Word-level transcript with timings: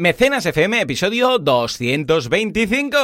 Mecenas 0.00 0.46
FM, 0.46 0.80
episodio 0.80 1.38
225. 1.38 2.96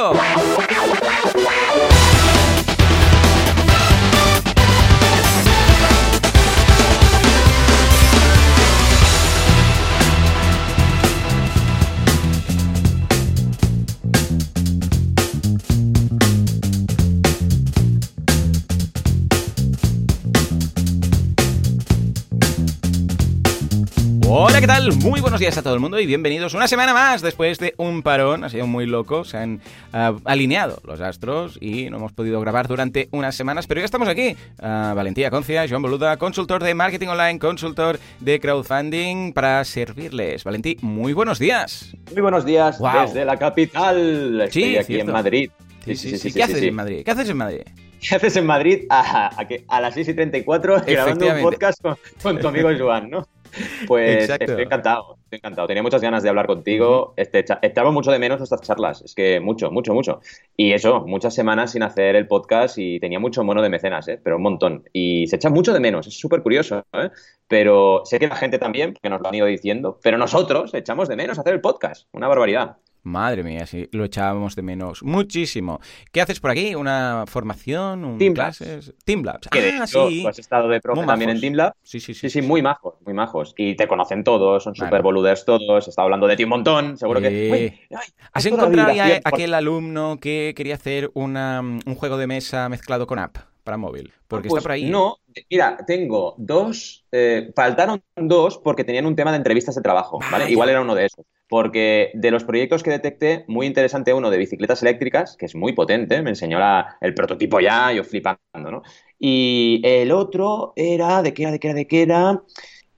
Buenos 25.37 25.53
días 25.53 25.57
a 25.59 25.61
todo 25.61 25.75
el 25.75 25.79
mundo 25.79 25.99
y 25.99 26.07
bienvenidos 26.07 26.55
una 26.55 26.67
semana 26.67 26.95
más 26.95 27.21
después 27.21 27.59
de 27.59 27.75
un 27.77 28.01
parón. 28.01 28.43
Ha 28.43 28.49
sido 28.49 28.65
muy 28.65 28.87
loco, 28.87 29.23
se 29.23 29.37
han 29.37 29.61
uh, 29.93 30.19
alineado 30.25 30.81
los 30.83 30.99
astros 30.99 31.59
y 31.61 31.91
no 31.91 31.97
hemos 31.97 32.11
podido 32.11 32.41
grabar 32.41 32.67
durante 32.67 33.07
unas 33.11 33.35
semanas, 33.35 33.67
pero 33.67 33.79
ya 33.79 33.85
estamos 33.85 34.07
aquí. 34.07 34.35
Uh, 34.59 34.95
Valentía 34.95 35.29
Concia, 35.29 35.67
Joan 35.69 35.83
Boluda, 35.83 36.17
consultor 36.17 36.63
de 36.63 36.73
marketing 36.73 37.09
online, 37.09 37.37
consultor 37.37 37.99
de 38.19 38.39
crowdfunding 38.39 39.31
para 39.31 39.63
servirles. 39.63 40.43
Valentí, 40.43 40.75
muy 40.81 41.13
buenos 41.13 41.37
días. 41.37 41.95
Muy 42.11 42.21
buenos 42.23 42.43
días 42.43 42.79
wow. 42.79 43.01
desde 43.01 43.23
la 43.23 43.37
capital. 43.37 44.41
Estoy 44.41 44.63
sí, 44.63 44.77
aquí 44.77 44.93
cierto. 44.93 45.11
en 45.11 45.13
Madrid. 45.13 45.51
Sí, 45.85 45.95
sí, 45.95 46.17
sí. 46.17 46.33
¿Qué 46.33 46.41
haces 46.41 46.63
en 46.63 46.73
Madrid? 46.73 47.03
¿Qué 47.05 47.11
haces 47.11 47.29
en 47.29 47.37
Madrid? 47.37 47.61
¿Qué 47.99 48.15
haces 48.15 48.35
en 48.35 48.45
Madrid 48.47 48.85
a, 48.89 49.27
a, 49.27 49.47
a 49.67 49.81
las 49.81 49.93
6 49.93 50.07
y 50.07 50.13
34 50.15 50.81
grabando 50.85 51.27
un 51.27 51.41
podcast 51.41 51.79
con, 51.79 51.95
con 52.23 52.39
tu 52.39 52.47
amigo 52.47 52.69
Joan, 52.75 53.11
¿no? 53.11 53.27
Pues 53.87 54.23
Exacto. 54.23 54.45
estoy 54.45 54.63
encantado, 54.63 55.17
estoy 55.23 55.37
encantado. 55.37 55.67
Tenía 55.67 55.83
muchas 55.83 56.01
ganas 56.01 56.23
de 56.23 56.29
hablar 56.29 56.47
contigo. 56.47 57.13
Este, 57.15 57.45
echaba 57.61 57.91
mucho 57.91 58.11
de 58.11 58.19
menos 58.19 58.41
estas 58.41 58.61
charlas. 58.61 59.01
Es 59.01 59.13
que 59.15 59.39
mucho, 59.39 59.71
mucho, 59.71 59.93
mucho. 59.93 60.19
Y 60.55 60.73
eso, 60.73 61.05
muchas 61.05 61.33
semanas 61.33 61.71
sin 61.71 61.83
hacer 61.83 62.15
el 62.15 62.27
podcast 62.27 62.77
y 62.77 62.99
tenía 62.99 63.19
mucho 63.19 63.43
mono 63.43 63.61
de 63.61 63.69
mecenas, 63.69 64.07
¿eh? 64.07 64.19
pero 64.23 64.37
un 64.37 64.43
montón. 64.43 64.83
Y 64.93 65.27
se 65.27 65.37
echa 65.37 65.49
mucho 65.49 65.73
de 65.73 65.79
menos, 65.79 66.07
es 66.07 66.19
súper 66.19 66.41
curioso. 66.41 66.85
¿eh? 66.93 67.09
Pero 67.47 68.01
sé 68.05 68.19
que 68.19 68.27
la 68.27 68.35
gente 68.35 68.59
también, 68.59 68.93
que 69.01 69.09
nos 69.09 69.21
lo 69.21 69.27
han 69.27 69.35
ido 69.35 69.45
diciendo, 69.45 69.99
pero 70.01 70.17
nosotros 70.17 70.73
echamos 70.73 71.07
de 71.07 71.15
menos 71.15 71.39
hacer 71.39 71.53
el 71.53 71.61
podcast. 71.61 72.07
Una 72.11 72.27
barbaridad. 72.27 72.77
Madre 73.07 73.41
mía, 73.41 73.65
sí, 73.65 73.87
lo 73.93 74.03
echábamos 74.03 74.55
de 74.55 74.61
menos 74.61 75.01
muchísimo. 75.01 75.79
¿Qué 76.11 76.19
haces 76.21 76.39
por 76.41 76.51
aquí? 76.51 76.75
¿Una 76.75 77.23
formación? 77.25 78.03
Un 78.03 78.17
Team 78.17 78.33
clases? 78.33 78.93
Team 79.05 79.23
Labs. 79.23 79.47
Que 79.49 79.59
ah, 79.59 79.83
hecho, 79.85 80.09
sí. 80.09 80.27
has 80.27 80.37
estado 80.37 80.67
de 80.67 80.81
profe 80.81 80.99
Muy 80.99 81.07
también 81.07 81.29
majos. 81.29 81.43
en 81.43 81.53
Team. 81.55 81.71
Sí, 81.83 81.99
sí, 82.01 82.13
sí. 82.13 82.29
Sí, 82.29 82.41
sí, 82.41 82.45
muy 82.45 82.61
majos, 82.61 82.95
muy 83.05 83.13
majos. 83.13 83.53
Y 83.57 83.75
te 83.75 83.87
conocen 83.87 84.23
todos, 84.25 84.63
son 84.63 84.73
Vale. 84.77 84.89
súper 84.89 85.01
boluders 85.01 85.45
todos. 85.45 85.87
He 85.87 85.89
estado 85.89 86.05
hablando 86.05 86.27
de 86.27 86.35
ti 86.35 86.43
un 86.43 86.49
montón, 86.49 86.97
seguro 86.97 87.21
que. 87.21 87.29
Sí. 87.29 87.49
Uy, 87.89 87.97
ay, 87.97 88.07
¿Has 88.33 88.45
encontrado 88.45 88.91
ya 88.93 89.21
por- 89.23 89.33
aquel 89.33 89.53
alumno 89.53 90.17
que 90.19 90.53
quería 90.55 90.75
hacer 90.75 91.09
una, 91.13 91.61
un 91.61 91.95
juego 91.95 92.17
de 92.17 92.27
mesa 92.27 92.67
mezclado 92.67 93.07
con 93.07 93.19
app 93.19 93.37
para 93.63 93.77
móvil? 93.77 94.11
Porque 94.27 94.49
Pues 94.49 94.59
está 94.59 94.67
por 94.67 94.71
ahí. 94.73 94.89
No, 94.89 95.19
mira, 95.49 95.77
tengo 95.87 96.35
dos. 96.37 97.05
eh, 97.13 97.51
faltaron 97.55 98.03
dos 98.17 98.57
porque 98.57 98.83
tenían 98.83 99.05
un 99.05 99.15
tema 99.15 99.31
de 99.31 99.37
entrevistas 99.37 99.75
de 99.75 99.81
trabajo, 99.81 100.19
¿vale? 100.29 100.51
Igual 100.51 100.67
era 100.69 100.81
uno 100.81 100.93
de 100.93 101.05
esos. 101.05 101.25
Porque 101.49 102.11
de 102.13 102.31
los 102.31 102.43
proyectos 102.43 102.83
que 102.83 102.91
detecté, 102.91 103.45
muy 103.47 103.67
interesante 103.67 104.13
uno 104.13 104.29
de 104.29 104.37
bicicletas 104.37 104.81
eléctricas, 104.81 105.37
que 105.37 105.45
es 105.45 105.55
muy 105.55 105.73
potente, 105.73 106.21
me 106.21 106.31
enseñó 106.31 106.59
la- 106.59 106.97
el 107.01 107.13
prototipo 107.13 107.59
ya, 107.61 107.91
yo 107.93 108.03
flipando, 108.03 108.39
¿no? 108.71 108.81
Y 109.19 109.81
el 109.85 110.11
otro 110.11 110.73
era, 110.75 111.21
¿de 111.23 111.33
qué 111.33 111.43
era, 111.43 111.51
de 111.51 111.59
qué 111.59 111.67
era, 111.69 111.75
de 111.75 111.87
qué 111.87 112.01
era? 112.03 112.43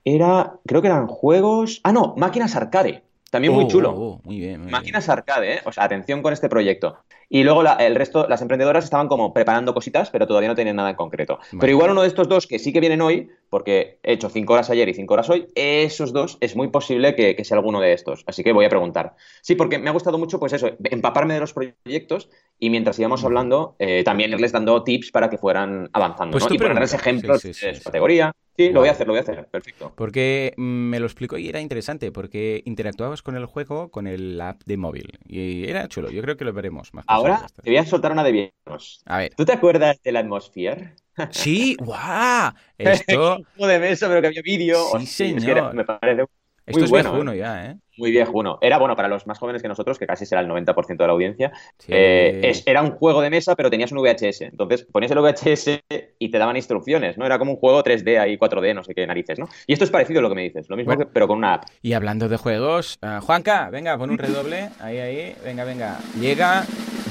Era, 0.04 0.58
creo 0.66 0.82
que 0.82 0.88
eran 0.88 1.06
juegos. 1.06 1.80
Ah, 1.84 1.92
no, 1.92 2.14
máquinas 2.16 2.56
arcade. 2.56 3.04
También 3.30 3.54
muy 3.54 3.66
Oh, 3.66 3.68
chulo. 3.68 4.04
oh, 4.04 4.14
oh, 4.16 4.20
muy 4.24 4.38
bien, 4.40 4.60
muy 4.62 4.72
Máquinas 4.72 5.08
arcade, 5.08 5.54
¿eh? 5.56 5.60
O 5.66 5.72
sea, 5.72 5.84
atención 5.84 6.22
con 6.22 6.32
este 6.32 6.48
proyecto. 6.48 7.04
Y 7.32 7.44
luego 7.44 7.62
la- 7.62 7.74
el 7.74 7.94
resto, 7.94 8.26
las 8.28 8.42
emprendedoras 8.42 8.82
estaban 8.84 9.06
como 9.06 9.32
preparando 9.32 9.72
cositas, 9.72 10.10
pero 10.10 10.26
todavía 10.26 10.48
no 10.48 10.56
tenían 10.56 10.74
nada 10.76 10.90
en 10.90 10.96
concreto. 10.96 11.36
Vale. 11.38 11.60
Pero 11.60 11.70
igual 11.70 11.90
uno 11.92 12.02
de 12.02 12.08
estos 12.08 12.28
dos 12.28 12.48
que 12.48 12.58
sí 12.58 12.72
que 12.72 12.80
vienen 12.80 13.00
hoy, 13.00 13.30
porque 13.48 14.00
he 14.02 14.14
hecho 14.14 14.28
cinco 14.28 14.54
horas 14.54 14.68
ayer 14.68 14.88
y 14.88 14.94
cinco 14.94 15.14
horas 15.14 15.30
hoy, 15.30 15.46
esos 15.54 16.12
dos 16.12 16.38
es 16.40 16.56
muy 16.56 16.68
posible 16.68 17.14
que, 17.14 17.36
que 17.36 17.44
sea 17.44 17.56
alguno 17.56 17.80
de 17.80 17.92
estos. 17.92 18.24
Así 18.26 18.42
que 18.42 18.52
voy 18.52 18.64
a 18.64 18.68
preguntar. 18.68 19.14
Sí, 19.42 19.54
porque 19.54 19.78
me 19.78 19.88
ha 19.88 19.92
gustado 19.92 20.18
mucho, 20.18 20.40
pues 20.40 20.52
eso, 20.52 20.72
empaparme 20.84 21.34
de 21.34 21.40
los 21.40 21.52
proyectos 21.52 22.28
y 22.58 22.68
mientras 22.68 22.98
íbamos 22.98 23.24
hablando, 23.24 23.76
eh, 23.78 24.02
también 24.04 24.32
irles 24.32 24.50
dando 24.52 24.82
tips 24.82 25.12
para 25.12 25.30
que 25.30 25.38
fueran 25.38 25.88
avanzando, 25.92 26.32
Pues 26.32 26.48
¿no? 26.48 26.54
Y 26.54 26.58
ponerles 26.58 26.94
ejemplos 26.94 27.40
Sí, 27.40 27.54
sí, 27.54 27.60
sí, 27.60 27.66
de 27.66 27.74
su 27.76 27.84
categoría. 27.84 28.32
Sí, 28.56 28.70
lo 28.70 28.80
voy 28.80 28.88
a 28.90 28.92
hacer, 28.92 29.06
lo 29.06 29.12
voy 29.14 29.18
a 29.20 29.22
hacer. 29.22 29.46
Perfecto. 29.46 29.92
Porque 29.96 30.52
mm, 30.58 30.62
me 30.62 31.00
lo 31.00 31.06
explicó 31.06 31.38
y 31.38 31.48
era 31.48 31.60
interesante, 31.60 32.12
porque 32.12 32.60
interactuabas 32.66 33.22
con 33.22 33.36
el 33.36 33.46
juego 33.46 33.90
con 33.90 34.06
el 34.06 34.38
app 34.40 34.60
de 34.66 34.76
móvil. 34.76 35.18
Y 35.26 35.66
era 35.66 35.88
chulo, 35.88 36.10
yo 36.10 36.20
creo 36.20 36.36
que 36.36 36.44
lo 36.44 36.52
veremos 36.52 36.92
más. 36.92 37.06
de 37.06 37.12
Ahora 37.20 37.46
te 37.62 37.70
voy 37.70 37.76
a 37.78 37.84
soltar 37.86 38.12
una 38.12 38.24
de 38.24 38.32
viejos. 38.32 39.00
A 39.06 39.18
ver. 39.18 39.34
¿Tú 39.34 39.44
te 39.44 39.52
acuerdas 39.52 40.00
de 40.02 40.12
la 40.12 40.20
atmósfera? 40.20 40.94
Sí, 41.30 41.76
guau. 41.80 42.52
Esto, 42.78 43.38
de 43.56 43.78
mesa, 43.78 44.08
pero 44.08 44.20
que 44.20 44.28
había 44.28 44.42
vídeo. 44.42 44.78
Sí, 44.78 44.96
Hostia, 44.96 45.26
es 45.26 45.34
que 45.34 45.40
señor. 45.40 45.58
era- 45.58 45.72
me 45.72 45.84
parece 45.84 46.24
esto 46.66 46.84
es 46.84 46.90
bueno, 46.90 47.10
viejuno 47.10 47.32
¿eh? 47.32 47.38
ya, 47.38 47.66
¿eh? 47.66 47.76
muy 47.96 48.10
viejuno. 48.12 48.58
Era 48.62 48.78
bueno 48.78 48.94
para 48.94 49.08
los 49.08 49.26
más 49.26 49.38
jóvenes 49.38 49.60
que 49.60 49.66
nosotros, 49.68 49.98
que 49.98 50.06
casi 50.06 50.24
será 50.24 50.40
el 50.40 50.46
90% 50.48 51.02
de 51.02 51.06
la 51.08 51.12
audiencia. 51.12 51.52
Sí. 51.78 51.92
Eh, 51.92 52.40
es- 52.44 52.62
era 52.66 52.80
un 52.80 52.92
juego 52.92 53.20
de 53.20 53.28
mesa, 53.28 53.56
pero 53.56 53.68
tenías 53.70 53.90
un 53.92 53.98
VHS. 53.98 54.42
Entonces 54.46 54.86
ponías 54.90 55.10
el 55.10 55.18
VHS 55.18 55.82
y 56.18 56.30
te 56.30 56.38
daban 56.38 56.56
instrucciones, 56.56 57.18
¿no? 57.18 57.26
Era 57.26 57.38
como 57.38 57.52
un 57.52 57.58
juego 57.58 57.82
3D 57.82 58.18
ahí, 58.18 58.38
4D, 58.38 58.72
no 58.72 58.84
sé 58.84 58.94
qué 58.94 59.06
narices, 59.06 59.38
¿no? 59.38 59.48
Y 59.66 59.72
esto 59.72 59.84
es 59.84 59.90
parecido 59.90 60.20
a 60.20 60.22
lo 60.22 60.28
que 60.28 60.34
me 60.36 60.42
dices, 60.42 60.68
lo 60.70 60.76
mismo, 60.76 60.94
Bueno. 60.94 61.06
que- 61.06 61.12
pero 61.12 61.26
con 61.26 61.38
una 61.38 61.54
app. 61.54 61.64
Y 61.82 61.92
hablando 61.92 62.28
de 62.28 62.36
juegos, 62.36 62.98
ah, 63.02 63.20
Juanca, 63.20 63.68
venga, 63.70 63.98
pon 63.98 64.10
un 64.10 64.18
redoble. 64.18 64.70
Ahí, 64.80 64.98
ahí, 64.98 65.34
venga, 65.44 65.64
venga. 65.64 65.98
Llega 66.20 66.64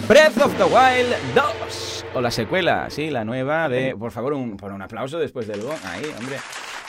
Breath 0.10 0.42
of 0.42 0.58
the 0.58 0.64
Wild 0.64 1.14
2. 1.36 2.06
O 2.16 2.22
la 2.22 2.32
secuela, 2.32 2.90
sí, 2.90 3.12
la 3.12 3.24
nueva 3.24 3.70
de. 3.70 3.96
Por 3.96 4.12
favor, 4.12 4.34
un, 4.34 4.58
pon 4.58 4.74
un 4.74 4.82
aplauso 4.82 5.20
después 5.20 5.46
del. 5.46 5.62
Ahí, 5.84 6.04
hombre. 6.18 6.38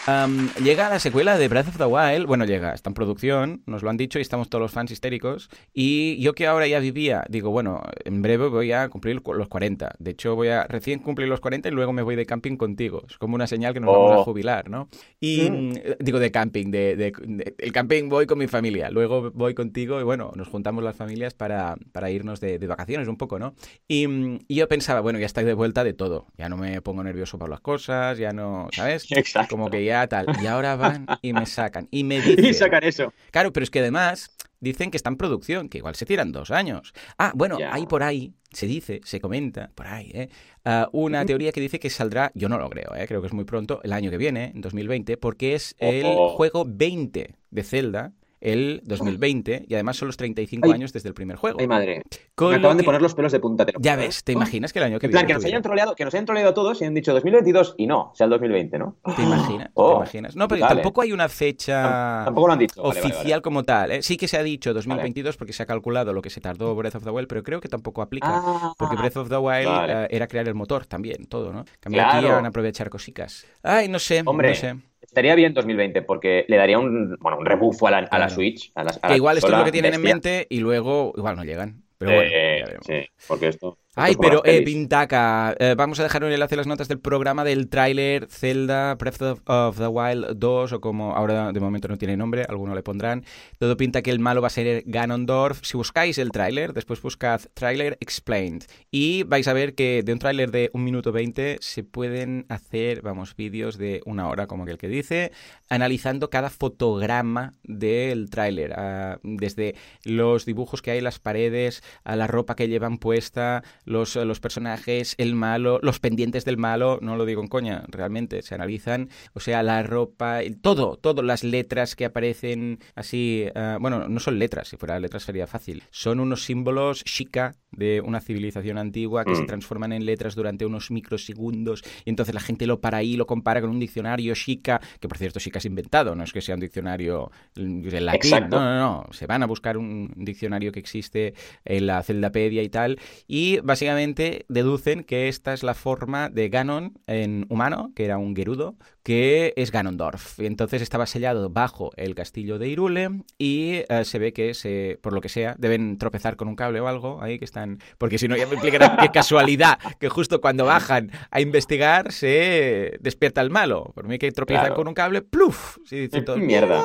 Am, 0.06 0.48
llega 0.64 0.88
la 0.88 0.98
secuela 0.98 1.36
de 1.36 1.46
Breath 1.48 1.68
of 1.68 1.76
the 1.76 1.84
Wild. 1.84 2.26
Bueno, 2.26 2.44
llega, 2.44 2.72
está 2.72 2.88
en 2.90 2.94
producción, 2.94 3.62
nos 3.66 3.82
lo 3.82 3.90
han 3.90 3.96
dicho 3.96 4.18
y 4.18 4.22
estamos 4.22 4.48
todos 4.48 4.62
los 4.62 4.72
fans 4.72 4.90
histéricos. 4.90 5.50
Y 5.74 6.20
yo 6.22 6.32
que 6.32 6.46
ahora 6.46 6.66
ya 6.66 6.80
vivía, 6.80 7.22
digo, 7.28 7.50
bueno, 7.50 7.82
en 8.04 8.22
breve 8.22 8.48
voy 8.48 8.72
a 8.72 8.88
cumplir 8.88 9.20
los 9.24 9.48
40. 9.48 9.94
De 9.98 10.10
hecho, 10.12 10.34
voy 10.34 10.48
a 10.48 10.64
recién 10.64 11.00
cumplir 11.00 11.28
los 11.28 11.40
40 11.40 11.68
y 11.68 11.72
luego 11.72 11.92
me 11.92 12.02
voy 12.02 12.16
de 12.16 12.24
camping 12.26 12.56
contigo. 12.56 13.04
Es 13.08 13.18
como 13.18 13.34
una 13.34 13.46
señal 13.46 13.74
que 13.74 13.80
nos 13.80 13.92
vamos 13.92 14.12
a 14.12 14.18
Oh. 14.20 14.24
jubilar, 14.24 14.70
¿no? 14.70 14.88
Y 15.20 15.50
Mm. 15.50 15.54
mm, 15.70 15.74
digo 16.00 16.18
de 16.18 16.30
camping, 16.30 16.70
de, 16.70 16.96
de- 16.96 17.12
de- 17.26 17.54
el 17.58 17.72
camping 17.72 18.08
voy 18.08 18.26
con 18.26 18.38
mi 18.38 18.48
familia, 18.48 18.90
luego 18.90 19.30
voy 19.32 19.54
contigo 19.54 20.00
y 20.00 20.02
bueno, 20.02 20.32
nos 20.34 20.48
juntamos 20.48 20.82
las 20.82 20.96
familias 20.96 21.34
para, 21.34 21.76
para 21.92 22.10
irnos 22.10 22.40
de, 22.40 22.58
de 22.58 22.66
vacaciones 22.66 23.06
un 23.06 23.16
poco, 23.16 23.38
¿no? 23.38 23.54
Y, 23.86 24.06
y 24.48 24.54
yo 24.54 24.66
pensaba, 24.66 25.00
bueno, 25.00 25.18
ya 25.18 25.26
estoy 25.26 25.44
de 25.44 25.54
vuelta 25.54 25.84
de 25.84 25.92
todo, 25.92 26.26
ya 26.38 26.48
no 26.48 26.56
me 26.56 26.80
pongo 26.82 27.04
nervioso 27.04 27.38
por 27.38 27.48
las 27.50 27.60
cosas, 27.60 28.18
ya 28.18 28.32
no, 28.32 28.68
¿sabes? 28.72 29.06
Exacto. 29.12 29.54
Como 29.56 29.70
que 29.70 29.84
ya 29.84 29.89
tal. 30.08 30.26
Y 30.42 30.46
ahora 30.46 30.76
van 30.76 31.06
y 31.22 31.32
me 31.32 31.46
sacan. 31.46 31.88
Y 31.90 32.04
me 32.04 32.20
dicen... 32.22 32.44
Y 32.44 32.54
sacar 32.54 32.84
eso. 32.84 33.12
Claro, 33.30 33.52
pero 33.52 33.64
es 33.64 33.70
que 33.70 33.80
además 33.80 34.30
dicen 34.60 34.90
que 34.90 34.96
está 34.96 35.10
en 35.10 35.16
producción, 35.16 35.68
que 35.68 35.78
igual 35.78 35.94
se 35.94 36.06
tiran 36.06 36.32
dos 36.32 36.50
años. 36.50 36.92
Ah, 37.18 37.32
bueno, 37.34 37.58
hay 37.70 37.86
por 37.86 38.02
ahí, 38.02 38.34
se 38.52 38.66
dice, 38.66 39.00
se 39.04 39.20
comenta, 39.20 39.70
por 39.74 39.86
ahí, 39.86 40.10
¿eh? 40.14 40.28
Ah, 40.64 40.88
una 40.92 41.24
teoría 41.24 41.52
que 41.52 41.60
dice 41.60 41.80
que 41.80 41.90
saldrá, 41.90 42.30
yo 42.34 42.48
no 42.48 42.58
lo 42.58 42.68
creo, 42.68 42.94
¿eh? 42.94 43.06
creo 43.06 43.20
que 43.20 43.28
es 43.28 43.32
muy 43.32 43.44
pronto, 43.44 43.80
el 43.82 43.92
año 43.92 44.10
que 44.10 44.18
viene, 44.18 44.52
en 44.54 44.60
2020, 44.60 45.16
porque 45.16 45.54
es 45.54 45.74
el 45.78 46.04
juego 46.36 46.64
20 46.66 47.34
de 47.50 47.62
Zelda, 47.62 48.12
el 48.40 48.80
2020, 48.84 49.66
y 49.68 49.74
además 49.74 49.96
son 49.96 50.08
los 50.08 50.16
35 50.16 50.66
Ay. 50.66 50.72
años 50.74 50.92
desde 50.92 51.08
el 51.08 51.14
primer 51.14 51.36
juego. 51.36 51.58
Ay, 51.60 51.66
madre. 51.66 52.02
Con 52.34 52.50
me 52.50 52.56
acaban 52.56 52.76
de 52.78 52.84
poner 52.84 53.02
los 53.02 53.14
pelos 53.14 53.32
de 53.32 53.40
punta. 53.40 53.66
te 53.66 53.72
lo 53.72 53.80
Ya 53.80 53.96
ves. 53.96 54.24
¿te 54.24 54.32
imaginas 54.32 54.72
que 54.72 54.78
el 54.78 54.86
año 54.86 54.98
que 54.98 55.06
En 55.06 55.12
plan, 55.12 55.26
viene... 55.26 55.28
que 55.28 55.34
nos, 55.34 55.44
hayan 55.44 55.62
troleado, 55.62 55.94
que 55.94 56.04
nos 56.04 56.14
hayan 56.14 56.24
troleado 56.26 56.54
todos 56.54 56.80
y 56.80 56.84
han 56.84 56.94
dicho 56.94 57.12
2022 57.12 57.74
y 57.78 57.86
no, 57.86 58.12
sea 58.14 58.24
el 58.24 58.30
2020, 58.30 58.78
¿no? 58.78 58.96
¿Te 59.16 59.22
imaginas? 59.22 59.66
¿Te 59.68 59.72
Oh, 59.74 59.96
imaginas? 59.96 60.36
No, 60.36 60.48
pero 60.48 60.66
tampoco 60.66 61.02
hay 61.02 61.12
una 61.12 61.28
fecha... 61.28 62.24
Tampoco 62.24 62.46
lo 62.46 62.52
han 62.54 62.58
dicho. 62.58 62.82
Vale, 62.82 62.98
oficial 63.00 63.14
vale, 63.18 63.30
vale. 63.30 63.42
como 63.42 63.62
tal. 63.64 63.90
¿eh? 63.92 64.02
Sí 64.02 64.16
que 64.16 64.28
se 64.28 64.36
ha 64.38 64.42
dicho 64.42 64.72
2022 64.74 65.36
porque 65.36 65.52
se 65.52 65.62
ha 65.62 65.66
calculado 65.66 66.12
lo 66.12 66.22
que 66.22 66.30
se 66.30 66.40
tardó 66.40 66.74
Breath 66.74 66.94
of 66.96 67.04
the 67.04 67.10
Wild, 67.10 67.28
pero 67.28 67.42
creo 67.42 67.60
que 67.60 67.68
tampoco 67.68 68.02
aplica. 68.02 68.28
Ah, 68.30 68.72
Porque 68.78 68.96
Breath 68.96 69.16
of 69.18 69.28
the 69.28 69.36
Wild 69.36 69.68
eh, 69.88 70.08
era 70.10 70.26
crear 70.26 70.48
el 70.48 70.54
motor 70.54 70.86
también, 70.86 71.26
todo, 71.26 71.52
¿no? 71.52 71.64
Cambio 71.80 72.02
aquí 72.02 72.18
Claro. 72.20 72.36
van 72.36 72.44
a 72.46 72.48
aprovechar 72.48 72.88
cositas. 72.90 73.46
Ay, 73.62 73.88
no 73.88 73.98
sé, 73.98 74.22
Hombre, 74.24 74.48
no 74.50 74.54
sé. 74.54 74.76
Estaría 75.10 75.34
bien 75.34 75.52
2020 75.52 76.02
porque 76.02 76.44
le 76.48 76.56
daría 76.56 76.78
un, 76.78 77.16
bueno, 77.20 77.38
un 77.38 77.44
rebufo 77.44 77.88
a 77.88 77.90
la, 77.90 77.98
a 77.98 78.18
la. 78.18 78.28
Switch. 78.30 78.70
A 78.76 78.84
la, 78.84 78.92
a 79.02 79.08
Que 79.08 79.16
igual 79.16 79.36
esto 79.36 79.50
es 79.52 79.58
lo 79.58 79.64
que 79.64 79.72
tienen 79.72 79.94
en 79.94 80.02
mente 80.02 80.46
y 80.48 80.60
luego 80.60 81.12
igual 81.16 81.36
no 81.36 81.44
llegan. 81.44 81.82
Pero 81.98 82.14
bueno, 82.14 82.30
Eh, 82.32 82.64
ya 82.66 82.78
sí, 82.80 83.08
porque 83.26 83.48
esto. 83.48 83.76
Ay, 84.02 84.16
pero 84.18 84.42
eh, 84.46 84.62
Pintaca, 84.62 85.54
eh, 85.58 85.74
vamos 85.76 86.00
a 86.00 86.04
dejar 86.04 86.24
un 86.24 86.32
enlace 86.32 86.54
en 86.54 86.58
las 86.58 86.66
notas 86.66 86.88
del 86.88 86.98
programa 87.00 87.44
del 87.44 87.68
tráiler 87.68 88.28
Zelda 88.30 88.94
Breath 88.94 89.20
of, 89.44 89.76
the 89.76 89.86
Wild 89.88 90.38
2 90.38 90.72
o 90.72 90.80
como 90.80 91.14
ahora 91.14 91.52
de 91.52 91.60
momento 91.60 91.86
no 91.86 91.98
tiene 91.98 92.16
nombre, 92.16 92.46
alguno 92.48 92.74
le 92.74 92.82
pondrán. 92.82 93.24
Todo 93.58 93.76
pinta 93.76 94.00
que 94.00 94.10
el 94.10 94.18
malo 94.18 94.40
va 94.40 94.46
a 94.46 94.50
ser 94.50 94.84
Ganondorf. 94.86 95.60
Si 95.62 95.76
buscáis 95.76 96.16
el 96.16 96.30
tráiler, 96.30 96.72
después 96.72 97.02
buscad 97.02 97.42
tráiler 97.52 97.98
explained 98.00 98.64
y 98.90 99.24
vais 99.24 99.46
a 99.48 99.52
ver 99.52 99.74
que 99.74 100.02
de 100.02 100.14
un 100.14 100.18
tráiler 100.18 100.50
de 100.50 100.70
un 100.72 100.82
minuto 100.82 101.12
20 101.12 101.58
se 101.60 101.84
pueden 101.84 102.46
hacer, 102.48 103.02
vamos, 103.02 103.36
vídeos 103.36 103.76
de 103.76 104.00
una 104.06 104.28
hora 104.28 104.46
como 104.46 104.62
aquel 104.62 104.78
que 104.78 104.88
dice, 104.88 105.30
analizando 105.68 106.30
cada 106.30 106.48
fotograma 106.48 107.52
del 107.64 108.30
tráiler, 108.30 108.72
ah, 108.76 109.18
desde 109.22 109.74
los 110.04 110.46
dibujos 110.46 110.80
que 110.80 110.90
hay 110.90 110.98
en 110.98 111.04
las 111.04 111.18
paredes, 111.18 111.82
a 112.02 112.16
la 112.16 112.26
ropa 112.26 112.56
que 112.56 112.68
llevan 112.68 112.96
puesta, 112.96 113.62
los, 113.90 114.14
los 114.14 114.40
personajes, 114.40 115.14
el 115.18 115.34
malo, 115.34 115.80
los 115.82 115.98
pendientes 115.98 116.44
del 116.44 116.56
malo, 116.56 116.98
no 117.02 117.16
lo 117.16 117.26
digo 117.26 117.42
en 117.42 117.48
coña, 117.48 117.84
realmente 117.88 118.42
se 118.42 118.54
analizan, 118.54 119.10
o 119.34 119.40
sea, 119.40 119.62
la 119.62 119.82
ropa, 119.82 120.40
todo, 120.62 120.96
todas 120.96 121.24
las 121.24 121.42
letras 121.42 121.96
que 121.96 122.04
aparecen 122.04 122.78
así, 122.94 123.46
ah, 123.54 123.78
bueno, 123.80 124.08
no 124.08 124.20
son 124.20 124.38
letras, 124.38 124.68
si 124.68 124.76
fuera 124.76 125.00
letras 125.00 125.24
sería 125.24 125.46
fácil, 125.46 125.82
son 125.90 126.20
unos 126.20 126.44
símbolos 126.44 127.02
chica 127.04 127.56
de 127.72 128.00
una 128.00 128.20
civilización 128.20 128.78
antigua 128.78 129.24
que 129.24 129.34
se 129.34 129.42
mm. 129.42 129.46
transforman 129.46 129.92
en 129.92 130.04
letras 130.04 130.34
durante 130.34 130.66
unos 130.66 130.90
microsegundos 130.90 131.82
y 132.04 132.10
entonces 132.10 132.34
la 132.34 132.40
gente 132.40 132.66
lo 132.66 132.80
para 132.80 132.98
ahí, 132.98 133.16
lo 133.16 133.26
compara 133.26 133.60
con 133.60 133.70
un 133.70 133.80
diccionario 133.80 134.34
chica, 134.34 134.80
que 135.00 135.08
por 135.08 135.18
cierto 135.18 135.40
chica 135.40 135.58
es 135.58 135.64
inventado, 135.64 136.14
no 136.14 136.22
es 136.22 136.32
que 136.32 136.40
sea 136.40 136.54
un 136.54 136.60
diccionario 136.60 137.30
en 137.56 138.04
latín, 138.04 138.30
no, 138.50 138.60
no, 138.60 138.78
no, 138.78 139.12
se 139.12 139.26
van 139.26 139.42
a 139.42 139.46
buscar 139.46 139.76
un 139.76 140.12
diccionario 140.16 140.70
que 140.70 140.78
existe 140.78 141.34
en 141.64 141.86
la 141.86 142.02
Celdapedia 142.02 142.62
y 142.62 142.68
tal, 142.68 142.98
y 143.26 143.58
básicamente 143.70 144.46
deducen 144.48 145.04
que 145.04 145.28
esta 145.28 145.52
es 145.52 145.62
la 145.62 145.74
forma 145.74 146.28
de 146.28 146.48
Ganon 146.48 146.98
en 147.06 147.46
humano, 147.48 147.92
que 147.94 148.04
era 148.04 148.18
un 148.18 148.34
Gerudo, 148.34 148.74
que 149.04 149.54
es 149.56 149.70
Ganondorf. 149.70 150.40
Y 150.40 150.46
entonces 150.46 150.82
estaba 150.82 151.06
sellado 151.06 151.50
bajo 151.50 151.92
el 151.96 152.16
castillo 152.16 152.58
de 152.58 152.66
Irule 152.66 153.22
y 153.38 153.84
eh, 153.88 154.04
se 154.04 154.18
ve 154.18 154.32
que, 154.32 154.54
se, 154.54 154.98
por 155.02 155.12
lo 155.12 155.20
que 155.20 155.28
sea, 155.28 155.54
deben 155.56 155.98
tropezar 155.98 156.34
con 156.34 156.48
un 156.48 156.56
cable 156.56 156.80
o 156.80 156.88
algo 156.88 157.22
ahí 157.22 157.38
que 157.38 157.44
están... 157.44 157.78
Porque 157.96 158.18
si 158.18 158.26
no, 158.26 158.36
ya 158.36 158.46
me 158.46 158.54
explicarán 158.54 158.96
qué 158.96 159.08
casualidad 159.12 159.78
que 160.00 160.08
justo 160.08 160.40
cuando 160.40 160.64
bajan 160.64 161.12
a 161.30 161.40
investigar 161.40 162.10
se 162.10 162.98
despierta 163.00 163.40
el 163.40 163.50
malo. 163.50 163.92
Por 163.94 164.08
mí 164.08 164.18
que 164.18 164.32
tropiezan 164.32 164.74
con 164.74 164.88
un 164.88 164.94
cable, 164.94 165.22
¡pluf! 165.22 165.76
Dice 165.88 166.22
todo, 166.22 166.38
¡Mierda! 166.38 166.84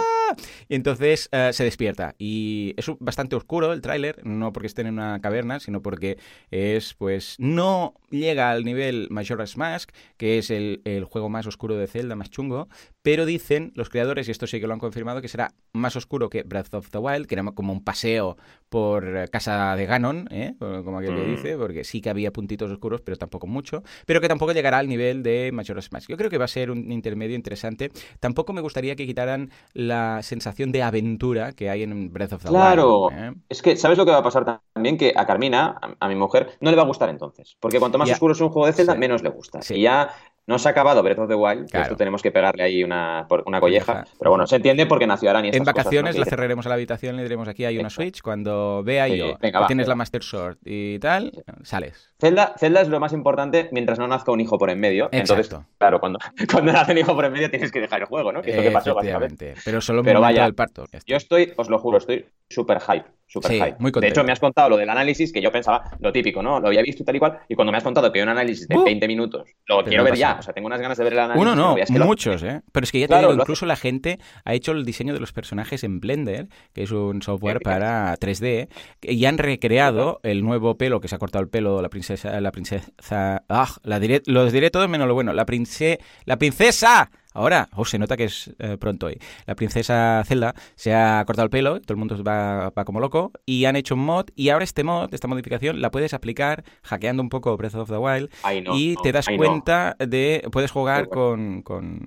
Y 0.67 0.75
entonces 0.75 1.29
eh, 1.31 1.51
se 1.53 1.63
despierta. 1.63 2.15
Y 2.17 2.73
es 2.77 2.89
bastante 2.99 3.35
oscuro 3.35 3.73
el 3.73 3.81
tráiler, 3.81 4.25
no 4.25 4.53
porque 4.53 4.67
estén 4.67 4.87
en 4.87 4.93
una 4.95 5.19
caverna, 5.21 5.59
sino 5.59 5.81
porque 5.81 6.17
es, 6.51 6.93
pues, 6.93 7.35
no 7.39 7.93
llega 8.09 8.51
al 8.51 8.63
nivel 8.63 9.07
Majora's 9.09 9.57
Mask, 9.57 9.91
que 10.17 10.37
es 10.37 10.49
el, 10.49 10.81
juego 11.09 11.29
más 11.29 11.45
oscuro 11.47 11.75
de 11.75 11.87
Zelda, 11.87 12.15
más 12.15 12.29
chungo, 12.29 12.67
pero 13.05 13.27
dicen 13.27 13.71
los 13.75 13.89
creadores, 13.89 14.27
y 14.27 14.31
esto 14.31 14.47
sí 14.47 14.59
que 14.59 14.65
lo 14.65 14.73
han 14.73 14.79
confirmado, 14.79 15.21
que 15.21 15.27
será 15.27 15.51
más 15.73 15.95
oscuro 15.95 16.27
que 16.27 16.41
Breath 16.41 16.73
of 16.73 16.89
the 16.89 16.97
Wild, 16.97 17.27
que 17.27 17.35
era 17.35 17.43
como 17.51 17.71
un 17.71 17.83
paseo 17.83 18.35
por 18.67 19.29
casa 19.29 19.75
de 19.75 19.85
Ganon, 19.85 20.27
¿eh? 20.31 20.55
como 20.57 20.97
aquel 20.97 21.13
mm. 21.13 21.35
dice, 21.35 21.55
porque 21.55 21.83
sí 21.83 22.01
que 22.01 22.09
había 22.09 22.33
puntitos 22.33 22.71
oscuros, 22.71 23.01
pero 23.01 23.15
tampoco 23.15 23.45
mucho, 23.45 23.83
pero 24.07 24.21
que 24.21 24.27
tampoco 24.27 24.53
llegará 24.53 24.79
al 24.79 24.87
nivel 24.87 25.21
de 25.21 25.51
Majora's 25.53 25.91
Mask. 25.91 26.09
Yo 26.09 26.17
creo 26.17 26.31
que 26.31 26.39
va 26.39 26.45
a 26.45 26.47
ser 26.47 26.71
un 26.71 26.91
intermedio 26.91 27.35
interesante. 27.35 27.91
Tampoco 28.19 28.53
me 28.53 28.61
gustaría 28.61 28.95
que 28.95 29.05
quitaran 29.05 29.51
la 29.73 30.23
sensación 30.23 30.71
de 30.71 30.81
aventura 30.81 31.51
que 31.51 31.69
hay 31.69 31.83
en 31.83 32.11
Breath 32.11 32.33
of 32.33 32.41
the 32.41 32.49
Wild. 32.49 32.59
Claro, 32.59 33.11
¿eh? 33.11 33.35
es 33.49 33.61
que 33.61 33.77
¿sabes 33.77 33.99
lo 33.99 34.05
que 34.05 34.13
va 34.13 34.17
a 34.17 34.23
pasar 34.23 34.63
también? 34.73 34.97
Que 34.97 35.13
a 35.15 35.27
Carmina, 35.27 35.79
a, 35.99 36.07
mi 36.09 36.15
mujer, 36.15 36.57
no 36.59 36.71
le 36.71 36.75
va 36.75 36.81
a 36.81 36.87
gustar 36.87 37.09
entonces, 37.09 37.55
porque 37.59 37.77
cuanto 37.77 37.99
más 37.99 38.09
oscuro 38.09 38.33
es 38.33 38.41
un 38.41 38.49
juego 38.49 38.65
de 38.65 38.73
Zelda, 38.73 38.95
menos 38.95 39.21
le 39.21 39.29
gusta. 39.29 39.59
Y 39.69 39.83
ya 39.83 40.09
no 40.47 40.59
se 40.59 40.67
ha 40.67 40.71
acabado 40.71 41.01
Breath 41.01 41.19
of 41.19 41.27
the 41.27 41.35
Wild, 41.35 41.69
que 41.69 41.81
esto 41.81 41.95
tenemos 41.95 42.21
que 42.21 42.31
pegarle 42.31 42.63
ahí 42.63 42.83
una, 42.83 43.27
una 43.45 43.59
colleja. 43.59 44.05
Pero 44.19 44.31
bueno, 44.31 44.45
se 44.45 44.57
entiende 44.57 44.85
porque 44.85 45.07
nació 45.07 45.29
Arani. 45.29 45.49
En 45.51 45.63
vacaciones 45.63 46.17
la 46.17 46.25
cerraremos 46.25 46.65
a 46.65 46.69
la 46.69 46.75
habitación, 46.75 47.15
le 47.15 47.23
diremos 47.23 47.47
aquí 47.47 47.65
hay 47.65 47.77
una 47.77 47.89
Switch. 47.89 48.21
Cuando 48.21 48.83
vea 48.83 49.07
yo 49.07 49.37
que 49.37 49.51
tienes 49.67 49.87
la 49.87 49.95
Master 49.95 50.23
Sword 50.23 50.57
y 50.63 50.99
tal, 50.99 51.31
sales. 51.63 52.11
Zelda, 52.25 52.55
Zelda 52.57 52.81
es 52.81 52.87
lo 52.87 52.99
más 52.99 53.13
importante 53.13 53.69
mientras 53.71 53.99
no 53.99 54.07
nazca 54.07 54.31
un 54.31 54.41
hijo 54.41 54.57
por 54.57 54.71
en 54.71 54.79
medio. 54.79 55.09
Entonces, 55.11 55.55
claro, 55.77 55.99
cuando, 55.99 56.17
cuando 56.51 56.71
nace 56.71 56.93
un 56.93 56.97
hijo 56.97 57.13
por 57.13 57.25
en 57.25 57.33
medio 57.33 57.51
tienes 57.51 57.71
que 57.71 57.79
dejar 57.79 58.01
el 58.01 58.07
juego, 58.07 58.31
¿no? 58.31 58.41
Que 58.41 58.49
es 58.49 58.57
lo 58.57 58.63
que 58.63 58.71
pasó 58.71 58.95
básicamente. 58.95 59.53
Pero 59.63 59.79
solo 59.79 60.01
Pero 60.01 60.21
vaya, 60.21 60.43
el 60.43 60.55
parto. 60.55 60.85
Yo 61.05 61.17
estoy, 61.17 61.53
os 61.55 61.69
lo 61.69 61.77
juro, 61.77 61.99
estoy 61.99 62.25
súper 62.49 62.79
hype 62.79 63.05
Super 63.27 63.51
hype. 63.51 63.75
Muy 63.79 63.91
de 63.91 64.07
hecho, 64.07 64.23
me 64.23 64.31
has 64.31 64.39
contado 64.39 64.69
lo 64.69 64.77
del 64.77 64.89
análisis 64.89 65.33
que 65.33 65.41
yo 65.41 65.51
pensaba, 65.51 65.97
lo 65.99 66.13
típico, 66.13 66.43
¿no? 66.43 66.59
Lo 66.59 66.67
había 66.67 66.83
visto 66.83 67.03
tal 67.03 67.15
y 67.15 67.19
cual. 67.19 67.39
Y 67.49 67.55
cuando 67.55 67.71
me 67.71 67.79
has 67.79 67.83
contado 67.83 68.11
que 68.11 68.19
hay 68.19 68.23
un 68.23 68.29
análisis 68.29 68.67
de 68.67 68.77
20 68.77 69.03
uh. 69.03 69.07
minutos, 69.07 69.49
lo 69.65 69.83
quiero 69.83 70.03
ver 70.03 70.15
ya. 70.15 70.37
O 70.39 70.41
sea, 70.43 70.53
tengo 70.53 70.67
unas 70.67 70.79
ganas 70.79 70.97
de 70.97 71.03
ver 71.03 71.13
el 71.13 71.19
análisis. 71.19 71.41
Uno 71.41 71.55
no, 71.55 72.05
muchos, 72.05 72.43
¿eh? 72.43 72.61
Pero 72.71 72.83
es 72.83 72.91
que 72.91 72.99
ya 72.99 73.07
te 73.07 73.17
digo, 73.17 73.33
incluso 73.33 73.65
la 73.65 73.75
gente 73.75 74.19
ha 74.43 74.53
hecho 74.53 74.73
el 74.73 74.85
diseño 74.85 75.13
de 75.13 75.19
los 75.19 75.33
personajes 75.33 75.83
en 75.83 75.99
Blender, 75.99 76.49
que 76.73 76.83
es 76.83 76.91
un 76.91 77.23
software 77.23 77.61
para 77.61 78.15
3D, 78.15 78.69
y 79.01 79.25
han 79.25 79.39
recreado 79.39 80.19
el 80.21 80.43
nuevo 80.43 80.77
pelo 80.77 81.01
que 81.01 81.07
se 81.07 81.15
ha 81.15 81.19
cortado 81.19 81.43
el 81.43 81.49
pelo 81.49 81.81
la 81.81 81.89
princesa. 81.89 82.14
La 82.23 82.51
princesa. 82.51 83.43
¡Ah! 83.49 83.75
La 83.83 83.99
diré, 83.99 84.21
los 84.25 84.51
diré 84.51 84.71
todos 84.71 84.89
menos 84.89 85.07
lo 85.07 85.13
bueno. 85.13 85.33
La, 85.33 85.45
prince, 85.45 85.99
la 86.25 86.37
princesa 86.37 87.09
Ahora, 87.35 87.67
oh, 87.75 87.83
se 87.83 87.99
nota 87.99 88.15
que 88.15 88.23
es 88.23 88.55
eh, 88.59 88.77
pronto 88.79 89.07
hoy. 89.07 89.19
La 89.45 89.55
princesa 89.55 90.23
Zelda 90.25 90.55
se 90.75 90.93
ha 90.93 91.21
cortado 91.27 91.43
el 91.43 91.49
pelo, 91.49 91.81
todo 91.81 91.93
el 91.93 91.97
mundo 91.97 92.23
va, 92.23 92.71
como 92.85 93.01
loco, 93.01 93.33
y 93.45 93.65
han 93.65 93.75
hecho 93.75 93.95
un 93.95 94.05
mod, 94.05 94.27
y 94.35 94.49
ahora 94.49 94.63
este 94.63 94.85
mod, 94.85 95.13
esta 95.13 95.27
modificación, 95.27 95.81
la 95.81 95.91
puedes 95.91 96.13
aplicar 96.13 96.63
hackeando 96.83 97.21
un 97.21 97.27
poco 97.27 97.57
Breath 97.57 97.75
of 97.75 97.89
the 97.89 97.97
Wild, 97.97 98.29
y 98.73 98.95
te 99.03 99.11
das 99.11 99.27
cuenta 99.27 99.97
de, 99.99 100.47
puedes 100.49 100.71
jugar 100.71 101.09
con, 101.09 101.61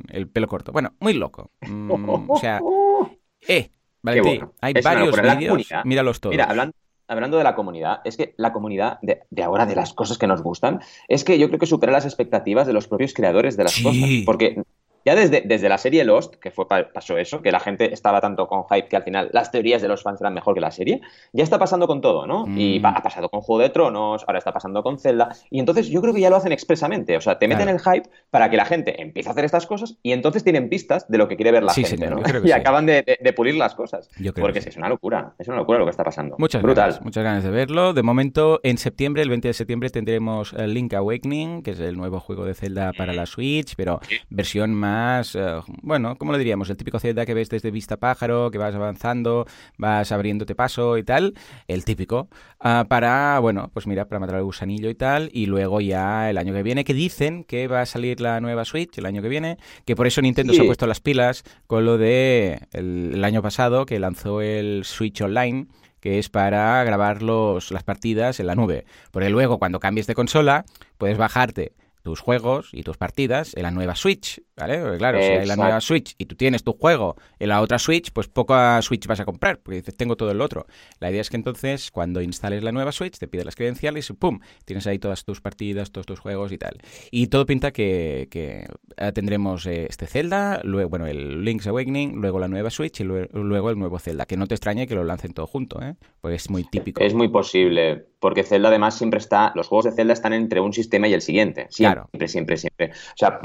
el 0.08 0.28
pelo 0.28 0.48
corto. 0.48 0.72
Bueno, 0.72 0.94
muy 0.98 1.12
loco. 1.12 1.50
Mm, 1.60 1.90
o 2.30 2.38
sea, 2.40 2.62
eh, 3.48 3.70
Valentín, 4.00 4.48
hay 4.62 4.72
varios 4.82 5.20
vídeos, 5.20 5.68
míralos 5.84 6.20
todos. 6.20 6.32
Mira, 6.32 6.44
hablando 6.44 6.74
hablando 7.08 7.38
de 7.38 7.44
la 7.44 7.54
comunidad, 7.54 8.00
es 8.04 8.16
que 8.16 8.34
la 8.36 8.52
comunidad 8.52 8.98
de, 9.02 9.42
ahora, 9.42 9.66
de 9.66 9.74
las 9.74 9.94
cosas 9.94 10.18
que 10.18 10.26
nos 10.26 10.42
gustan, 10.42 10.80
es 11.08 11.24
que 11.24 11.38
yo 11.38 11.48
creo 11.48 11.58
que 11.58 11.66
supera 11.66 11.92
las 11.92 12.04
expectativas 12.04 12.66
de 12.66 12.74
los 12.74 12.86
propios 12.86 13.14
creadores 13.14 13.56
de 13.56 13.64
las 13.64 13.80
cosas. 13.80 14.08
Porque 14.24 14.62
ya 15.08 15.14
desde, 15.14 15.42
desde 15.42 15.70
la 15.70 15.78
serie 15.78 16.04
Lost, 16.04 16.34
que 16.34 16.50
fue 16.50 16.66
pasó 16.68 17.16
eso, 17.16 17.40
que 17.40 17.50
la 17.50 17.60
gente 17.60 17.94
estaba 17.94 18.20
tanto 18.20 18.46
con 18.46 18.64
hype 18.64 18.88
que 18.88 18.96
al 18.96 19.04
final 19.04 19.30
las 19.32 19.50
teorías 19.50 19.80
de 19.80 19.88
los 19.88 20.02
fans 20.02 20.20
eran 20.20 20.34
mejor 20.34 20.54
que 20.54 20.60
la 20.60 20.70
serie, 20.70 21.00
ya 21.32 21.44
está 21.44 21.58
pasando 21.58 21.86
con 21.86 22.02
todo, 22.02 22.26
¿no? 22.26 22.44
Y 22.46 22.78
mm. 22.78 22.86
ha 22.86 23.02
pasado 23.02 23.30
con 23.30 23.40
Juego 23.40 23.62
de 23.62 23.70
Tronos, 23.70 24.24
ahora 24.26 24.38
está 24.38 24.52
pasando 24.52 24.82
con 24.82 24.98
Zelda, 24.98 25.30
y 25.50 25.60
entonces 25.60 25.88
yo 25.88 26.02
creo 26.02 26.12
que 26.12 26.20
ya 26.20 26.28
lo 26.28 26.36
hacen 26.36 26.52
expresamente, 26.52 27.16
o 27.16 27.22
sea, 27.22 27.38
te 27.38 27.48
meten 27.48 27.70
el 27.70 27.80
hype 27.80 28.10
para 28.30 28.50
que 28.50 28.58
la 28.58 28.66
gente 28.66 29.00
empiece 29.00 29.30
a 29.30 29.32
hacer 29.32 29.46
estas 29.46 29.66
cosas 29.66 29.96
y 30.02 30.12
entonces 30.12 30.44
tienen 30.44 30.68
pistas 30.68 31.08
de 31.08 31.16
lo 31.16 31.26
que 31.26 31.36
quiere 31.36 31.52
ver 31.52 31.62
la 31.62 31.72
gente, 31.72 32.10
¿no? 32.10 32.20
Y 32.44 32.52
acaban 32.52 32.84
de, 32.84 33.32
pulir 33.34 33.54
las 33.54 33.74
cosas. 33.74 34.10
porque 34.38 34.58
es 34.58 34.76
una 34.76 34.90
locura, 34.90 35.34
es 35.38 35.48
una 35.48 35.56
locura 35.56 35.78
lo 35.78 35.86
que 35.86 35.90
está 35.90 36.04
pasando. 36.04 36.36
Muchas 36.38 36.60
Brutal. 36.60 36.98
muchas 37.02 37.24
ganas 37.24 37.44
de 37.44 37.50
verlo. 37.50 37.94
De 37.94 38.02
momento, 38.02 38.60
en 38.62 38.76
septiembre, 38.76 39.22
el 39.22 39.30
20 39.30 39.48
de 39.48 39.54
septiembre, 39.54 39.90
tendremos 39.90 40.52
eh, 40.52 40.66
Link 40.66 40.92
Awakening, 40.92 41.62
que 41.62 41.70
es 41.70 41.80
el 41.80 41.96
nuevo 41.96 42.20
juego 42.20 42.44
de 42.44 42.54
Zelda 42.54 42.92
para 42.92 43.14
la 43.14 43.26
Switch, 43.26 43.74
pero 43.76 44.00
versión 44.28 44.74
más 44.74 44.97
eh, 45.34 45.60
bueno, 45.82 46.16
¿cómo 46.16 46.32
lo 46.32 46.38
diríamos? 46.38 46.70
El 46.70 46.76
típico 46.76 46.98
Zelda 46.98 47.26
que 47.26 47.34
ves 47.34 47.48
desde 47.48 47.70
vista 47.70 47.96
pájaro, 47.96 48.50
que 48.50 48.58
vas 48.58 48.74
avanzando, 48.74 49.46
vas 49.76 50.12
abriéndote 50.12 50.54
paso 50.54 50.98
y 50.98 51.02
tal, 51.02 51.34
el 51.66 51.84
típico, 51.84 52.28
ah, 52.60 52.86
para, 52.88 53.38
bueno, 53.40 53.70
pues 53.72 53.86
mira, 53.86 54.06
para 54.06 54.20
matar 54.20 54.36
al 54.36 54.44
gusanillo 54.44 54.90
y 54.90 54.94
tal, 54.94 55.30
y 55.32 55.46
luego 55.46 55.80
ya 55.80 56.30
el 56.30 56.38
año 56.38 56.52
que 56.52 56.62
viene, 56.62 56.84
que 56.84 56.94
dicen 56.94 57.44
que 57.44 57.68
va 57.68 57.82
a 57.82 57.86
salir 57.86 58.20
la 58.20 58.40
nueva 58.40 58.64
Switch 58.64 58.96
el 58.98 59.06
año 59.06 59.22
que 59.22 59.28
viene, 59.28 59.58
que 59.84 59.96
por 59.96 60.06
eso 60.06 60.22
Nintendo 60.22 60.52
se 60.52 60.62
ha 60.62 60.64
puesto 60.64 60.86
las 60.86 61.00
pilas 61.00 61.44
con 61.66 61.84
lo 61.84 61.98
de 61.98 62.60
el, 62.72 63.24
año 63.24 63.42
pasado, 63.42 63.86
que 63.86 63.98
lanzó 63.98 64.40
el 64.40 64.84
Switch 64.84 65.20
Online, 65.20 65.66
que 66.00 66.18
es 66.18 66.28
para 66.28 66.82
grabar 66.84 67.22
los, 67.22 67.70
las 67.70 67.82
partidas 67.82 68.40
en 68.40 68.46
la 68.46 68.54
nube. 68.54 68.84
Porque 69.10 69.30
luego, 69.30 69.58
cuando 69.58 69.80
cambies 69.80 70.06
de 70.06 70.14
consola, 70.14 70.64
puedes 70.96 71.18
bajarte 71.18 71.72
tus 72.02 72.20
juegos 72.20 72.70
y 72.72 72.82
tus 72.82 72.96
partidas 72.96 73.54
en 73.56 73.62
la 73.62 73.70
nueva 73.70 73.94
Switch, 73.94 74.42
¿vale? 74.56 74.78
Porque 74.80 74.98
claro, 74.98 75.18
si 75.20 75.28
hay 75.28 75.46
la 75.46 75.56
nueva 75.56 75.80
Switch 75.80 76.14
y 76.18 76.26
tú 76.26 76.36
tienes 76.36 76.64
tu 76.64 76.72
juego 76.72 77.16
en 77.38 77.48
la 77.48 77.60
otra 77.60 77.78
Switch, 77.78 78.12
pues 78.12 78.28
poca 78.28 78.80
Switch 78.82 79.06
vas 79.06 79.20
a 79.20 79.24
comprar, 79.24 79.58
porque 79.58 79.76
dices, 79.76 79.96
tengo 79.96 80.16
todo 80.16 80.30
el 80.30 80.40
otro. 80.40 80.66
La 81.00 81.10
idea 81.10 81.20
es 81.20 81.30
que 81.30 81.36
entonces, 81.36 81.90
cuando 81.90 82.20
instales 82.22 82.62
la 82.62 82.72
nueva 82.72 82.92
Switch, 82.92 83.18
te 83.18 83.28
pide 83.28 83.44
las 83.44 83.54
credenciales 83.54 84.10
y 84.10 84.12
¡pum! 84.12 84.40
Tienes 84.64 84.86
ahí 84.86 84.98
todas 84.98 85.24
tus 85.24 85.40
partidas, 85.40 85.90
todos 85.92 86.06
tus 86.06 86.20
juegos 86.20 86.52
y 86.52 86.58
tal. 86.58 86.78
Y 87.10 87.28
todo 87.28 87.46
pinta 87.46 87.72
que, 87.72 88.28
que 88.30 88.66
eh, 88.96 89.12
tendremos 89.12 89.66
eh, 89.66 89.86
este 89.88 90.06
Zelda, 90.06 90.60
luego, 90.64 90.90
bueno, 90.90 91.06
el 91.06 91.44
Link's 91.44 91.66
Awakening, 91.66 92.20
luego 92.20 92.38
la 92.38 92.48
nueva 92.48 92.70
Switch 92.70 93.00
y 93.00 93.04
luego 93.04 93.70
el 93.70 93.78
nuevo 93.78 93.98
Zelda. 93.98 94.26
Que 94.26 94.36
no 94.36 94.46
te 94.46 94.54
extrañe 94.54 94.86
que 94.86 94.94
lo 94.94 95.04
lancen 95.04 95.32
todo 95.32 95.46
junto, 95.46 95.82
¿eh? 95.82 95.94
Porque 96.20 96.36
es 96.36 96.50
muy 96.50 96.64
típico. 96.64 97.02
Es 97.02 97.14
muy 97.14 97.28
posible, 97.28 98.07
porque 98.20 98.42
Zelda 98.42 98.68
además 98.68 98.96
siempre 98.96 99.18
está, 99.18 99.52
los 99.54 99.68
juegos 99.68 99.86
de 99.86 99.92
Zelda 99.92 100.12
están 100.12 100.32
entre 100.32 100.60
un 100.60 100.72
sistema 100.72 101.08
y 101.08 101.14
el 101.14 101.22
siguiente. 101.22 101.66
Siempre, 101.70 102.28
siempre, 102.28 102.56
siempre. 102.56 102.90
O 102.90 103.16
sea, 103.16 103.40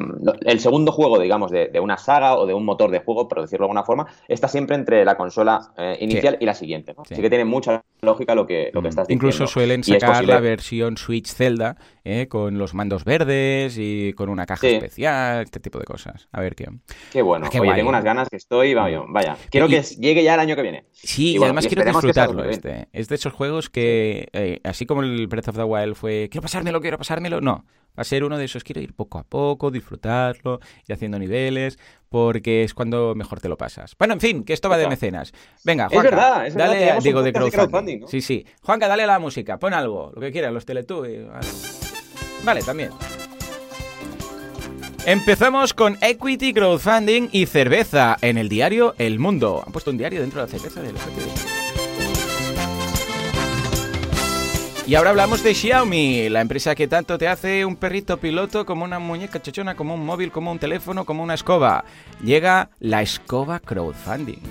el 0.45 0.59
segundo 0.59 0.91
juego, 0.91 1.19
digamos, 1.19 1.51
de, 1.51 1.69
una 1.79 1.97
saga 1.97 2.37
o 2.37 2.45
de 2.45 2.53
un 2.53 2.65
motor 2.65 2.89
de 2.91 2.99
juego, 2.99 3.27
por 3.27 3.41
decirlo 3.41 3.65
de 3.65 3.67
alguna 3.67 3.83
forma, 3.83 4.07
está 4.27 4.47
siempre 4.47 4.75
entre 4.75 5.05
la 5.05 5.15
consola 5.15 5.73
eh, 5.77 5.97
inicial 5.99 6.37
y 6.39 6.45
la 6.45 6.53
siguiente. 6.53 6.93
¿no? 6.95 7.03
Así 7.03 7.21
que 7.21 7.29
tiene 7.29 7.45
mucha 7.45 7.83
lógica 8.01 8.35
lo 8.35 8.45
que, 8.45 8.71
lo 8.73 8.81
que 8.81 8.87
mm. 8.87 8.89
estás 8.89 9.07
diciendo. 9.07 9.27
Incluso 9.27 9.47
suelen 9.47 9.83
sacar 9.83 10.25
la 10.25 10.39
versión 10.39 10.97
Switch 10.97 11.27
Zelda 11.27 11.77
eh, 12.05 12.27
con 12.27 12.57
los 12.57 12.73
mandos 12.73 13.05
verdes 13.05 13.77
y 13.77 14.11
con 14.13 14.29
una 14.29 14.45
caja 14.45 14.67
especial, 14.67 15.43
este 15.43 15.59
tipo 15.59 15.79
de 15.79 15.85
cosas. 15.85 16.27
A 16.31 16.41
ver 16.41 16.55
qué. 16.55 16.67
Qué 17.11 17.21
bueno. 17.21 17.47
Oye, 17.47 17.73
tengo 17.75 17.89
unas 17.89 18.03
ganas 18.03 18.27
que 18.29 18.37
estoy, 18.37 18.73
vaya, 18.73 19.01
vaya. 19.07 19.37
Quiero 19.49 19.67
que 19.67 19.81
llegue 19.81 20.23
ya 20.23 20.33
el 20.33 20.39
año 20.39 20.55
que 20.55 20.61
viene. 20.61 20.85
Sí, 20.91 21.37
y, 21.37 21.43
además 21.43 21.67
quiero 21.67 21.85
disfrutarlo. 21.85 22.43
Este. 22.43 22.87
Es 22.91 23.07
de 23.07 23.15
esos 23.15 23.31
juegos 23.31 23.69
que, 23.69 24.27
eh, 24.33 24.59
así 24.63 24.85
como 24.85 25.03
el 25.03 25.27
Breath 25.27 25.49
of 25.49 25.55
the 25.55 25.63
Wild 25.63 25.95
fue, 25.95 26.29
quiero 26.31 26.43
pasármelo, 26.43 26.81
quiero 26.81 26.97
pasármelo, 26.97 27.41
no. 27.41 27.65
Va 27.97 28.01
a 28.01 28.03
ser 28.03 28.23
uno 28.23 28.39
de 28.39 28.45
esos, 28.45 28.63
quiero 28.63 28.81
ir 28.81 28.93
poco 28.95 29.19
a 29.19 29.23
poco, 29.23 29.69
disfrutarlo, 29.69 30.59
y 30.87 30.93
haciendo 30.93 31.19
niveles, 31.19 31.77
porque 32.09 32.63
es 32.63 32.73
cuando 32.73 33.13
mejor 33.13 33.39
te 33.39 33.49
lo 33.49 33.55
pasas. 33.55 33.95
Bueno, 33.99 34.15
en 34.15 34.19
fin, 34.19 34.43
que 34.43 34.53
esto 34.53 34.67
va 34.67 34.77
de 34.77 34.87
mecenas. 34.87 35.31
Venga, 35.63 35.89
Juanca, 35.89 36.49
dale, 36.55 36.97
digo, 37.03 37.21
de 37.21 37.31
crowdfunding. 37.31 38.07
Sí, 38.07 38.21
sí. 38.21 38.45
Juanca, 38.63 38.87
dale 38.87 39.05
la 39.05 39.19
música, 39.19 39.59
pon 39.59 39.73
algo, 39.73 40.11
lo 40.15 40.21
que 40.21 40.31
quieras, 40.31 40.51
los 40.51 40.65
Teletubbies. 40.65 41.27
Vale, 42.43 42.63
también. 42.63 42.89
Empezamos 45.05 45.73
con 45.73 45.97
Equity 46.01 46.53
Crowdfunding 46.53 47.27
y 47.31 47.45
cerveza 47.45 48.17
en 48.21 48.37
el 48.37 48.47
diario 48.47 48.95
El 48.97 49.19
Mundo. 49.19 49.61
Han 49.65 49.73
puesto 49.73 49.91
un 49.91 49.97
diario 49.97 50.21
dentro 50.21 50.39
de 50.39 50.47
la 50.47 50.51
cerveza 50.57 50.81
del 50.81 50.95
Y 54.85 54.95
ahora 54.95 55.11
hablamos 55.11 55.41
de 55.43 55.55
Xiaomi, 55.55 56.27
la 56.27 56.41
empresa 56.41 56.75
que 56.75 56.89
tanto 56.89 57.17
te 57.17 57.29
hace 57.29 57.63
un 57.63 57.77
perrito 57.77 58.17
piloto 58.17 58.65
como 58.65 58.83
una 58.83 58.99
muñeca 58.99 59.41
chochona, 59.41 59.75
como 59.75 59.93
un 59.93 60.05
móvil, 60.05 60.29
como 60.29 60.51
un 60.51 60.59
teléfono, 60.59 61.05
como 61.05 61.23
una 61.23 61.35
escoba. 61.35 61.85
Llega 62.21 62.69
la 62.81 63.01
escoba 63.01 63.61
crowdfunding. 63.61 64.41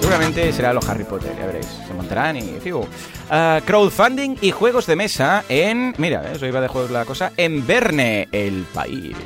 Seguramente 0.00 0.52
será 0.52 0.74
los 0.74 0.86
Harry 0.86 1.04
Potter, 1.04 1.34
ya 1.38 1.46
veréis. 1.46 1.66
Se 1.86 1.94
montarán 1.94 2.36
y 2.36 2.42
figo. 2.60 2.86
Ah, 3.30 3.60
crowdfunding 3.64 4.36
y 4.42 4.50
juegos 4.50 4.86
de 4.86 4.96
mesa 4.96 5.42
en. 5.48 5.94
Mira, 5.96 6.30
eso 6.30 6.46
iba 6.46 6.60
de 6.60 6.68
juegos 6.68 6.90
la 6.90 7.06
cosa. 7.06 7.32
En 7.38 7.66
Verne, 7.66 8.28
el 8.32 8.66
país. 8.74 9.16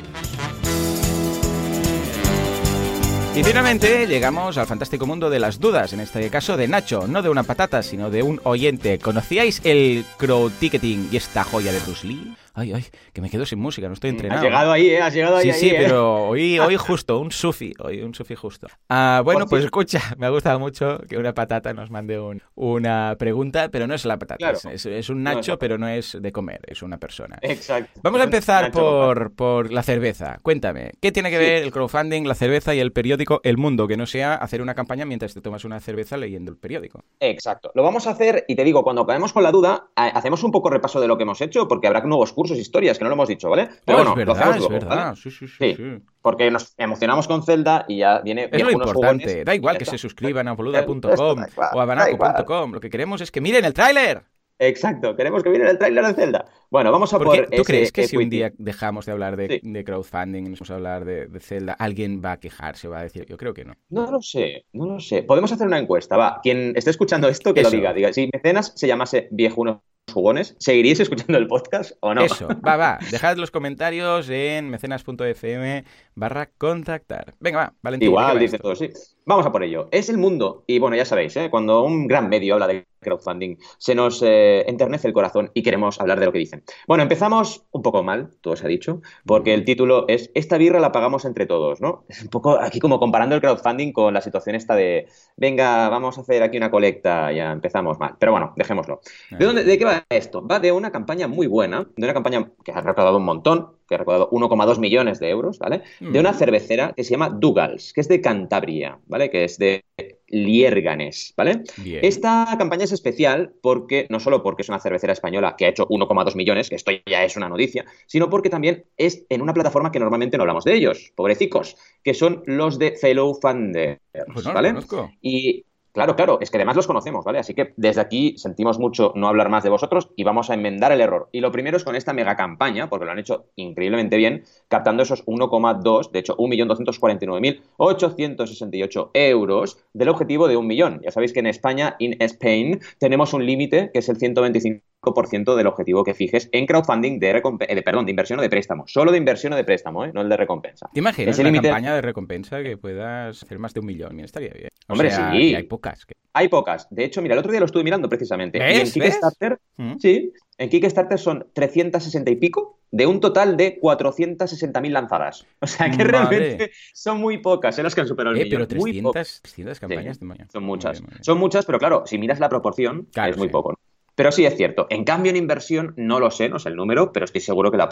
Y 3.36 3.44
finalmente 3.44 4.06
llegamos 4.06 4.56
al 4.56 4.66
fantástico 4.66 5.04
mundo 5.04 5.28
de 5.28 5.38
las 5.38 5.60
dudas, 5.60 5.92
en 5.92 6.00
este 6.00 6.30
caso 6.30 6.56
de 6.56 6.68
Nacho, 6.68 7.06
no 7.06 7.20
de 7.20 7.28
una 7.28 7.42
patata, 7.42 7.82
sino 7.82 8.08
de 8.08 8.22
un 8.22 8.40
oyente. 8.44 8.98
¿Conocíais 8.98 9.60
el 9.62 10.06
crowd 10.16 10.52
ticketing 10.58 11.10
y 11.12 11.18
esta 11.18 11.44
joya 11.44 11.70
de 11.70 11.80
Bruce 11.80 12.06
Lee? 12.06 12.34
Ay, 12.58 12.72
ay, 12.72 12.86
que 13.12 13.20
me 13.20 13.28
quedo 13.28 13.44
sin 13.44 13.58
música, 13.58 13.86
no 13.86 13.92
estoy 13.92 14.08
entrenado. 14.08 14.40
Has 14.40 14.44
llegado 14.44 14.72
ahí, 14.72 14.88
¿eh? 14.88 15.02
Has 15.02 15.12
llegado 15.12 15.36
ahí. 15.36 15.52
Sí, 15.52 15.60
sí, 15.60 15.68
¿eh? 15.68 15.76
pero 15.78 16.24
hoy, 16.28 16.58
hoy 16.58 16.76
justo, 16.76 17.18
un 17.18 17.30
sufi, 17.30 17.74
hoy 17.80 18.00
un 18.00 18.14
sufi 18.14 18.34
justo. 18.34 18.66
Ah, 18.88 19.20
bueno, 19.22 19.44
pues 19.44 19.62
escucha, 19.62 20.00
me 20.16 20.24
ha 20.24 20.30
gustado 20.30 20.58
mucho 20.58 20.98
que 21.06 21.18
una 21.18 21.34
patata 21.34 21.74
nos 21.74 21.90
mande 21.90 22.18
un, 22.18 22.42
una 22.54 23.14
pregunta, 23.18 23.68
pero 23.68 23.86
no 23.86 23.92
es 23.92 24.06
la 24.06 24.18
patata, 24.18 24.52
es, 24.72 25.10
un 25.10 25.22
nacho, 25.22 25.58
pero 25.58 25.76
no 25.76 25.86
es 25.86 26.16
de 26.18 26.32
comer, 26.32 26.60
es 26.66 26.80
una 26.80 26.96
persona. 26.96 27.38
Exacto. 27.42 28.00
Vamos 28.02 28.22
a 28.22 28.24
empezar 28.24 28.72
por, 28.72 29.34
por 29.34 29.70
la 29.70 29.82
cerveza. 29.82 30.38
Cuéntame, 30.40 30.92
¿qué 31.02 31.12
tiene 31.12 31.28
que 31.30 31.36
ver 31.36 31.62
el 31.62 31.70
crowdfunding, 31.70 32.22
la 32.26 32.34
cerveza 32.34 32.74
y 32.74 32.80
el 32.80 32.90
periódico 32.90 33.42
El 33.44 33.58
Mundo? 33.58 33.86
Que 33.86 33.98
no 33.98 34.06
sea 34.06 34.32
hacer 34.32 34.62
una 34.62 34.74
campaña 34.74 35.04
mientras 35.04 35.34
te 35.34 35.42
tomas 35.42 35.66
una 35.66 35.78
cerveza 35.80 36.16
leyendo 36.16 36.52
el 36.52 36.56
periódico. 36.56 37.04
Exacto. 37.20 37.70
Lo 37.74 37.82
vamos 37.82 38.06
a 38.06 38.12
hacer, 38.12 38.46
y 38.48 38.56
te 38.56 38.64
digo, 38.64 38.82
cuando 38.82 39.02
acabemos 39.02 39.34
con 39.34 39.42
la 39.42 39.52
duda, 39.52 39.88
hacemos 39.94 40.42
un 40.42 40.52
poco 40.52 40.70
repaso 40.70 41.02
de 41.02 41.06
lo 41.06 41.18
que 41.18 41.24
hemos 41.24 41.42
hecho, 41.42 41.68
porque 41.68 41.86
habrá 41.86 42.00
nuevos 42.06 42.32
cursos, 42.32 42.45
historias, 42.54 42.98
que 42.98 43.04
no 43.04 43.10
lo 43.10 43.14
hemos 43.14 43.28
dicho, 43.28 43.50
¿vale? 43.50 43.68
Pero 43.84 43.98
bueno, 43.98 44.10
es 44.12 44.16
verdad, 44.26 44.56
es 44.56 44.68
verdad. 44.68 45.14
Sí, 45.14 45.30
sí, 45.30 45.46
sí, 45.48 45.76
Porque 46.22 46.50
nos 46.50 46.74
emocionamos 46.76 47.26
con 47.26 47.42
Zelda 47.42 47.84
y 47.88 47.98
ya 47.98 48.20
viene. 48.20 48.48
Es 48.50 48.62
lo 48.62 48.70
importante. 48.70 49.44
Da 49.44 49.54
igual 49.54 49.78
que 49.78 49.84
se 49.84 49.98
suscriban 49.98 50.48
a 50.48 50.52
boluda.com 50.52 51.44
o 51.74 51.80
a 51.80 51.84
banaco.com. 51.84 52.72
Lo 52.72 52.80
que 52.80 52.90
queremos 52.90 53.20
es 53.20 53.30
que 53.30 53.40
miren 53.40 53.64
el 53.64 53.74
tráiler. 53.74 54.22
Exacto, 54.58 55.14
queremos 55.16 55.42
que 55.42 55.50
miren 55.50 55.68
el 55.68 55.78
tráiler 55.78 56.06
de 56.06 56.14
Zelda. 56.14 56.46
Bueno, 56.70 56.90
vamos 56.90 57.12
a 57.12 57.18
por. 57.18 57.48
¿Tú 57.48 57.62
crees 57.62 57.92
que 57.92 58.08
si 58.08 58.16
un 58.16 58.30
día 58.30 58.52
dejamos 58.56 59.04
de 59.04 59.12
hablar 59.12 59.36
de, 59.36 59.84
crowdfunding 59.84 60.46
y 60.46 60.48
nos 60.48 60.60
vamos 60.60 60.70
a 60.70 60.74
hablar 60.74 61.04
de, 61.04 61.40
Zelda, 61.40 61.74
alguien 61.74 62.22
va 62.24 62.32
a 62.32 62.40
quejarse, 62.40 62.88
va 62.88 63.00
a 63.00 63.02
decir? 63.02 63.26
Yo 63.26 63.36
creo 63.36 63.52
que 63.52 63.64
no. 63.64 63.74
No 63.90 64.10
lo 64.10 64.22
sé, 64.22 64.64
no 64.72 64.86
lo 64.86 65.00
sé. 65.00 65.22
Podemos 65.22 65.52
hacer 65.52 65.66
una 65.66 65.78
encuesta, 65.78 66.16
va. 66.16 66.40
Quien 66.42 66.72
esté 66.76 66.90
escuchando 66.90 67.28
esto, 67.28 67.52
que 67.52 67.62
lo 67.62 67.70
diga. 67.70 67.92
Diga, 67.92 68.12
si 68.12 68.30
Mecenas 68.32 68.72
se 68.74 68.86
llamase 68.86 69.28
Viejuno 69.30 69.82
jugones, 70.12 70.56
¿seguiríais 70.58 71.00
escuchando 71.00 71.36
el 71.38 71.46
podcast 71.46 71.92
o 72.00 72.14
no? 72.14 72.22
Eso, 72.22 72.48
va, 72.66 72.76
va. 72.76 72.98
Dejad 73.10 73.36
los 73.36 73.50
comentarios 73.50 74.28
en 74.28 74.70
mecenas.fm 74.70 75.84
barra 76.14 76.50
contactar. 76.58 77.34
Venga, 77.40 77.58
va, 77.58 77.74
Valentín. 77.82 78.08
Igual, 78.08 78.38
dice 78.38 78.58
todo, 78.58 78.74
sí. 78.74 78.90
Vamos 79.28 79.44
a 79.44 79.50
por 79.50 79.64
ello. 79.64 79.88
Es 79.90 80.08
el 80.08 80.18
mundo, 80.18 80.62
y 80.68 80.78
bueno, 80.78 80.94
ya 80.94 81.04
sabéis, 81.04 81.36
¿eh? 81.36 81.50
cuando 81.50 81.82
un 81.82 82.06
gran 82.06 82.28
medio 82.28 82.54
habla 82.54 82.68
de 82.68 82.86
crowdfunding, 83.00 83.56
se 83.76 83.96
nos 83.96 84.22
eh, 84.22 84.64
enternece 84.68 85.08
el 85.08 85.14
corazón 85.14 85.50
y 85.52 85.64
queremos 85.64 86.00
hablar 86.00 86.20
de 86.20 86.26
lo 86.26 86.32
que 86.32 86.38
dicen. 86.38 86.62
Bueno, 86.86 87.02
empezamos 87.02 87.64
un 87.72 87.82
poco 87.82 88.04
mal, 88.04 88.30
todo 88.40 88.54
se 88.54 88.64
ha 88.64 88.68
dicho, 88.68 89.02
porque 89.24 89.52
el 89.52 89.64
título 89.64 90.04
es 90.06 90.30
Esta 90.34 90.58
birra 90.58 90.78
la 90.78 90.92
pagamos 90.92 91.24
entre 91.24 91.46
todos, 91.46 91.80
¿no? 91.80 92.04
Es 92.08 92.22
un 92.22 92.28
poco 92.28 92.60
aquí 92.60 92.78
como 92.78 93.00
comparando 93.00 93.34
el 93.34 93.40
crowdfunding 93.40 93.92
con 93.92 94.14
la 94.14 94.20
situación 94.20 94.54
esta 94.54 94.76
de, 94.76 95.08
venga, 95.36 95.88
vamos 95.88 96.18
a 96.18 96.20
hacer 96.20 96.44
aquí 96.44 96.56
una 96.56 96.70
colecta, 96.70 97.32
ya 97.32 97.50
empezamos 97.50 97.98
mal. 97.98 98.14
Pero 98.20 98.30
bueno, 98.30 98.52
dejémoslo. 98.54 99.00
¿De, 99.32 99.44
dónde, 99.44 99.64
¿De 99.64 99.76
qué 99.76 99.84
va 99.84 100.06
esto? 100.08 100.46
Va 100.46 100.60
de 100.60 100.70
una 100.70 100.92
campaña 100.92 101.26
muy 101.26 101.48
buena, 101.48 101.84
de 101.96 102.04
una 102.04 102.14
campaña 102.14 102.48
que 102.62 102.70
ha 102.70 102.80
recaudado 102.80 103.16
un 103.16 103.24
montón, 103.24 103.72
que 103.88 103.94
ha 103.94 103.98
recaudado 103.98 104.30
1,2 104.30 104.78
millones 104.78 105.20
de 105.20 105.30
euros, 105.30 105.58
¿vale? 105.58 105.82
De 106.00 106.18
una 106.18 106.32
cervecera 106.32 106.92
que 106.94 107.04
se 107.04 107.12
llama 107.12 107.30
Dugals, 107.30 107.92
que 107.92 108.00
es 108.00 108.08
de 108.08 108.20
Cantabria, 108.20 108.98
¿vale? 109.06 109.30
Que 109.30 109.44
es 109.44 109.58
de 109.58 109.84
Liérganes, 110.28 111.32
¿vale? 111.36 111.62
Esta 112.02 112.54
campaña 112.58 112.84
es 112.84 112.92
especial 112.92 113.52
porque, 113.62 114.06
no 114.10 114.20
solo 114.20 114.42
porque 114.42 114.62
es 114.62 114.68
una 114.68 114.80
cervecera 114.80 115.12
española 115.12 115.54
que 115.56 115.66
ha 115.66 115.68
hecho 115.68 115.88
1,2 115.88 116.34
millones, 116.36 116.68
que 116.68 116.74
esto 116.74 116.92
ya 117.06 117.24
es 117.24 117.36
una 117.36 117.48
noticia, 117.48 117.84
sino 118.06 118.28
porque 118.28 118.50
también 118.50 118.84
es 118.96 119.24
en 119.28 119.42
una 119.42 119.54
plataforma 119.54 119.92
que 119.92 120.00
normalmente 120.00 120.36
no 120.36 120.42
hablamos 120.42 120.64
de 120.64 120.74
ellos, 120.74 121.12
pobrecicos, 121.14 121.76
que 122.02 122.14
son 122.14 122.42
los 122.46 122.78
de 122.78 122.92
Fellow 122.92 123.38
Funders, 123.40 124.00
pues 124.32 124.44
¿vale? 124.44 124.74
Y 125.20 125.64
Claro, 125.96 126.14
claro, 126.14 126.38
es 126.42 126.50
que 126.50 126.58
además 126.58 126.76
los 126.76 126.86
conocemos, 126.86 127.24
¿vale? 127.24 127.38
Así 127.38 127.54
que 127.54 127.72
desde 127.78 128.02
aquí 128.02 128.34
sentimos 128.36 128.78
mucho 128.78 129.14
no 129.16 129.28
hablar 129.28 129.48
más 129.48 129.64
de 129.64 129.70
vosotros 129.70 130.10
y 130.14 130.24
vamos 130.24 130.50
a 130.50 130.54
enmendar 130.54 130.92
el 130.92 131.00
error. 131.00 131.30
Y 131.32 131.40
lo 131.40 131.50
primero 131.50 131.78
es 131.78 131.84
con 131.84 131.96
esta 131.96 132.12
mega 132.12 132.36
campaña, 132.36 132.90
porque 132.90 133.06
lo 133.06 133.12
han 133.12 133.18
hecho 133.18 133.46
increíblemente 133.56 134.18
bien, 134.18 134.44
captando 134.68 135.04
esos 135.04 135.24
1,2, 135.24 136.10
de 136.10 136.18
hecho 136.18 136.36
1.249.868 136.36 139.10
euros 139.14 139.78
del 139.94 140.10
objetivo 140.10 140.48
de 140.48 140.58
un 140.58 140.66
millón. 140.66 141.00
Ya 141.02 141.12
sabéis 141.12 141.32
que 141.32 141.40
en 141.40 141.46
España, 141.46 141.96
in 141.98 142.14
Spain, 142.20 142.80
tenemos 142.98 143.32
un 143.32 143.46
límite 143.46 143.90
que 143.90 144.00
es 144.00 144.08
el 144.10 144.18
125 144.18 144.84
del 145.14 145.66
objetivo 145.66 146.04
que 146.04 146.14
fijes 146.14 146.48
en 146.52 146.66
crowdfunding 146.66 147.18
de, 147.18 147.42
eh, 147.68 147.82
perdón, 147.82 148.06
de 148.06 148.10
inversión 148.10 148.38
o 148.38 148.42
de 148.42 148.48
préstamo. 148.48 148.84
Solo 148.86 149.12
de 149.12 149.18
inversión 149.18 149.52
o 149.52 149.56
de 149.56 149.64
préstamo, 149.64 150.04
¿eh? 150.04 150.10
no 150.12 150.22
el 150.22 150.28
de 150.28 150.36
recompensa. 150.36 150.88
¿Te 150.92 151.00
imaginas 151.00 151.38
una 151.38 151.52
campaña 151.52 151.94
de 151.94 152.02
recompensa 152.02 152.62
que 152.62 152.76
puedas 152.76 153.42
hacer 153.42 153.58
más 153.58 153.74
de 153.74 153.80
un 153.80 153.86
millón? 153.86 154.20
Estaría 154.20 154.50
bien. 154.50 154.68
Hombre, 154.88 155.10
sí. 155.10 155.20
hay 155.20 155.62
pocas. 155.64 156.06
Hay 156.32 156.48
pocas. 156.48 156.86
De 156.90 157.04
hecho, 157.04 157.22
mira, 157.22 157.34
el 157.34 157.38
otro 157.38 157.50
día 157.50 157.60
lo 157.60 157.66
estuve 157.66 157.82
mirando 157.82 158.08
precisamente. 158.08 158.58
Y 158.58 158.80
en 158.80 158.90
Kickstarter, 158.90 159.58
mm. 159.76 159.94
sí, 159.98 160.32
en 160.58 160.68
Kickstarter 160.68 161.18
son 161.18 161.46
360 161.54 162.30
y 162.30 162.36
pico 162.36 162.78
de 162.90 163.06
un 163.06 163.20
total 163.20 163.56
de 163.56 163.80
460.000 163.80 164.90
lanzadas. 164.90 165.46
O 165.60 165.66
sea 165.66 165.90
que 165.90 166.04
realmente 166.04 166.70
son 166.92 167.20
muy 167.20 167.38
pocas, 167.38 167.76
en 167.78 167.84
las 167.84 167.94
que 167.94 168.02
han 168.02 168.06
superado 168.06 168.36
el 168.36 168.42
eh, 168.42 168.46
Pero 168.50 168.68
300, 168.68 169.40
300 169.42 169.80
campañas 169.80 170.20
de 170.20 170.46
Son 170.52 170.62
muchas. 170.62 171.02
Son 171.22 171.38
muchas, 171.38 171.64
pero 171.64 171.78
claro, 171.78 172.04
si 172.06 172.18
miras 172.18 172.38
la 172.38 172.48
proporción, 172.48 173.08
es 173.14 173.36
muy 173.36 173.48
poco. 173.48 173.72
¿no? 173.72 173.78
Pero 174.16 174.32
sí 174.32 174.46
es 174.46 174.56
cierto. 174.56 174.86
En 174.88 175.04
cambio, 175.04 175.30
en 175.30 175.36
inversión 175.36 175.92
no 175.96 176.18
lo 176.18 176.30
sé, 176.30 176.48
no 176.48 176.58
sé 176.58 176.70
el 176.70 176.76
número, 176.76 177.12
pero 177.12 177.24
estoy 177.24 177.42
seguro 177.42 177.70
que 177.70 177.76
la, 177.76 177.88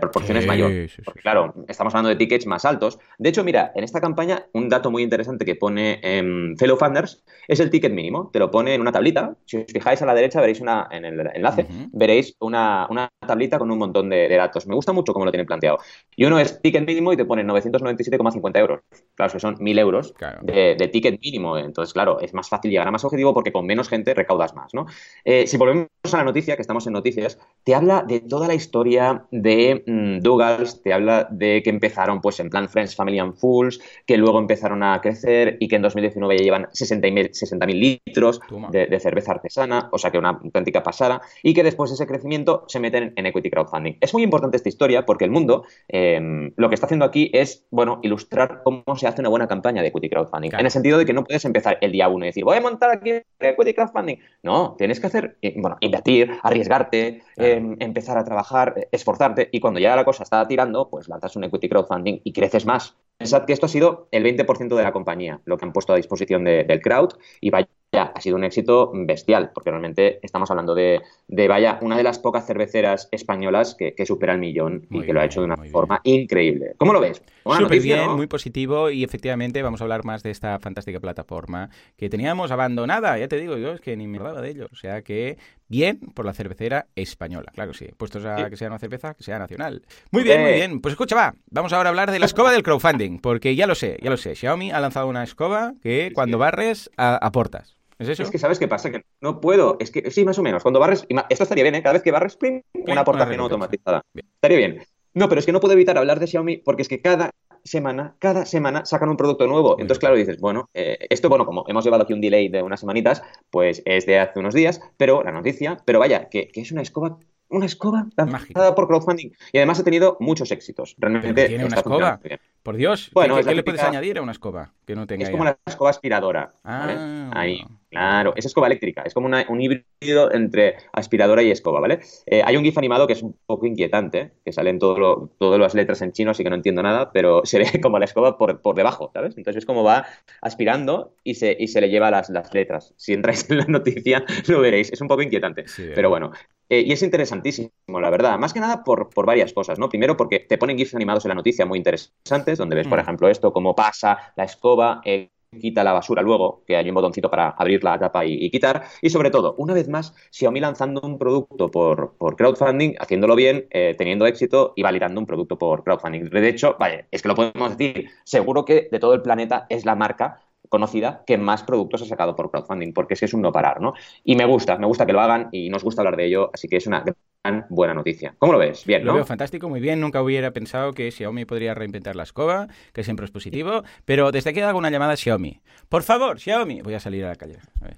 proporción 0.00 0.36
es 0.36 0.46
mayor. 0.46 0.72
Porque, 1.04 1.20
claro, 1.20 1.54
estamos 1.68 1.94
hablando 1.94 2.08
de 2.08 2.16
tickets 2.16 2.44
más 2.46 2.64
altos. 2.64 2.98
De 3.18 3.28
hecho, 3.28 3.44
mira, 3.44 3.70
en 3.76 3.84
esta 3.84 4.00
campaña, 4.00 4.46
un 4.52 4.68
dato 4.68 4.90
muy 4.90 5.04
interesante 5.04 5.44
que 5.44 5.54
pone 5.54 6.00
en 6.02 6.56
Fellow 6.58 6.76
Funders 6.76 7.22
es 7.46 7.60
el 7.60 7.70
ticket 7.70 7.92
mínimo. 7.92 8.30
Te 8.32 8.40
lo 8.40 8.50
pone 8.50 8.74
en 8.74 8.80
una 8.80 8.90
tablita. 8.90 9.36
Si 9.44 9.58
os 9.58 9.64
fijáis 9.72 10.02
a 10.02 10.06
la 10.06 10.14
derecha, 10.14 10.40
veréis 10.40 10.60
una, 10.60 10.88
en 10.90 11.04
el 11.04 11.20
enlace, 11.34 11.66
veréis 11.92 12.36
una, 12.40 12.88
tablita 13.24 13.58
con 13.58 13.70
un 13.70 13.78
montón 13.78 14.10
de, 14.10 14.28
datos. 14.28 14.66
Me 14.66 14.74
gusta 14.74 14.92
mucho 14.92 15.12
cómo 15.12 15.24
lo 15.24 15.30
tienen 15.30 15.46
planteado. 15.46 15.78
Y 16.16 16.24
uno 16.24 16.40
es 16.40 16.60
ticket 16.60 16.84
mínimo 16.84 17.12
y 17.12 17.16
te 17.16 17.24
pone 17.24 17.44
997,50 17.44 18.58
euros. 18.58 18.80
Claro, 19.14 19.32
que 19.32 19.38
son 19.38 19.54
1.000 19.56 19.78
euros 19.78 20.14
de, 20.42 20.90
ticket 20.92 21.20
mínimo. 21.20 21.56
Entonces, 21.56 21.92
claro, 21.92 22.18
es 22.20 22.34
más 22.34 22.48
fácil 22.48 22.72
llegar 22.72 22.88
a 22.88 22.90
más 22.90 23.04
objetivo 23.04 23.32
porque 23.32 23.52
con 23.52 23.66
menos 23.66 23.88
gente 23.88 24.14
recaudas 24.14 24.54
más, 24.56 24.74
¿no? 24.74 24.86
Eh, 25.24 25.46
si 25.46 25.59
volvemos 25.60 25.88
a 26.12 26.16
la 26.16 26.24
noticia, 26.24 26.56
que 26.56 26.62
estamos 26.62 26.86
en 26.86 26.94
noticias, 26.94 27.38
te 27.64 27.74
habla 27.74 28.02
de 28.02 28.20
toda 28.20 28.48
la 28.48 28.54
historia 28.54 29.26
de 29.30 29.84
mm, 29.86 30.20
Dougals, 30.20 30.82
te 30.82 30.92
habla 30.92 31.28
de 31.30 31.62
que 31.62 31.68
empezaron 31.68 32.20
pues 32.22 32.40
en 32.40 32.48
plan 32.48 32.68
Friends, 32.68 32.96
Family 32.96 33.18
and 33.18 33.34
Fools, 33.34 33.80
que 34.06 34.16
luego 34.16 34.38
empezaron 34.38 34.82
a 34.82 35.00
crecer 35.02 35.58
y 35.60 35.68
que 35.68 35.76
en 35.76 35.82
2019 35.82 36.38
ya 36.38 36.44
llevan 36.44 36.64
60.000 36.72 37.32
60 37.32 37.66
litros 37.66 38.40
de, 38.70 38.86
de, 38.86 39.00
cerveza 39.00 39.32
artesana, 39.32 39.90
o 39.92 39.98
sea 39.98 40.10
que 40.10 40.18
una 40.18 40.30
auténtica 40.30 40.82
pasada, 40.82 41.20
y 41.42 41.52
que 41.52 41.62
después 41.62 41.90
de 41.90 41.94
ese 41.94 42.06
crecimiento 42.06 42.64
se 42.66 42.80
meten 42.80 43.12
en 43.16 43.26
equity 43.26 43.50
crowdfunding. 43.50 43.98
Es 44.00 44.14
muy 44.14 44.22
importante 44.22 44.56
esta 44.56 44.70
historia 44.70 45.04
porque 45.04 45.26
el 45.26 45.30
mundo 45.30 45.64
eh, 45.88 46.50
lo 46.56 46.68
que 46.68 46.74
está 46.74 46.86
haciendo 46.86 47.04
aquí 47.04 47.30
es, 47.34 47.66
bueno, 47.70 48.00
ilustrar 48.02 48.62
cómo 48.64 48.82
se 48.96 49.06
hace 49.06 49.20
una 49.20 49.28
buena 49.28 49.46
campaña 49.46 49.82
de 49.82 49.88
equity 49.88 50.08
crowdfunding, 50.08 50.50
claro. 50.50 50.60
en 50.60 50.66
el 50.66 50.72
sentido 50.72 50.96
de 50.96 51.04
que 51.04 51.12
no 51.12 51.24
puedes 51.24 51.44
empezar 51.44 51.76
el 51.82 51.92
día 51.92 52.08
uno 52.08 52.24
y 52.24 52.28
decir, 52.28 52.44
voy 52.44 52.56
a 52.56 52.62
montar 52.62 52.90
aquí 52.90 53.12
equity 53.38 53.74
crowdfunding. 53.74 54.16
No, 54.42 54.74
tienes 54.78 55.00
que 55.00 55.06
hacer, 55.06 55.36
bueno, 55.56 55.76
invertir, 55.80 56.30
arriesgarte, 56.42 57.22
claro. 57.34 57.50
eh, 57.50 57.76
empezar 57.80 58.18
a 58.18 58.24
trabajar, 58.24 58.88
esforzarte, 58.92 59.48
y 59.52 59.60
cuando 59.60 59.80
ya 59.80 59.96
la 59.96 60.04
cosa 60.04 60.22
está 60.22 60.46
tirando, 60.46 60.88
pues 60.88 61.08
lanzas 61.08 61.36
un 61.36 61.44
equity 61.44 61.68
crowdfunding 61.68 62.20
y 62.24 62.32
creces 62.32 62.66
más. 62.66 62.96
Pensad 63.16 63.44
que 63.44 63.52
esto 63.52 63.66
ha 63.66 63.68
sido 63.68 64.08
el 64.12 64.24
20% 64.24 64.76
de 64.76 64.82
la 64.82 64.92
compañía, 64.92 65.40
lo 65.44 65.58
que 65.58 65.64
han 65.64 65.72
puesto 65.72 65.92
a 65.92 65.96
disposición 65.96 66.44
de, 66.44 66.64
del 66.64 66.80
crowd, 66.80 67.14
y 67.40 67.50
vaya, 67.92 68.12
ha 68.14 68.20
sido 68.20 68.36
un 68.36 68.44
éxito 68.44 68.90
bestial, 68.94 69.50
porque 69.52 69.70
realmente 69.70 70.20
estamos 70.22 70.50
hablando 70.50 70.74
de, 70.74 71.00
de 71.28 71.48
vaya, 71.48 71.78
una 71.82 71.96
de 71.96 72.02
las 72.02 72.18
pocas 72.18 72.46
cerveceras 72.46 73.08
españolas 73.10 73.74
que, 73.74 73.94
que 73.94 74.06
supera 74.06 74.34
el 74.34 74.38
millón 74.38 74.86
muy 74.88 75.00
y 75.00 75.00
que 75.00 75.06
bien, 75.06 75.14
lo 75.14 75.20
ha 75.20 75.24
hecho 75.24 75.40
de 75.40 75.46
una 75.46 75.56
forma 75.56 76.00
bien. 76.04 76.22
increíble. 76.22 76.74
¿Cómo 76.78 76.92
lo 76.92 77.00
ves? 77.00 77.22
Súper 77.42 77.62
noticia, 77.62 77.96
bien, 77.96 78.06
¿no? 78.06 78.16
muy 78.16 78.26
positivo, 78.26 78.90
y 78.90 79.02
efectivamente 79.02 79.62
vamos 79.62 79.80
a 79.80 79.84
hablar 79.84 80.04
más 80.04 80.22
de 80.22 80.30
esta 80.30 80.58
fantástica 80.58 81.00
plataforma 81.00 81.70
que 81.96 82.08
teníamos 82.08 82.50
abandonada, 82.50 83.18
ya 83.18 83.28
te 83.28 83.38
digo 83.38 83.56
yo, 83.56 83.72
es 83.72 83.80
que 83.80 83.96
ni 83.96 84.06
me 84.06 84.18
hablaba 84.18 84.40
de 84.40 84.50
ello, 84.50 84.68
o 84.70 84.76
sea 84.76 85.02
que 85.02 85.38
bien 85.68 86.00
por 86.14 86.26
la 86.26 86.34
cervecera 86.34 86.86
española, 86.94 87.50
claro 87.54 87.72
que 87.72 87.78
sí, 87.78 87.88
puestos 87.96 88.24
a 88.24 88.36
sí. 88.36 88.50
que 88.50 88.56
sea 88.56 88.68
una 88.68 88.78
cerveza, 88.78 89.14
que 89.14 89.24
sea 89.24 89.38
nacional. 89.38 89.82
Muy 90.10 90.22
bien, 90.22 90.42
muy 90.42 90.52
bien, 90.52 90.80
pues 90.80 90.92
escucha, 90.92 91.16
va, 91.16 91.34
vamos 91.50 91.72
ahora 91.72 91.88
a 91.88 91.90
hablar 91.90 92.10
de 92.10 92.18
la 92.18 92.26
escoba 92.26 92.52
del 92.52 92.62
crowdfunding, 92.62 93.18
porque 93.18 93.56
ya 93.56 93.66
lo 93.66 93.74
sé, 93.74 93.98
ya 94.02 94.10
lo 94.10 94.16
sé, 94.16 94.34
Xiaomi 94.36 94.70
ha 94.70 94.80
lanzado 94.80 95.08
una 95.08 95.24
escoba 95.24 95.74
que 95.82 96.12
cuando 96.14 96.38
barres 96.38 96.90
a, 96.96 97.16
aportas. 97.16 97.79
¿Es 98.00 98.08
eso? 98.08 98.22
Es 98.22 98.30
que 98.30 98.38
sabes 98.38 98.58
qué 98.58 98.66
pasa, 98.66 98.90
que 98.90 99.04
no 99.20 99.40
puedo. 99.40 99.76
Es 99.78 99.90
que 99.90 100.10
sí, 100.10 100.24
más 100.24 100.38
o 100.38 100.42
menos. 100.42 100.62
Cuando 100.62 100.80
barres, 100.80 101.06
esto 101.28 101.44
estaría 101.44 101.64
bien, 101.64 101.74
¿eh? 101.74 101.82
Cada 101.82 101.92
vez 101.92 102.02
que 102.02 102.10
barres, 102.10 102.34
plim, 102.34 102.62
una 102.72 103.02
aportación 103.02 103.40
automatizada. 103.40 104.02
Bien. 104.14 104.26
Estaría 104.34 104.56
bien. 104.56 104.82
No, 105.12 105.28
pero 105.28 105.38
es 105.38 105.46
que 105.46 105.52
no 105.52 105.60
puedo 105.60 105.74
evitar 105.74 105.98
hablar 105.98 106.18
de 106.18 106.26
Xiaomi 106.26 106.58
porque 106.58 106.82
es 106.82 106.88
que 106.88 107.02
cada 107.02 107.30
semana, 107.62 108.16
cada 108.18 108.46
semana 108.46 108.86
sacan 108.86 109.10
un 109.10 109.18
producto 109.18 109.46
nuevo. 109.46 109.72
Entonces, 109.72 109.98
claro, 109.98 110.16
dices, 110.16 110.40
bueno, 110.40 110.70
eh, 110.72 110.96
esto, 111.10 111.28
bueno, 111.28 111.44
como 111.44 111.64
hemos 111.68 111.84
llevado 111.84 112.04
aquí 112.04 112.14
un 112.14 112.22
delay 112.22 112.48
de 112.48 112.62
unas 112.62 112.80
semanitas, 112.80 113.22
pues 113.50 113.82
es 113.84 114.06
de 114.06 114.18
hace 114.18 114.38
unos 114.38 114.54
días, 114.54 114.80
pero 114.96 115.22
la 115.22 115.32
noticia, 115.32 115.76
pero 115.84 115.98
vaya, 115.98 116.30
que, 116.30 116.48
que 116.48 116.62
es 116.62 116.72
una 116.72 116.80
escoba 116.80 117.18
una 117.50 117.66
escoba 117.66 118.06
lanzada 118.16 118.74
por 118.74 118.86
crowdfunding. 118.86 119.30
Y 119.52 119.58
además 119.58 119.80
ha 119.80 119.84
tenido 119.84 120.16
muchos 120.20 120.50
éxitos. 120.50 120.94
Realmente 120.98 121.48
tiene 121.48 121.64
una 121.64 121.76
escoba. 121.76 122.20
Por 122.62 122.76
Dios, 122.76 123.10
bueno, 123.14 123.36
¿qué, 123.36 123.44
¿qué 123.44 123.54
le 123.54 123.62
puedes 123.62 123.82
añadir 123.82 124.18
a 124.18 124.22
una 124.22 124.32
escoba 124.32 124.74
que 124.86 124.94
no 124.94 125.06
tenga 125.06 125.24
Es 125.24 125.30
como 125.30 125.42
una 125.42 125.56
escoba 125.64 125.90
aspiradora. 125.90 126.52
¿vale? 126.62 126.94
Ah, 126.96 127.30
Ahí, 127.32 127.64
claro. 127.88 128.34
Es 128.36 128.44
escoba 128.44 128.66
eléctrica. 128.66 129.02
Es 129.02 129.14
como 129.14 129.26
una, 129.26 129.46
un 129.48 129.62
híbrido 129.62 130.30
entre 130.30 130.76
aspiradora 130.92 131.42
y 131.42 131.50
escoba, 131.50 131.80
¿vale? 131.80 132.00
Eh, 132.26 132.42
hay 132.44 132.56
un 132.58 132.64
GIF 132.64 132.76
animado 132.76 133.06
que 133.06 133.14
es 133.14 133.22
un 133.22 133.34
poco 133.46 133.64
inquietante, 133.64 134.32
que 134.44 134.52
salen 134.52 134.78
todo 134.78 134.98
lo, 134.98 135.30
todas 135.38 135.58
las 135.58 135.74
letras 135.74 136.02
en 136.02 136.12
chino, 136.12 136.32
así 136.32 136.44
que 136.44 136.50
no 136.50 136.56
entiendo 136.56 136.82
nada, 136.82 137.12
pero 137.12 137.40
se 137.44 137.58
ve 137.58 137.80
como 137.80 137.98
la 137.98 138.04
escoba 138.04 138.36
por, 138.36 138.60
por 138.60 138.76
debajo, 138.76 139.10
¿sabes? 139.14 139.38
Entonces 139.38 139.62
es 139.62 139.66
como 139.66 139.82
va 139.82 140.06
aspirando 140.42 141.14
y 141.24 141.36
se, 141.36 141.56
y 141.58 141.68
se 141.68 141.80
le 141.80 141.88
lleva 141.88 142.10
las, 142.10 142.28
las 142.28 142.52
letras. 142.52 142.92
Si 142.98 143.14
entráis 143.14 143.48
en 143.50 143.56
la 143.56 143.64
noticia, 143.64 144.22
lo 144.48 144.60
veréis. 144.60 144.92
Es 144.92 145.00
un 145.00 145.08
poco 145.08 145.22
inquietante. 145.22 145.66
Sí, 145.66 145.88
pero 145.94 146.10
bueno. 146.10 146.30
Eh, 146.70 146.84
y 146.86 146.92
es 146.92 147.02
interesantísimo, 147.02 147.70
la 148.00 148.10
verdad. 148.10 148.38
Más 148.38 148.52
que 148.52 148.60
nada 148.60 148.84
por, 148.84 149.10
por, 149.10 149.26
varias 149.26 149.52
cosas, 149.52 149.78
¿no? 149.80 149.88
Primero 149.88 150.16
porque 150.16 150.38
te 150.38 150.56
ponen 150.56 150.78
GIFs 150.78 150.94
animados 150.94 151.24
en 151.24 151.30
la 151.30 151.34
noticia 151.34 151.66
muy 151.66 151.78
interesantes, 151.78 152.58
donde 152.58 152.76
ves, 152.76 152.86
por 152.86 152.98
mm. 152.98 153.02
ejemplo, 153.02 153.28
esto, 153.28 153.52
cómo 153.52 153.74
pasa 153.74 154.32
la 154.36 154.44
escoba, 154.44 155.00
eh, 155.04 155.30
quita 155.58 155.82
la 155.82 155.92
basura 155.92 156.22
luego, 156.22 156.62
que 156.64 156.76
hay 156.76 156.88
un 156.88 156.94
botoncito 156.94 157.28
para 157.28 157.50
abrir 157.50 157.82
la 157.82 157.98
tapa 157.98 158.24
y, 158.24 158.34
y, 158.34 158.50
quitar. 158.50 158.84
Y 159.02 159.10
sobre 159.10 159.30
todo, 159.30 159.56
una 159.58 159.74
vez 159.74 159.88
más, 159.88 160.14
Xiaomi 160.30 160.60
lanzando 160.60 161.00
un 161.00 161.18
producto 161.18 161.72
por, 161.72 162.16
por 162.16 162.36
crowdfunding, 162.36 162.94
haciéndolo 163.00 163.34
bien, 163.34 163.66
eh, 163.70 163.96
teniendo 163.98 164.26
éxito 164.26 164.72
y 164.76 164.82
validando 164.82 165.20
un 165.20 165.26
producto 165.26 165.58
por 165.58 165.82
crowdfunding. 165.82 166.30
De 166.30 166.48
hecho, 166.48 166.76
vaya, 166.78 167.06
es 167.10 167.22
que 167.22 167.28
lo 167.28 167.34
podemos 167.34 167.76
decir, 167.76 168.10
seguro 168.22 168.64
que 168.64 168.88
de 168.92 168.98
todo 169.00 169.14
el 169.14 169.22
planeta 169.22 169.66
es 169.68 169.84
la 169.84 169.96
marca 169.96 170.40
conocida 170.70 171.22
que 171.26 171.36
más 171.36 171.62
productos 171.64 172.00
ha 172.00 172.06
sacado 172.06 172.34
por 172.34 172.50
crowdfunding, 172.50 172.94
porque 172.94 173.14
es 173.14 173.20
que 173.20 173.26
es 173.26 173.34
un 173.34 173.42
no 173.42 173.52
parar, 173.52 173.82
¿no? 173.82 173.92
Y 174.24 174.36
me 174.36 174.46
gusta, 174.46 174.78
me 174.78 174.86
gusta 174.86 175.04
que 175.04 175.12
lo 175.12 175.20
hagan 175.20 175.48
y 175.52 175.68
nos 175.68 175.84
gusta 175.84 176.00
hablar 176.00 176.16
de 176.16 176.26
ello, 176.26 176.50
así 176.54 176.68
que 176.68 176.76
es 176.76 176.86
una 176.86 177.04
gran 177.44 177.66
buena 177.68 177.92
noticia. 177.92 178.34
¿Cómo 178.38 178.52
lo 178.52 178.58
ves? 178.58 178.86
Bien, 178.86 179.02
¿no? 179.02 179.08
Lo 179.08 179.14
veo 179.16 179.26
fantástico, 179.26 179.68
muy 179.68 179.80
bien. 179.80 180.00
Nunca 180.00 180.22
hubiera 180.22 180.52
pensado 180.52 180.92
que 180.92 181.10
Xiaomi 181.10 181.44
podría 181.44 181.74
reinventar 181.74 182.16
la 182.16 182.22
escoba, 182.22 182.68
que 182.92 183.04
siempre 183.04 183.24
es 183.24 183.32
positivo, 183.32 183.82
pero 184.04 184.30
desde 184.30 184.50
aquí 184.50 184.60
hago 184.60 184.78
una 184.78 184.90
llamada 184.90 185.12
a 185.12 185.16
Xiaomi. 185.16 185.60
Por 185.88 186.04
favor, 186.04 186.38
Xiaomi. 186.38 186.82
Voy 186.82 186.94
a 186.94 187.00
salir 187.00 187.24
a 187.24 187.28
la 187.28 187.36
calle. 187.36 187.58
A 187.80 187.84
ver. 187.84 187.96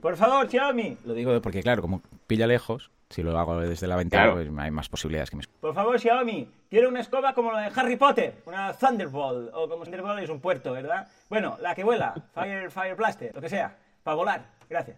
Por 0.00 0.16
favor, 0.16 0.46
Xiaomi. 0.48 0.98
Lo 1.06 1.14
digo 1.14 1.40
porque, 1.40 1.62
claro, 1.62 1.80
como 1.80 2.02
pilla 2.26 2.46
lejos, 2.46 2.90
si 3.14 3.22
lo 3.22 3.38
hago 3.38 3.60
desde 3.60 3.86
la 3.86 3.94
ventana, 3.94 4.32
claro. 4.32 4.50
pues 4.50 4.58
hay 4.58 4.70
más 4.72 4.88
posibilidades 4.88 5.30
que 5.30 5.36
me 5.36 5.44
Por 5.60 5.72
favor, 5.72 6.00
Xiaomi, 6.00 6.48
quiero 6.68 6.88
una 6.88 7.00
escoba 7.00 7.32
como 7.32 7.52
la 7.52 7.60
de 7.60 7.80
Harry 7.80 7.94
Potter, 7.96 8.42
una 8.46 8.72
Thunderbolt, 8.72 9.50
o 9.54 9.68
como 9.68 9.84
Thunderbolt 9.84 10.20
es 10.20 10.30
un 10.30 10.40
puerto, 10.40 10.72
¿verdad? 10.72 11.06
Bueno, 11.30 11.56
la 11.60 11.76
que 11.76 11.84
vuela, 11.84 12.12
Fire, 12.34 12.72
Fire 12.72 12.96
Blaster, 12.96 13.32
lo 13.32 13.40
que 13.40 13.48
sea, 13.48 13.76
para 14.02 14.16
volar. 14.16 14.44
Gracias. 14.68 14.96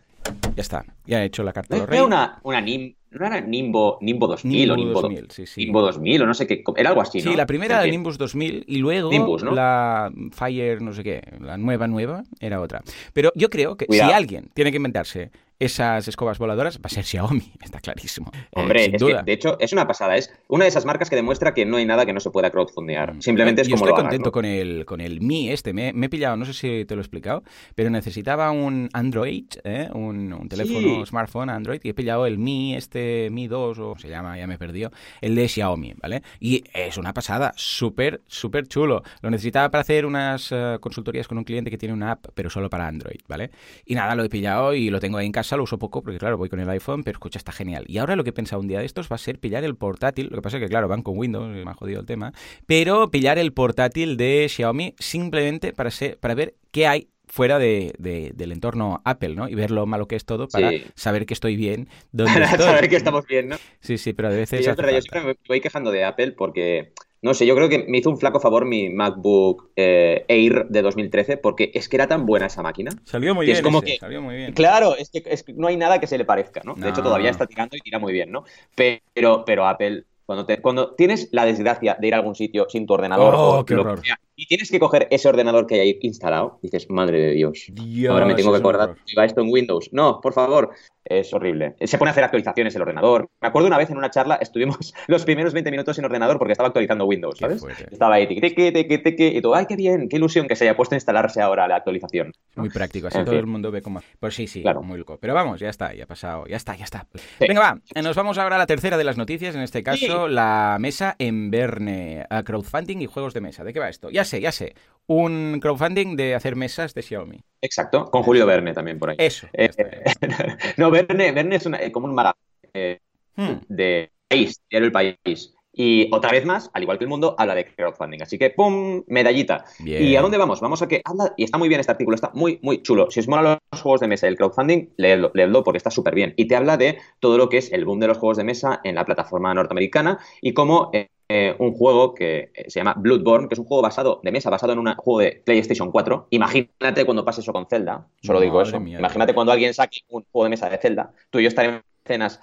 Ya 0.54 0.62
está, 0.62 0.84
ya 1.04 1.20
he 1.20 1.26
hecho 1.26 1.42
la 1.42 1.52
carta 1.52 1.74
de 1.74 1.80
los 1.80 1.90
reyes. 1.90 2.06
Una, 2.06 2.38
una 2.42 2.60
NIM, 2.62 2.94
¿No 3.10 3.26
era 3.26 3.40
Nimbo, 3.40 3.98
Nimbo 4.00 4.26
2000 4.26 4.58
Nimbo 4.58 4.74
o 4.74 4.76
Nimbo 4.76 5.02
2000? 5.02 5.26
Sí, 5.30 5.46
sí. 5.46 5.64
Nimbo 5.64 5.80
2000 5.82 6.22
o 6.22 6.26
no 6.26 6.34
sé 6.34 6.46
qué, 6.46 6.62
era 6.76 6.90
algo 6.90 7.00
así, 7.00 7.18
¿no? 7.18 7.30
Sí, 7.30 7.36
la 7.36 7.46
primera 7.46 7.82
era 7.82 7.90
Nimbus 7.90 8.18
2000 8.18 8.64
y 8.66 8.78
luego 8.78 9.10
Nimbus, 9.10 9.42
¿no? 9.42 9.52
la 9.52 10.12
Fire, 10.32 10.82
no 10.82 10.92
sé 10.92 11.02
qué, 11.04 11.22
la 11.40 11.56
nueva, 11.56 11.86
nueva, 11.86 12.24
era 12.40 12.60
otra. 12.60 12.82
Pero 13.12 13.32
yo 13.34 13.48
creo 13.48 13.76
que 13.76 13.86
Cuidado. 13.86 14.10
si 14.10 14.14
alguien 14.14 14.50
tiene 14.54 14.70
que 14.70 14.76
inventarse 14.76 15.30
esas 15.58 16.06
escobas 16.06 16.38
voladoras 16.38 16.78
va 16.78 16.84
a 16.84 16.88
ser 16.88 17.04
Xiaomi, 17.04 17.52
está 17.62 17.80
clarísimo. 17.80 18.30
Hombre, 18.52 18.84
eh, 18.84 18.92
es 18.94 19.02
que, 19.02 19.22
de 19.24 19.32
hecho, 19.32 19.56
es 19.58 19.72
una 19.72 19.86
pasada. 19.86 20.16
Es 20.16 20.30
una 20.48 20.64
de 20.64 20.68
esas 20.68 20.84
marcas 20.84 21.08
que 21.08 21.16
demuestra 21.16 21.54
que 21.54 21.64
no 21.64 21.78
hay 21.78 21.86
nada 21.86 22.04
que 22.04 22.12
no 22.12 22.20
se 22.20 22.30
pueda 22.30 22.50
crowdfundear. 22.50 23.14
Simplemente 23.20 23.62
es 23.62 23.68
Yo 23.68 23.76
como 23.76 23.86
estoy 23.86 23.92
lo 23.92 23.96
hagas, 23.96 24.10
contento 24.10 24.28
¿no? 24.28 24.32
con, 24.32 24.44
el, 24.44 24.84
con 24.84 25.00
el 25.00 25.20
Mi 25.20 25.50
este. 25.50 25.72
Me, 25.72 25.92
me, 25.92 26.06
he 26.06 26.08
pillado, 26.08 26.36
no 26.36 26.44
sé 26.44 26.52
si 26.52 26.84
te 26.84 26.94
lo 26.94 27.00
he 27.00 27.04
explicado, 27.04 27.42
pero 27.74 27.90
necesitaba 27.90 28.50
un 28.50 28.90
Android, 28.92 29.46
¿eh? 29.64 29.88
un, 29.94 30.32
un, 30.32 30.48
teléfono 30.48 31.04
sí. 31.04 31.06
smartphone 31.06 31.50
Android, 31.50 31.80
y 31.82 31.88
he 31.88 31.94
pillado 31.94 32.26
el 32.26 32.38
Mi, 32.38 32.74
este 32.74 32.95
Mi 33.30 33.48
2, 33.48 33.78
o 33.78 33.96
se 33.98 34.08
llama, 34.08 34.38
ya 34.38 34.46
me 34.46 34.54
he 34.54 34.58
perdido, 34.58 34.90
el 35.20 35.34
de 35.34 35.48
Xiaomi, 35.48 35.94
¿vale? 36.00 36.22
Y 36.40 36.64
es 36.72 36.96
una 36.98 37.12
pasada, 37.12 37.52
súper, 37.56 38.22
súper 38.26 38.66
chulo. 38.66 39.02
Lo 39.22 39.30
necesitaba 39.30 39.70
para 39.70 39.82
hacer 39.82 40.06
unas 40.06 40.52
uh, 40.52 40.78
consultorías 40.80 41.28
con 41.28 41.38
un 41.38 41.44
cliente 41.44 41.70
que 41.70 41.78
tiene 41.78 41.94
una 41.94 42.12
app, 42.12 42.26
pero 42.34 42.50
solo 42.50 42.70
para 42.70 42.86
Android, 42.86 43.20
¿vale? 43.28 43.50
Y 43.84 43.94
nada, 43.94 44.14
lo 44.14 44.24
he 44.24 44.28
pillado 44.28 44.74
y 44.74 44.90
lo 44.90 45.00
tengo 45.00 45.18
ahí 45.18 45.26
en 45.26 45.32
casa, 45.32 45.56
lo 45.56 45.64
uso 45.64 45.78
poco, 45.78 46.02
porque 46.02 46.18
claro, 46.18 46.36
voy 46.36 46.48
con 46.48 46.60
el 46.60 46.68
iPhone, 46.70 47.02
pero 47.02 47.16
escucha, 47.16 47.38
está 47.38 47.52
genial. 47.52 47.84
Y 47.88 47.98
ahora 47.98 48.16
lo 48.16 48.24
que 48.24 48.30
he 48.30 48.32
pensado 48.32 48.60
un 48.60 48.68
día 48.68 48.80
de 48.80 48.86
estos 48.86 49.10
va 49.10 49.16
a 49.16 49.18
ser 49.18 49.38
pillar 49.38 49.64
el 49.64 49.76
portátil, 49.76 50.28
lo 50.30 50.36
que 50.36 50.42
pasa 50.42 50.56
es 50.56 50.62
que 50.62 50.68
claro, 50.68 50.88
van 50.88 51.02
con 51.02 51.18
Windows, 51.18 51.48
me 51.48 51.70
ha 51.70 51.74
jodido 51.74 52.00
el 52.00 52.06
tema, 52.06 52.32
pero 52.66 53.10
pillar 53.10 53.38
el 53.38 53.52
portátil 53.52 54.16
de 54.16 54.46
Xiaomi 54.48 54.94
simplemente 54.98 55.72
para, 55.72 55.90
ser, 55.90 56.18
para 56.18 56.34
ver 56.34 56.54
qué 56.70 56.86
hay 56.86 57.08
fuera 57.26 57.58
de, 57.58 57.92
de, 57.98 58.32
del 58.34 58.52
entorno 58.52 59.02
Apple, 59.04 59.34
¿no? 59.34 59.48
Y 59.48 59.54
ver 59.54 59.70
lo 59.70 59.86
malo 59.86 60.06
que 60.06 60.16
es 60.16 60.24
todo 60.24 60.48
para 60.48 60.70
sí. 60.70 60.84
saber 60.94 61.26
que 61.26 61.34
estoy 61.34 61.56
bien. 61.56 61.88
Donde 62.12 62.32
para 62.32 62.46
estoy. 62.46 62.66
saber 62.66 62.88
que 62.88 62.96
estamos 62.96 63.26
bien, 63.26 63.48
¿no? 63.48 63.56
Sí, 63.80 63.98
sí, 63.98 64.12
pero 64.12 64.28
a 64.28 64.30
veces... 64.32 64.64
Sí, 64.64 64.70
verdad, 64.70 64.92
yo 64.92 65.02
siempre 65.02 65.22
me 65.22 65.36
voy 65.48 65.60
quejando 65.60 65.90
de 65.90 66.04
Apple 66.04 66.32
porque 66.32 66.92
no 67.22 67.34
sé, 67.34 67.46
yo 67.46 67.56
creo 67.56 67.68
que 67.68 67.84
me 67.88 67.98
hizo 67.98 68.10
un 68.10 68.18
flaco 68.18 68.40
favor 68.40 68.66
mi 68.66 68.88
MacBook 68.90 69.70
eh, 69.74 70.24
Air 70.28 70.66
de 70.68 70.82
2013 70.82 71.38
porque 71.38 71.72
es 71.74 71.88
que 71.88 71.96
era 71.96 72.06
tan 72.06 72.26
buena 72.26 72.46
esa 72.46 72.62
máquina. 72.62 72.92
Salió 73.04 73.34
muy 73.34 73.46
bien. 73.46 73.56
Es 73.56 73.62
como 73.62 73.78
ese, 73.78 73.86
que, 73.86 73.98
salió 73.98 74.22
muy 74.22 74.36
bien. 74.36 74.52
Claro, 74.52 74.96
es 74.96 75.10
que, 75.10 75.22
es 75.26 75.42
que, 75.42 75.52
no 75.52 75.66
hay 75.66 75.76
nada 75.76 75.98
que 75.98 76.06
se 76.06 76.18
le 76.18 76.24
parezca, 76.24 76.60
¿no? 76.64 76.74
no. 76.76 76.84
De 76.84 76.90
hecho, 76.90 77.02
todavía 77.02 77.30
está 77.30 77.46
tirando 77.46 77.76
y 77.76 77.80
tira 77.80 77.98
muy 77.98 78.12
bien, 78.12 78.30
¿no? 78.30 78.44
Pero, 78.74 79.44
pero 79.44 79.66
Apple, 79.66 80.04
cuando, 80.26 80.46
te, 80.46 80.60
cuando 80.60 80.94
tienes 80.94 81.28
la 81.32 81.44
desgracia 81.46 81.96
de 81.98 82.06
ir 82.06 82.14
a 82.14 82.18
algún 82.18 82.34
sitio 82.34 82.66
sin 82.68 82.86
tu 82.86 82.94
ordenador 82.94 83.34
oh, 83.34 83.60
o 83.60 83.64
qué 83.64 83.74
lo 83.74 83.80
horror. 83.80 84.00
que 84.00 84.08
sea, 84.08 84.20
y 84.36 84.46
tienes 84.46 84.70
que 84.70 84.78
coger 84.78 85.08
ese 85.10 85.28
ordenador 85.28 85.66
que 85.66 85.76
hay 85.76 85.80
ahí 85.80 85.98
instalado, 86.02 86.58
dices, 86.62 86.88
madre 86.90 87.18
de 87.18 87.32
Dios, 87.32 87.66
Dios 87.72 88.12
ahora 88.12 88.26
me 88.26 88.34
tengo 88.34 88.52
que 88.52 88.58
acordar 88.58 88.94
que 89.06 89.18
va 89.18 89.24
esto 89.24 89.40
en 89.40 89.50
Windows. 89.50 89.88
No, 89.92 90.20
por 90.20 90.34
favor, 90.34 90.70
es 91.04 91.32
horrible. 91.32 91.74
Se 91.80 91.96
pone 91.96 92.10
a 92.10 92.12
hacer 92.12 92.24
actualizaciones 92.24 92.74
el 92.76 92.82
ordenador. 92.82 93.30
Me 93.40 93.48
acuerdo 93.48 93.68
una 93.68 93.78
vez 93.78 93.88
en 93.90 93.96
una 93.96 94.10
charla, 94.10 94.34
estuvimos 94.40 94.92
los 95.06 95.24
primeros 95.24 95.54
20 95.54 95.70
minutos 95.70 95.96
sin 95.96 96.04
ordenador 96.04 96.38
porque 96.38 96.52
estaba 96.52 96.68
actualizando 96.68 97.06
Windows, 97.06 97.38
¿sabes? 97.38 97.64
Estaba 97.90 98.16
ahí, 98.16 98.26
tiqui, 98.26 98.40
tiqui, 98.40 98.72
tiqui, 98.72 98.98
tiqui, 98.98 99.26
y 99.38 99.40
todo, 99.40 99.54
ay, 99.54 99.64
qué 99.66 99.76
bien, 99.76 100.08
qué 100.08 100.16
ilusión 100.16 100.46
que 100.46 100.54
se 100.54 100.64
haya 100.64 100.76
puesto 100.76 100.94
a 100.94 100.96
instalarse 100.96 101.40
ahora 101.40 101.66
la 101.66 101.76
actualización. 101.76 102.32
Muy 102.56 102.68
práctico, 102.68 103.06
así 103.08 103.18
en 103.18 103.24
todo 103.24 103.32
fin. 103.32 103.40
el 103.40 103.46
mundo 103.46 103.70
ve 103.70 103.80
cómo... 103.80 104.02
Pues 104.20 104.34
sí, 104.34 104.46
sí, 104.46 104.62
claro. 104.62 104.82
muy 104.82 104.98
loco. 104.98 105.18
Pero 105.18 105.32
vamos, 105.34 105.60
ya 105.60 105.70
está, 105.70 105.94
ya 105.94 106.04
ha 106.04 106.06
pasado, 106.06 106.46
ya 106.46 106.56
está, 106.56 106.76
ya 106.76 106.84
está. 106.84 107.06
Sí. 107.14 107.46
Venga, 107.48 107.60
va, 107.60 108.02
nos 108.02 108.16
vamos 108.16 108.36
ahora 108.36 108.56
a 108.56 108.58
la 108.58 108.66
tercera 108.66 108.98
de 108.98 109.04
las 109.04 109.16
noticias, 109.16 109.54
en 109.54 109.62
este 109.62 109.82
caso, 109.82 110.26
sí. 110.28 110.34
la 110.34 110.76
mesa 110.78 111.16
en 111.18 111.50
Verne, 111.50 112.26
a 112.28 112.42
crowdfunding 112.42 112.98
y 112.98 113.06
juegos 113.06 113.32
de 113.32 113.40
mesa. 113.40 113.64
¿De 113.64 113.72
qué 113.72 113.80
va 113.80 113.88
esto? 113.88 114.10
Ya 114.10 114.25
sé, 114.26 114.40
ya 114.40 114.52
sé. 114.52 114.74
Un 115.06 115.58
crowdfunding 115.62 116.16
de 116.16 116.34
hacer 116.34 116.56
mesas 116.56 116.92
de 116.92 117.02
Xiaomi. 117.02 117.40
Exacto, 117.62 118.06
con 118.06 118.22
Julio 118.24 118.44
Verne 118.44 118.74
también 118.74 118.98
por 118.98 119.10
ahí. 119.10 119.16
Eso. 119.18 119.46
Eh, 119.52 119.70
ya 119.76 119.86
no, 120.76 120.90
Verne, 120.90 121.32
Verne 121.32 121.56
es 121.56 121.66
una- 121.66 121.80
eh, 121.80 121.92
como 121.92 122.06
un 122.06 122.14
magazine 122.14 122.42
eh, 122.74 122.98
Hmm. 123.36 123.60
de 123.68 124.10
país, 124.28 124.60
diario 124.70 124.86
El 124.86 124.92
País. 124.92 125.52
Y 125.78 126.08
otra 126.10 126.30
vez 126.32 126.46
más, 126.46 126.70
al 126.72 126.82
igual 126.84 126.96
que 126.96 127.04
el 127.04 127.10
mundo, 127.10 127.34
habla 127.36 127.54
de 127.54 127.66
crowdfunding. 127.66 128.22
Así 128.22 128.38
que, 128.38 128.48
¡pum! 128.48 129.04
Medallita. 129.08 129.62
Bien. 129.78 130.02
¿Y 130.02 130.16
a 130.16 130.22
dónde 130.22 130.38
vamos? 130.38 130.58
Vamos 130.62 130.80
a 130.80 130.88
que 130.88 131.02
habla, 131.04 131.34
y 131.36 131.44
está 131.44 131.58
muy 131.58 131.68
bien 131.68 131.80
este 131.80 131.92
artículo, 131.92 132.14
está 132.14 132.30
muy, 132.32 132.58
muy 132.62 132.82
chulo. 132.82 133.10
Si 133.10 133.20
os 133.20 133.28
molan 133.28 133.58
los 133.70 133.82
juegos 133.82 134.00
de 134.00 134.08
mesa 134.08 134.26
y 134.26 134.30
el 134.30 134.36
crowdfunding, 134.38 134.88
leedlo, 134.96 135.30
leedlo 135.34 135.62
porque 135.62 135.76
está 135.76 135.90
súper 135.90 136.14
bien. 136.14 136.32
Y 136.38 136.48
te 136.48 136.56
habla 136.56 136.78
de 136.78 136.98
todo 137.20 137.36
lo 137.36 137.50
que 137.50 137.58
es 137.58 137.70
el 137.74 137.84
boom 137.84 138.00
de 138.00 138.06
los 138.08 138.16
juegos 138.16 138.38
de 138.38 138.44
mesa 138.44 138.80
en 138.84 138.94
la 138.94 139.04
plataforma 139.04 139.52
norteamericana 139.52 140.18
y 140.40 140.54
cómo 140.54 140.88
eh, 140.94 141.08
eh, 141.28 141.54
un 141.58 141.72
juego 141.72 142.14
que 142.14 142.50
eh, 142.54 142.70
se 142.70 142.80
llama 142.80 142.94
Bloodborne, 142.96 143.48
que 143.48 143.54
es 143.54 143.58
un 143.58 143.66
juego 143.66 143.82
basado 143.82 144.20
de 144.22 144.30
mesa, 144.30 144.50
basado 144.50 144.72
en 144.72 144.78
un 144.78 144.94
juego 144.94 145.20
de 145.20 145.42
PlayStation 145.44 145.90
4. 145.90 146.28
Imagínate 146.30 147.04
cuando 147.04 147.24
pase 147.24 147.40
eso 147.40 147.52
con 147.52 147.66
Zelda, 147.66 148.06
solo 148.22 148.40
digo 148.40 148.62
eso. 148.62 148.78
mía. 148.78 148.98
Imagínate 148.98 149.34
cuando 149.34 149.52
alguien 149.52 149.74
saque 149.74 150.00
un 150.08 150.24
juego 150.30 150.44
de 150.44 150.50
mesa 150.50 150.68
de 150.68 150.78
Zelda, 150.78 151.12
tú 151.30 151.38
y 151.38 151.42
yo 151.42 151.48
estaremos 151.48 151.82
cenas 152.04 152.40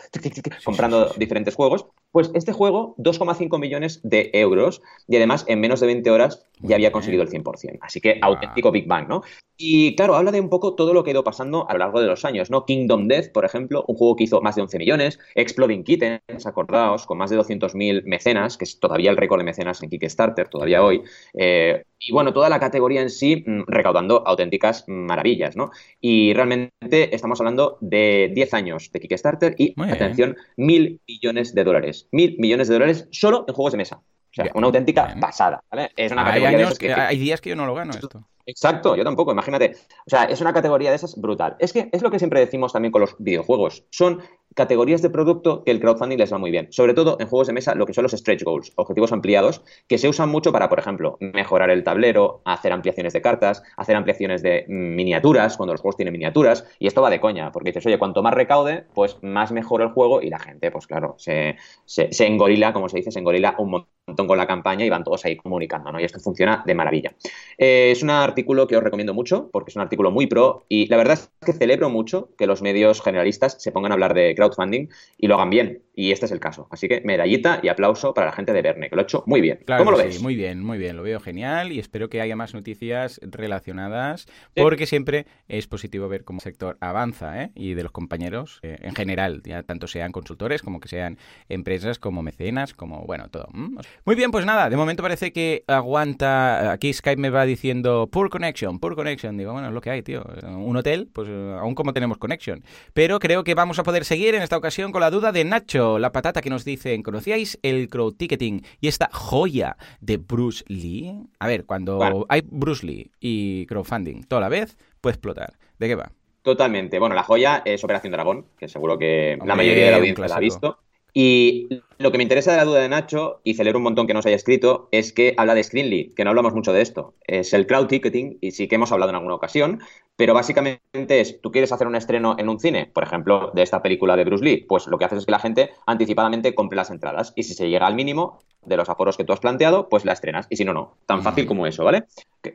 comprando 0.66 1.08
sí, 1.08 1.14
sí. 1.14 1.20
diferentes 1.20 1.56
juegos. 1.56 1.86
Pues 2.14 2.30
este 2.36 2.54
juego, 2.54 2.94
2,5 3.00 3.60
millones 3.60 4.00
de 4.04 4.30
euros 4.34 4.84
y 5.08 5.16
además 5.16 5.46
en 5.48 5.60
menos 5.60 5.80
de 5.80 5.88
20 5.88 6.12
horas 6.12 6.46
ya 6.62 6.76
había 6.76 6.92
conseguido 6.92 7.24
el 7.24 7.30
100%. 7.30 7.80
Así 7.82 8.00
que 8.00 8.20
Wow. 8.22 8.34
auténtico 8.34 8.72
Big 8.72 8.88
Bang, 8.88 9.10
¿no? 9.10 9.24
Y 9.58 9.96
claro, 9.96 10.16
habla 10.16 10.32
de 10.32 10.40
un 10.40 10.50
poco 10.50 10.76
todo 10.76 10.94
lo 10.94 11.04
que 11.04 11.10
ha 11.10 11.14
ido 11.14 11.24
pasando 11.24 11.68
a 11.70 11.74
lo 11.74 11.80
largo 11.80 12.02
de 12.02 12.08
los 12.08 12.24
años, 12.26 12.52
¿no? 12.52 12.66
Kingdom 12.66 13.08
Death, 13.08 13.32
por 13.32 13.46
ejemplo, 13.46 13.84
un 13.88 13.96
juego 13.96 14.16
que 14.16 14.26
hizo 14.26 14.42
más 14.42 14.56
de 14.56 14.62
11 14.62 14.78
millones, 14.78 15.20
Exploding 15.36 15.84
Kittens, 15.84 16.46
acordaos, 16.46 17.06
con 17.06 17.18
más 17.18 17.30
de 17.30 17.38
200.000 17.38 18.04
mecenas, 18.06 18.58
que 18.58 18.66
es 18.66 18.80
todavía 18.80 19.12
el 19.12 19.18
récord 19.18 19.40
de 19.40 19.46
mecenas 19.46 19.82
en 19.82 19.90
Kickstarter, 19.90 20.50
todavía 20.50 20.84
hoy. 20.84 21.02
Eh, 21.34 21.84
y 22.00 22.12
bueno, 22.12 22.34
toda 22.34 22.50
la 22.50 22.60
categoría 22.60 23.02
en 23.02 23.10
sí 23.10 23.44
mm, 23.46 23.64
recaudando 23.68 24.28
auténticas 24.28 24.86
maravillas, 24.88 25.56
¿no? 25.56 25.72
Y 26.02 26.34
realmente 26.34 27.16
estamos 27.16 27.40
hablando 27.40 27.78
de 27.80 28.32
10 28.34 28.54
años 28.54 28.92
de 28.92 29.00
Kickstarter 29.00 29.56
y, 29.58 29.74
Muy 29.78 29.90
atención, 29.90 30.36
mil 30.58 31.00
millones 31.08 31.56
de 31.56 31.64
dólares. 31.64 32.03
Mil 32.12 32.36
millones 32.40 32.68
de 32.68 32.74
dólares 32.76 33.08
solo 33.12 33.46
en 33.48 33.54
juegos 33.54 33.72
de 33.74 33.78
mesa. 33.78 33.98
O 33.98 34.34
sea, 34.36 34.44
Bien, 34.46 34.54
una 34.56 34.68
auténtica 34.68 35.06
bien. 35.06 35.20
pasada, 35.20 35.64
¿vale? 35.72 35.92
Es 35.96 36.12
una 36.12 36.26
Hay, 36.32 36.42
de 36.42 36.78
que- 36.80 36.94
hay 36.94 37.18
días 37.20 37.40
que 37.40 37.50
yo 37.52 37.56
no 37.56 37.66
lo 37.68 37.76
gano 37.76 37.94
esto. 37.94 38.28
Exacto, 38.46 38.96
yo 38.98 39.04
tampoco, 39.06 39.32
imagínate. 39.32 39.74
O 40.06 40.10
sea, 40.10 40.26
es 40.26 40.42
una 40.42 40.52
categoría 40.54 40.90
de 40.90 40.98
esas 40.98 41.16
brutal. 41.20 41.56
Es 41.60 41.72
que 41.72 41.90
es 41.94 42.02
lo 42.02 42.12
que 42.12 42.20
siempre 42.20 42.42
decimos 42.42 42.74
también 42.74 42.92
con 42.92 43.00
los 43.02 43.16
videojuegos. 43.18 43.86
Son 43.90 44.22
categorías 44.54 45.02
de 45.02 45.10
producto 45.10 45.64
que 45.64 45.72
el 45.72 45.80
crowdfunding 45.80 46.18
les 46.18 46.32
va 46.32 46.38
muy 46.38 46.52
bien. 46.52 46.68
Sobre 46.72 46.94
todo 46.94 47.16
en 47.20 47.28
juegos 47.28 47.48
de 47.48 47.54
mesa, 47.54 47.74
lo 47.74 47.86
que 47.86 47.94
son 47.94 48.04
los 48.04 48.12
stretch 48.12 48.44
goals, 48.44 48.74
objetivos 48.76 49.14
ampliados, 49.14 49.64
que 49.88 49.98
se 49.98 50.10
usan 50.10 50.30
mucho 50.30 50.52
para, 50.52 50.68
por 50.70 50.78
ejemplo, 50.78 51.18
mejorar 51.22 51.70
el 51.70 51.84
tablero, 51.84 52.42
hacer 52.46 52.72
ampliaciones 52.74 53.14
de 53.14 53.22
cartas, 53.22 53.64
hacer 53.78 53.96
ampliaciones 53.96 54.44
de 54.44 54.66
miniaturas, 54.68 55.56
cuando 55.58 55.74
los 55.74 55.82
juegos 55.82 55.96
tienen 55.96 56.12
miniaturas. 56.12 56.66
Y 56.80 56.88
esto 56.88 57.02
va 57.02 57.10
de 57.10 57.22
coña, 57.22 57.52
porque 57.52 57.70
dices, 57.70 57.86
oye, 57.86 57.98
cuanto 57.98 58.22
más 58.22 58.34
recaude, 58.34 58.86
pues 58.94 59.18
más 59.24 59.52
mejora 59.54 59.86
el 59.86 59.92
juego 59.92 60.22
y 60.22 60.30
la 60.30 60.40
gente, 60.40 60.70
pues 60.70 60.86
claro, 60.86 61.16
se, 61.18 61.56
se, 61.86 62.12
se 62.12 62.28
engorila, 62.28 62.74
como 62.74 62.90
se 62.90 62.98
dice, 62.98 63.12
se 63.12 63.20
engorila 63.20 63.56
un 63.58 63.86
montón 64.06 64.28
con 64.28 64.38
la 64.38 64.46
campaña 64.46 64.86
y 64.86 64.90
van 64.90 65.04
todos 65.04 65.24
ahí 65.26 65.38
comunicando, 65.38 65.92
¿no? 65.92 66.00
Y 66.00 66.04
esto 66.04 66.20
funciona 66.20 66.62
de 66.66 66.76
maravilla. 66.76 67.16
Eh, 67.58 67.92
es 67.92 68.04
un 68.04 68.10
artículo 68.34 68.68
que 68.68 68.76
os 68.76 68.84
recomiendo 68.84 69.14
mucho 69.14 69.50
porque 69.52 69.70
es 69.70 69.76
un 69.76 69.82
artículo 69.82 70.12
muy 70.12 70.28
pro 70.28 70.66
y 70.68 70.88
la 70.88 70.98
verdad 70.98 71.20
es 71.20 71.32
que 71.46 71.54
celebro 71.54 71.90
mucho 71.90 72.30
que 72.38 72.48
los 72.48 72.62
medios 72.62 73.02
generalistas 73.02 73.58
se 73.60 73.72
pongan 73.72 73.92
a 73.92 73.96
hablar 73.96 74.14
de 74.14 74.34
crowdfunding 74.36 74.88
y 75.18 75.28
lo 75.28 75.36
hagan 75.36 75.50
bien. 75.50 75.84
Y 75.96 76.12
este 76.12 76.26
es 76.26 76.32
el 76.32 76.40
caso. 76.40 76.68
Así 76.72 76.88
que 76.88 77.02
medallita 77.02 77.60
y 77.62 77.68
aplauso 77.68 78.16
para 78.16 78.26
la 78.26 78.34
gente 78.34 78.52
de 78.52 78.64
Verne, 78.64 78.90
que 78.90 78.96
lo 78.96 79.02
ha 79.02 79.04
hecho 79.04 79.24
muy 79.28 79.42
bien. 79.42 79.60
Claro 79.66 79.84
¿Cómo 79.84 79.92
lo 79.96 80.04
ves? 80.04 80.22
muy 80.22 80.36
bien, 80.36 80.64
muy 80.64 80.80
bien. 80.80 80.98
Lo 80.98 81.04
veo 81.04 81.20
genial 81.20 81.72
y 81.72 81.80
espero 81.80 82.10
que 82.10 82.20
haya 82.20 82.36
más 82.36 82.54
noticias 82.56 83.20
relacionadas 83.22 84.28
porque 84.56 84.88
siempre 84.88 85.28
es 85.48 85.68
positivo 85.68 86.08
ver 86.08 86.24
cómo 86.24 86.38
el 86.38 86.44
sector 86.44 86.78
avanza 86.82 87.44
¿eh? 87.44 87.52
y 87.54 87.76
de 87.76 87.84
los 87.84 87.92
compañeros 87.92 88.60
eh, 88.64 88.78
en 88.82 88.96
general, 88.96 89.42
ya 89.44 89.64
tanto 89.64 89.88
sean 89.88 90.12
consultores 90.12 90.62
como 90.62 90.80
que 90.80 90.88
sean 90.88 91.18
empresas 91.50 92.00
como 92.00 92.24
mecenas, 92.24 92.74
como 92.74 93.06
bueno, 93.06 93.30
todo. 93.30 93.50
¿m? 93.54 93.78
Muy 94.06 94.16
bien, 94.16 94.32
pues 94.32 94.46
nada, 94.46 94.70
de 94.70 94.78
momento 94.78 95.04
parece 95.04 95.32
que 95.32 95.64
aguanta. 95.68 96.72
Aquí 96.72 96.92
Skype 96.92 97.22
me 97.22 97.30
va 97.30 97.46
diciendo 97.46 98.08
poor 98.24 98.30
connection, 98.30 98.80
poor 98.80 98.96
connection. 98.96 99.36
Digo, 99.38 99.52
bueno, 99.52 99.68
es 99.68 99.74
lo 99.74 99.82
que 99.82 99.90
hay, 99.90 100.02
tío. 100.02 100.24
Un 100.44 100.78
hotel, 100.78 101.10
pues 101.12 101.28
eh, 101.30 101.56
aún 101.60 101.76
como 101.76 101.92
tenemos 101.92 102.18
connection. 102.18 102.64
Pero 102.94 103.20
creo 103.20 103.44
que 103.44 103.54
vamos 103.54 103.80
a 103.80 103.84
poder 103.84 104.06
seguir 104.06 104.34
en 104.36 104.42
esta 104.42 104.56
ocasión 104.56 104.94
con 104.94 105.02
la 105.02 105.12
duda 105.12 105.34
de 105.34 105.44
Nacho, 105.44 106.00
la 106.00 106.14
patata 106.14 106.42
que 106.42 106.50
nos 106.50 106.64
dicen, 106.64 107.04
¿conocíais 107.04 107.60
el 107.64 107.90
crowd 107.90 108.16
ticketing 108.16 108.62
y 108.80 108.88
esta 108.88 109.10
joya 109.12 109.76
de 110.00 110.18
Bruce 110.18 110.64
Lee? 110.68 111.14
A 111.40 111.48
ver, 111.48 111.66
cuando 111.66 111.98
Bueno. 111.98 112.26
hay 112.30 112.44
Bruce 112.46 112.86
Lee 112.86 113.12
y 113.20 113.66
crowdfunding 113.66 114.24
toda 114.24 114.40
la 114.42 114.50
vez, 114.50 114.78
puede 115.02 115.16
explotar. 115.16 115.54
¿De 115.78 115.88
qué 115.90 115.96
va? 115.96 116.10
Totalmente. 116.44 117.00
Bueno, 117.00 117.16
la 117.16 117.24
joya 117.24 117.62
es 117.66 117.84
Operación 117.84 118.14
Dragón, 118.14 118.46
que 118.58 118.70
seguro 118.70 118.98
que 118.98 119.38
la 119.46 119.56
mayoría 119.56 119.86
de 119.86 119.92
la 119.92 119.98
audiencia 119.98 120.28
la 120.28 120.36
ha 120.36 120.40
visto. 120.40 120.80
Y 121.14 121.70
lo 122.00 122.12
que 122.12 122.18
me 122.18 122.24
interesa 122.24 122.52
de 122.52 122.58
la 122.58 122.66
duda 122.66 122.82
de 122.82 122.90
Nacho, 122.90 123.40
y 123.44 123.54
celebro 123.54 123.78
un 123.78 123.84
montón 123.84 124.08
que 124.08 124.14
nos 124.14 124.26
haya 124.26 124.36
escrito, 124.36 124.90
es 124.92 125.14
que 125.14 125.36
habla 125.38 125.54
de 125.54 125.64
Screenly, 125.64 126.14
que 126.16 126.24
no 126.24 126.32
hablamos 126.32 126.54
mucho 126.54 126.74
de 126.74 126.82
esto. 126.82 127.14
Es 127.28 127.54
el 127.54 127.68
crowd 127.68 127.88
ticketing, 127.88 128.40
y 128.42 128.52
sí 128.52 128.68
que 128.68 128.76
hemos 128.76 128.92
hablado 128.92 129.12
en 129.12 129.18
alguna 129.18 129.36
ocasión, 129.36 129.80
pero 130.16 130.34
básicamente 130.34 130.80
es, 131.22 131.42
tú 131.42 131.52
quieres 131.52 131.72
hacer 131.72 131.88
un 131.88 131.96
estreno 131.96 132.36
en 132.38 132.50
un 132.50 132.60
cine, 132.60 132.86
por 132.86 133.04
ejemplo, 133.04 133.52
de 133.54 133.64
esta 133.64 133.82
película 133.82 134.16
de 134.16 134.26
Bruce 134.26 134.44
Lee, 134.44 134.66
pues 134.68 134.88
lo 134.88 134.98
que 134.98 135.06
haces 135.06 135.20
es 135.20 135.26
que 135.26 135.32
la 135.32 135.40
gente 135.40 135.72
anticipadamente 135.86 136.54
compre 136.54 136.76
las 136.76 136.92
entradas, 136.92 137.34
y 137.36 137.44
si 137.44 137.54
se 137.54 137.70
llega 137.70 137.88
al 137.88 137.96
mínimo 137.96 138.40
de 138.62 138.78
los 138.78 138.90
aforos 138.90 139.18
que 139.18 139.24
tú 139.24 139.34
has 139.34 139.40
planteado, 139.40 139.90
pues 139.90 140.06
la 140.06 140.14
estrenas, 140.14 140.48
y 140.50 140.56
si 140.56 140.66
no, 140.66 140.74
no. 140.74 140.98
Tan 141.06 141.24
fácil 141.24 141.46
como 141.46 141.68
eso, 141.68 141.84
¿vale? 141.84 142.06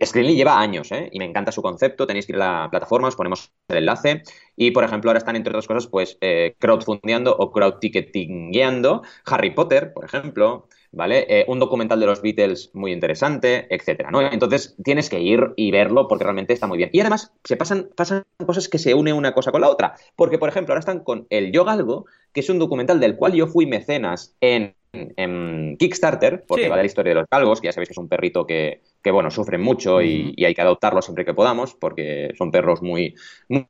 Screenly 0.04 0.36
lleva 0.36 0.58
años, 0.58 0.90
¿eh? 0.92 1.08
Y 1.12 1.18
me 1.18 1.24
encanta 1.24 1.52
su 1.52 1.60
concepto, 1.60 2.06
tenéis 2.06 2.26
que 2.26 2.32
ir 2.32 2.40
a 2.40 2.62
la 2.62 2.70
plataforma, 2.70 3.08
os 3.08 3.16
ponemos 3.16 3.52
el 3.68 3.78
enlace, 3.78 4.22
y 4.56 4.70
por 4.70 4.84
ejemplo 4.84 5.10
ahora 5.10 5.18
están 5.18 5.36
entre 5.36 5.50
otras 5.50 5.66
cosas, 5.66 5.86
pues 5.86 6.16
eh, 6.20 6.54
crowdfundeando 6.58 7.36
o 7.36 7.52
crowdticketingueando 7.52 9.02
Harry 9.26 9.50
Potter, 9.50 9.92
por 9.92 10.04
ejemplo, 10.04 10.68
¿vale? 10.92 11.26
Eh, 11.28 11.44
un 11.48 11.58
documental 11.58 12.00
de 12.00 12.06
los 12.06 12.22
Beatles 12.22 12.70
muy 12.74 12.92
interesante, 12.92 13.66
etcétera, 13.74 14.10
¿no? 14.10 14.20
Entonces 14.20 14.76
tienes 14.82 15.08
que 15.08 15.20
ir 15.20 15.52
y 15.56 15.70
verlo 15.70 16.08
porque 16.08 16.24
realmente 16.24 16.52
está 16.52 16.66
muy 16.66 16.78
bien. 16.78 16.90
Y 16.92 17.00
además 17.00 17.32
se 17.44 17.56
pasan, 17.56 17.88
pasan 17.96 18.24
cosas 18.44 18.68
que 18.68 18.78
se 18.78 18.94
une 18.94 19.12
una 19.12 19.32
cosa 19.32 19.52
con 19.52 19.60
la 19.60 19.70
otra, 19.70 19.94
porque 20.16 20.38
por 20.38 20.48
ejemplo 20.48 20.72
ahora 20.72 20.80
están 20.80 21.00
con 21.00 21.26
el 21.30 21.52
Yo 21.52 21.64
Galgo, 21.64 22.06
que 22.32 22.40
es 22.40 22.50
un 22.50 22.58
documental 22.58 23.00
del 23.00 23.16
cual 23.16 23.34
yo 23.34 23.46
fui 23.46 23.66
mecenas 23.66 24.34
en 24.40 24.74
en 24.92 25.76
Kickstarter, 25.78 26.44
porque 26.46 26.64
Sí. 26.64 26.68
va 26.70 26.76
de 26.76 26.82
la 26.82 26.86
historia 26.86 27.10
de 27.10 27.20
los 27.20 27.28
galgos, 27.30 27.60
que 27.60 27.66
ya 27.66 27.72
sabéis 27.72 27.88
que 27.88 27.92
es 27.92 27.98
un 27.98 28.08
perrito 28.08 28.46
que, 28.46 28.80
que 29.02 29.10
bueno, 29.10 29.30
sufren 29.30 29.60
mucho 29.60 30.00
y, 30.02 30.34
hay 30.44 30.54
que 30.54 30.62
adoptarlo 30.62 31.02
siempre 31.02 31.24
que 31.24 31.34
podamos, 31.34 31.74
porque 31.74 32.32
son 32.36 32.50
perros 32.50 32.82
muy, 32.82 33.14
muy, 33.48 33.66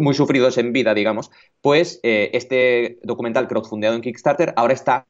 muy 0.00 0.14
sufridos 0.14 0.58
en 0.58 0.72
vida, 0.72 0.94
digamos. 0.94 1.30
Pues 1.60 2.00
eh, 2.02 2.30
este 2.32 2.98
documental 3.02 3.48
crowdfundeado 3.48 3.96
en 3.96 4.02
Kickstarter 4.02 4.54
ahora 4.56 4.74
está 4.74 5.06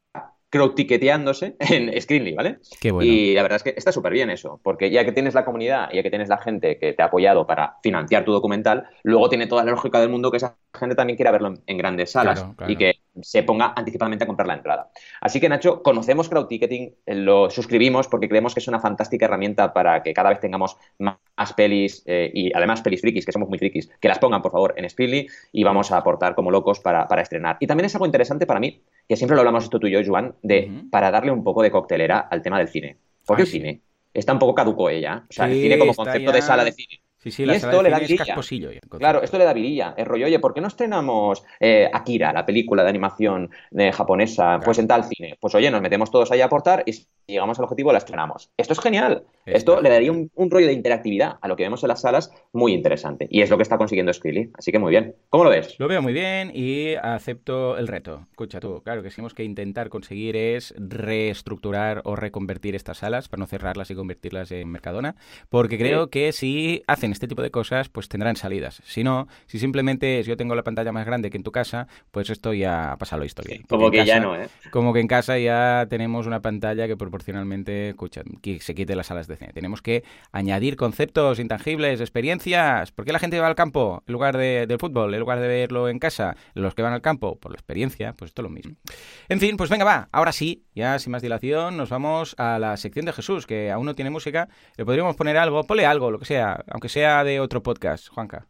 crowdtiqueteándose 0.50 1.56
en 1.60 2.00
Screenly, 2.00 2.34
¿vale? 2.34 2.58
Qué 2.80 2.90
bueno. 2.90 3.04
Y 3.04 3.34
la 3.34 3.42
verdad 3.42 3.56
es 3.56 3.62
que 3.62 3.74
está 3.76 3.92
súper 3.92 4.12
bien 4.12 4.30
eso, 4.30 4.60
porque 4.62 4.90
ya 4.90 5.04
que 5.04 5.12
tienes 5.12 5.34
la 5.34 5.44
comunidad, 5.44 5.88
ya 5.92 6.02
que 6.02 6.10
tienes 6.10 6.28
la 6.28 6.38
gente 6.38 6.78
que 6.78 6.92
te 6.92 7.02
ha 7.02 7.06
apoyado 7.06 7.46
para 7.46 7.76
financiar 7.82 8.24
tu 8.24 8.32
documental, 8.32 8.84
luego 9.02 9.28
tiene 9.28 9.46
toda 9.46 9.64
la 9.64 9.72
lógica 9.72 10.00
del 10.00 10.10
mundo 10.10 10.30
que 10.30 10.38
esa 10.38 10.56
gente 10.72 10.94
también 10.94 11.16
quiera 11.16 11.30
verlo 11.32 11.48
en, 11.48 11.62
en 11.66 11.78
grandes 11.78 12.12
salas 12.12 12.40
Claro, 12.40 12.54
claro. 12.56 12.72
y 12.72 12.76
que 12.76 12.94
se 13.22 13.42
ponga 13.42 13.72
anticipadamente 13.76 14.24
a 14.24 14.26
comprar 14.26 14.46
la 14.46 14.54
entrada. 14.54 14.90
Así 15.20 15.40
que, 15.40 15.48
Nacho, 15.48 15.82
conocemos 15.82 16.28
crowd 16.28 16.46
ticketing, 16.46 16.94
eh, 17.06 17.14
lo 17.14 17.50
suscribimos 17.50 18.08
porque 18.08 18.28
creemos 18.28 18.54
que 18.54 18.60
es 18.60 18.68
una 18.68 18.80
fantástica 18.80 19.26
herramienta 19.26 19.72
para 19.72 20.02
que 20.02 20.12
cada 20.14 20.30
vez 20.30 20.40
tengamos 20.40 20.76
más, 20.98 21.16
más 21.36 21.52
pelis 21.54 22.02
eh, 22.06 22.30
y 22.32 22.52
además 22.54 22.82
pelis 22.82 23.00
frikis, 23.00 23.26
que 23.26 23.32
somos 23.32 23.48
muy 23.48 23.58
frikis, 23.58 23.90
que 24.00 24.08
las 24.08 24.18
pongan, 24.18 24.42
por 24.42 24.52
favor, 24.52 24.74
en 24.76 24.88
Speedly 24.88 25.26
y 25.52 25.64
vamos 25.64 25.92
a 25.92 25.98
aportar 25.98 26.34
como 26.34 26.50
locos 26.50 26.80
para, 26.80 27.06
para 27.08 27.22
estrenar. 27.22 27.56
Y 27.60 27.66
también 27.66 27.86
es 27.86 27.94
algo 27.94 28.06
interesante 28.06 28.46
para 28.46 28.60
mí, 28.60 28.82
que 29.08 29.16
siempre 29.16 29.34
lo 29.34 29.40
hablamos 29.40 29.64
esto 29.64 29.78
tú 29.80 29.86
y 29.86 29.92
yo, 29.92 30.00
Joan, 30.04 30.34
de 30.42 30.70
para 30.90 31.10
darle 31.10 31.30
un 31.30 31.44
poco 31.44 31.62
de 31.62 31.70
coctelera 31.70 32.18
al 32.20 32.42
tema 32.42 32.58
del 32.58 32.68
cine. 32.68 32.96
Porque 33.26 33.42
el 33.42 33.48
cine 33.48 33.80
está 34.14 34.32
un 34.32 34.38
poco 34.38 34.54
caduco 34.54 34.88
ella. 34.88 35.24
O 35.28 35.32
sea, 35.32 35.46
el 35.46 35.60
cine 35.60 35.78
como 35.78 35.94
concepto 35.94 36.30
ya- 36.30 36.36
de 36.36 36.42
sala 36.42 36.64
de 36.64 36.72
cine. 36.72 37.00
Sí, 37.18 37.30
sí, 37.30 37.42
y 37.42 37.46
la 37.46 37.54
esto 37.54 37.82
le 37.82 37.90
da 37.90 37.98
el 37.98 38.80
Claro, 38.98 39.22
esto 39.22 39.38
le 39.38 39.44
da 39.44 39.52
vidilla. 39.52 39.94
Es 39.96 40.06
rollo, 40.06 40.26
oye, 40.26 40.38
¿por 40.38 40.54
qué 40.54 40.60
no 40.60 40.68
estrenamos 40.68 41.42
eh, 41.60 41.88
Akira, 41.92 42.32
la 42.32 42.46
película 42.46 42.82
de 42.82 42.90
animación 42.90 43.50
eh, 43.76 43.90
japonesa, 43.92 44.60
pues 44.64 44.78
en 44.78 44.86
tal 44.86 45.04
cine? 45.04 45.36
Pues 45.40 45.54
oye, 45.54 45.70
nos 45.70 45.80
metemos 45.80 46.10
todos 46.10 46.30
ahí 46.30 46.40
a 46.40 46.46
aportar 46.46 46.82
y 46.86 46.92
si 46.92 47.06
llegamos 47.26 47.58
al 47.58 47.64
objetivo 47.64 47.92
la 47.92 47.98
estrenamos. 47.98 48.50
Esto 48.56 48.74
es 48.74 48.80
genial. 48.80 49.24
Esto 49.44 49.80
le 49.80 49.90
daría 49.90 50.12
un, 50.12 50.30
un 50.34 50.50
rollo 50.50 50.66
de 50.66 50.72
interactividad 50.72 51.38
a 51.40 51.48
lo 51.48 51.56
que 51.56 51.64
vemos 51.64 51.82
en 51.82 51.88
las 51.88 52.00
salas 52.00 52.30
muy 52.52 52.72
interesante. 52.72 53.26
Y 53.30 53.42
es 53.42 53.50
lo 53.50 53.56
que 53.56 53.62
está 53.62 53.78
consiguiendo 53.78 54.12
Skrill. 54.12 54.50
Así 54.56 54.70
que 54.70 54.78
muy 54.78 54.90
bien. 54.90 55.16
¿Cómo 55.28 55.44
lo 55.44 55.50
ves? 55.50 55.76
Lo 55.78 55.88
veo 55.88 56.02
muy 56.02 56.12
bien 56.12 56.52
y 56.54 56.94
acepto 56.94 57.76
el 57.76 57.88
reto. 57.88 58.26
Escucha 58.30 58.60
tú, 58.60 58.82
claro 58.82 59.02
que 59.02 59.10
tenemos 59.10 59.34
que 59.34 59.44
intentar 59.44 59.88
conseguir 59.88 60.36
es 60.36 60.74
reestructurar 60.76 62.02
o 62.04 62.16
reconvertir 62.16 62.74
estas 62.74 62.98
salas 62.98 63.28
para 63.28 63.40
no 63.40 63.46
cerrarlas 63.46 63.90
y 63.90 63.94
convertirlas 63.94 64.50
en 64.52 64.68
Mercadona, 64.68 65.16
porque 65.48 65.78
creo 65.78 66.10
que 66.10 66.32
si 66.32 66.82
hacen 66.86 67.05
hacen 67.06 67.12
este 67.12 67.28
tipo 67.28 67.42
de 67.42 67.50
cosas, 67.50 67.88
pues 67.88 68.08
tendrán 68.08 68.36
salidas. 68.36 68.82
Si 68.84 69.04
no, 69.04 69.28
si 69.46 69.58
simplemente 69.58 70.22
yo 70.24 70.36
tengo 70.36 70.54
la 70.54 70.62
pantalla 70.62 70.92
más 70.92 71.06
grande 71.06 71.30
que 71.30 71.36
en 71.36 71.42
tu 71.42 71.52
casa, 71.52 71.86
pues 72.10 72.30
esto 72.30 72.52
ya 72.52 72.92
ha 72.92 72.96
pasado 72.98 73.20
la 73.20 73.26
historia. 73.26 73.60
como 73.68 73.90
que 73.90 74.04
ya 74.04 74.18
no, 74.20 74.34
¿eh? 74.34 74.48
Como 74.70 74.92
que 74.92 75.00
en 75.00 75.06
casa 75.06 75.38
ya 75.38 75.86
tenemos 75.88 76.26
una 76.26 76.40
pantalla 76.40 76.86
que 76.86 76.96
proporcionalmente, 76.96 77.90
escucha, 77.90 78.22
que 78.42 78.60
se 78.60 78.74
quite 78.74 78.96
las 78.96 79.06
salas 79.06 79.28
de 79.28 79.36
cine. 79.36 79.52
Tenemos 79.52 79.82
que 79.82 80.04
añadir 80.32 80.76
conceptos 80.76 81.38
intangibles, 81.38 82.00
experiencias. 82.00 82.90
¿Por 82.90 83.04
qué 83.04 83.12
la 83.12 83.18
gente 83.18 83.38
va 83.38 83.46
al 83.46 83.54
campo 83.54 84.02
en 84.06 84.12
lugar 84.12 84.36
de, 84.36 84.66
del 84.66 84.78
fútbol, 84.78 85.14
en 85.14 85.20
lugar 85.20 85.40
de 85.40 85.48
verlo 85.48 85.88
en 85.88 85.98
casa? 85.98 86.36
Los 86.54 86.74
que 86.74 86.82
van 86.82 86.92
al 86.92 87.02
campo, 87.02 87.38
por 87.38 87.52
la 87.52 87.56
experiencia, 87.56 88.12
pues 88.14 88.30
esto 88.30 88.42
es 88.42 88.44
lo 88.44 88.50
mismo. 88.50 88.74
En 89.28 89.38
fin, 89.38 89.56
pues 89.56 89.70
venga, 89.70 89.84
va. 89.84 90.08
Ahora 90.10 90.32
sí, 90.32 90.64
ya 90.74 90.98
sin 90.98 91.12
más 91.12 91.22
dilación, 91.22 91.76
nos 91.76 91.90
vamos 91.90 92.34
a 92.38 92.58
la 92.58 92.76
sección 92.76 93.06
de 93.06 93.12
Jesús, 93.12 93.46
que 93.46 93.70
aún 93.70 93.86
no 93.86 93.94
tiene 93.94 94.10
música. 94.10 94.48
Le 94.76 94.84
podríamos 94.84 95.16
poner 95.16 95.36
algo, 95.36 95.64
ponle 95.64 95.86
algo, 95.86 96.10
lo 96.10 96.18
que 96.18 96.24
sea, 96.24 96.64
aunque 96.68 96.88
sea 96.88 96.95
de 96.96 97.40
otro 97.40 97.62
podcast, 97.62 98.08
Juanca. 98.08 98.46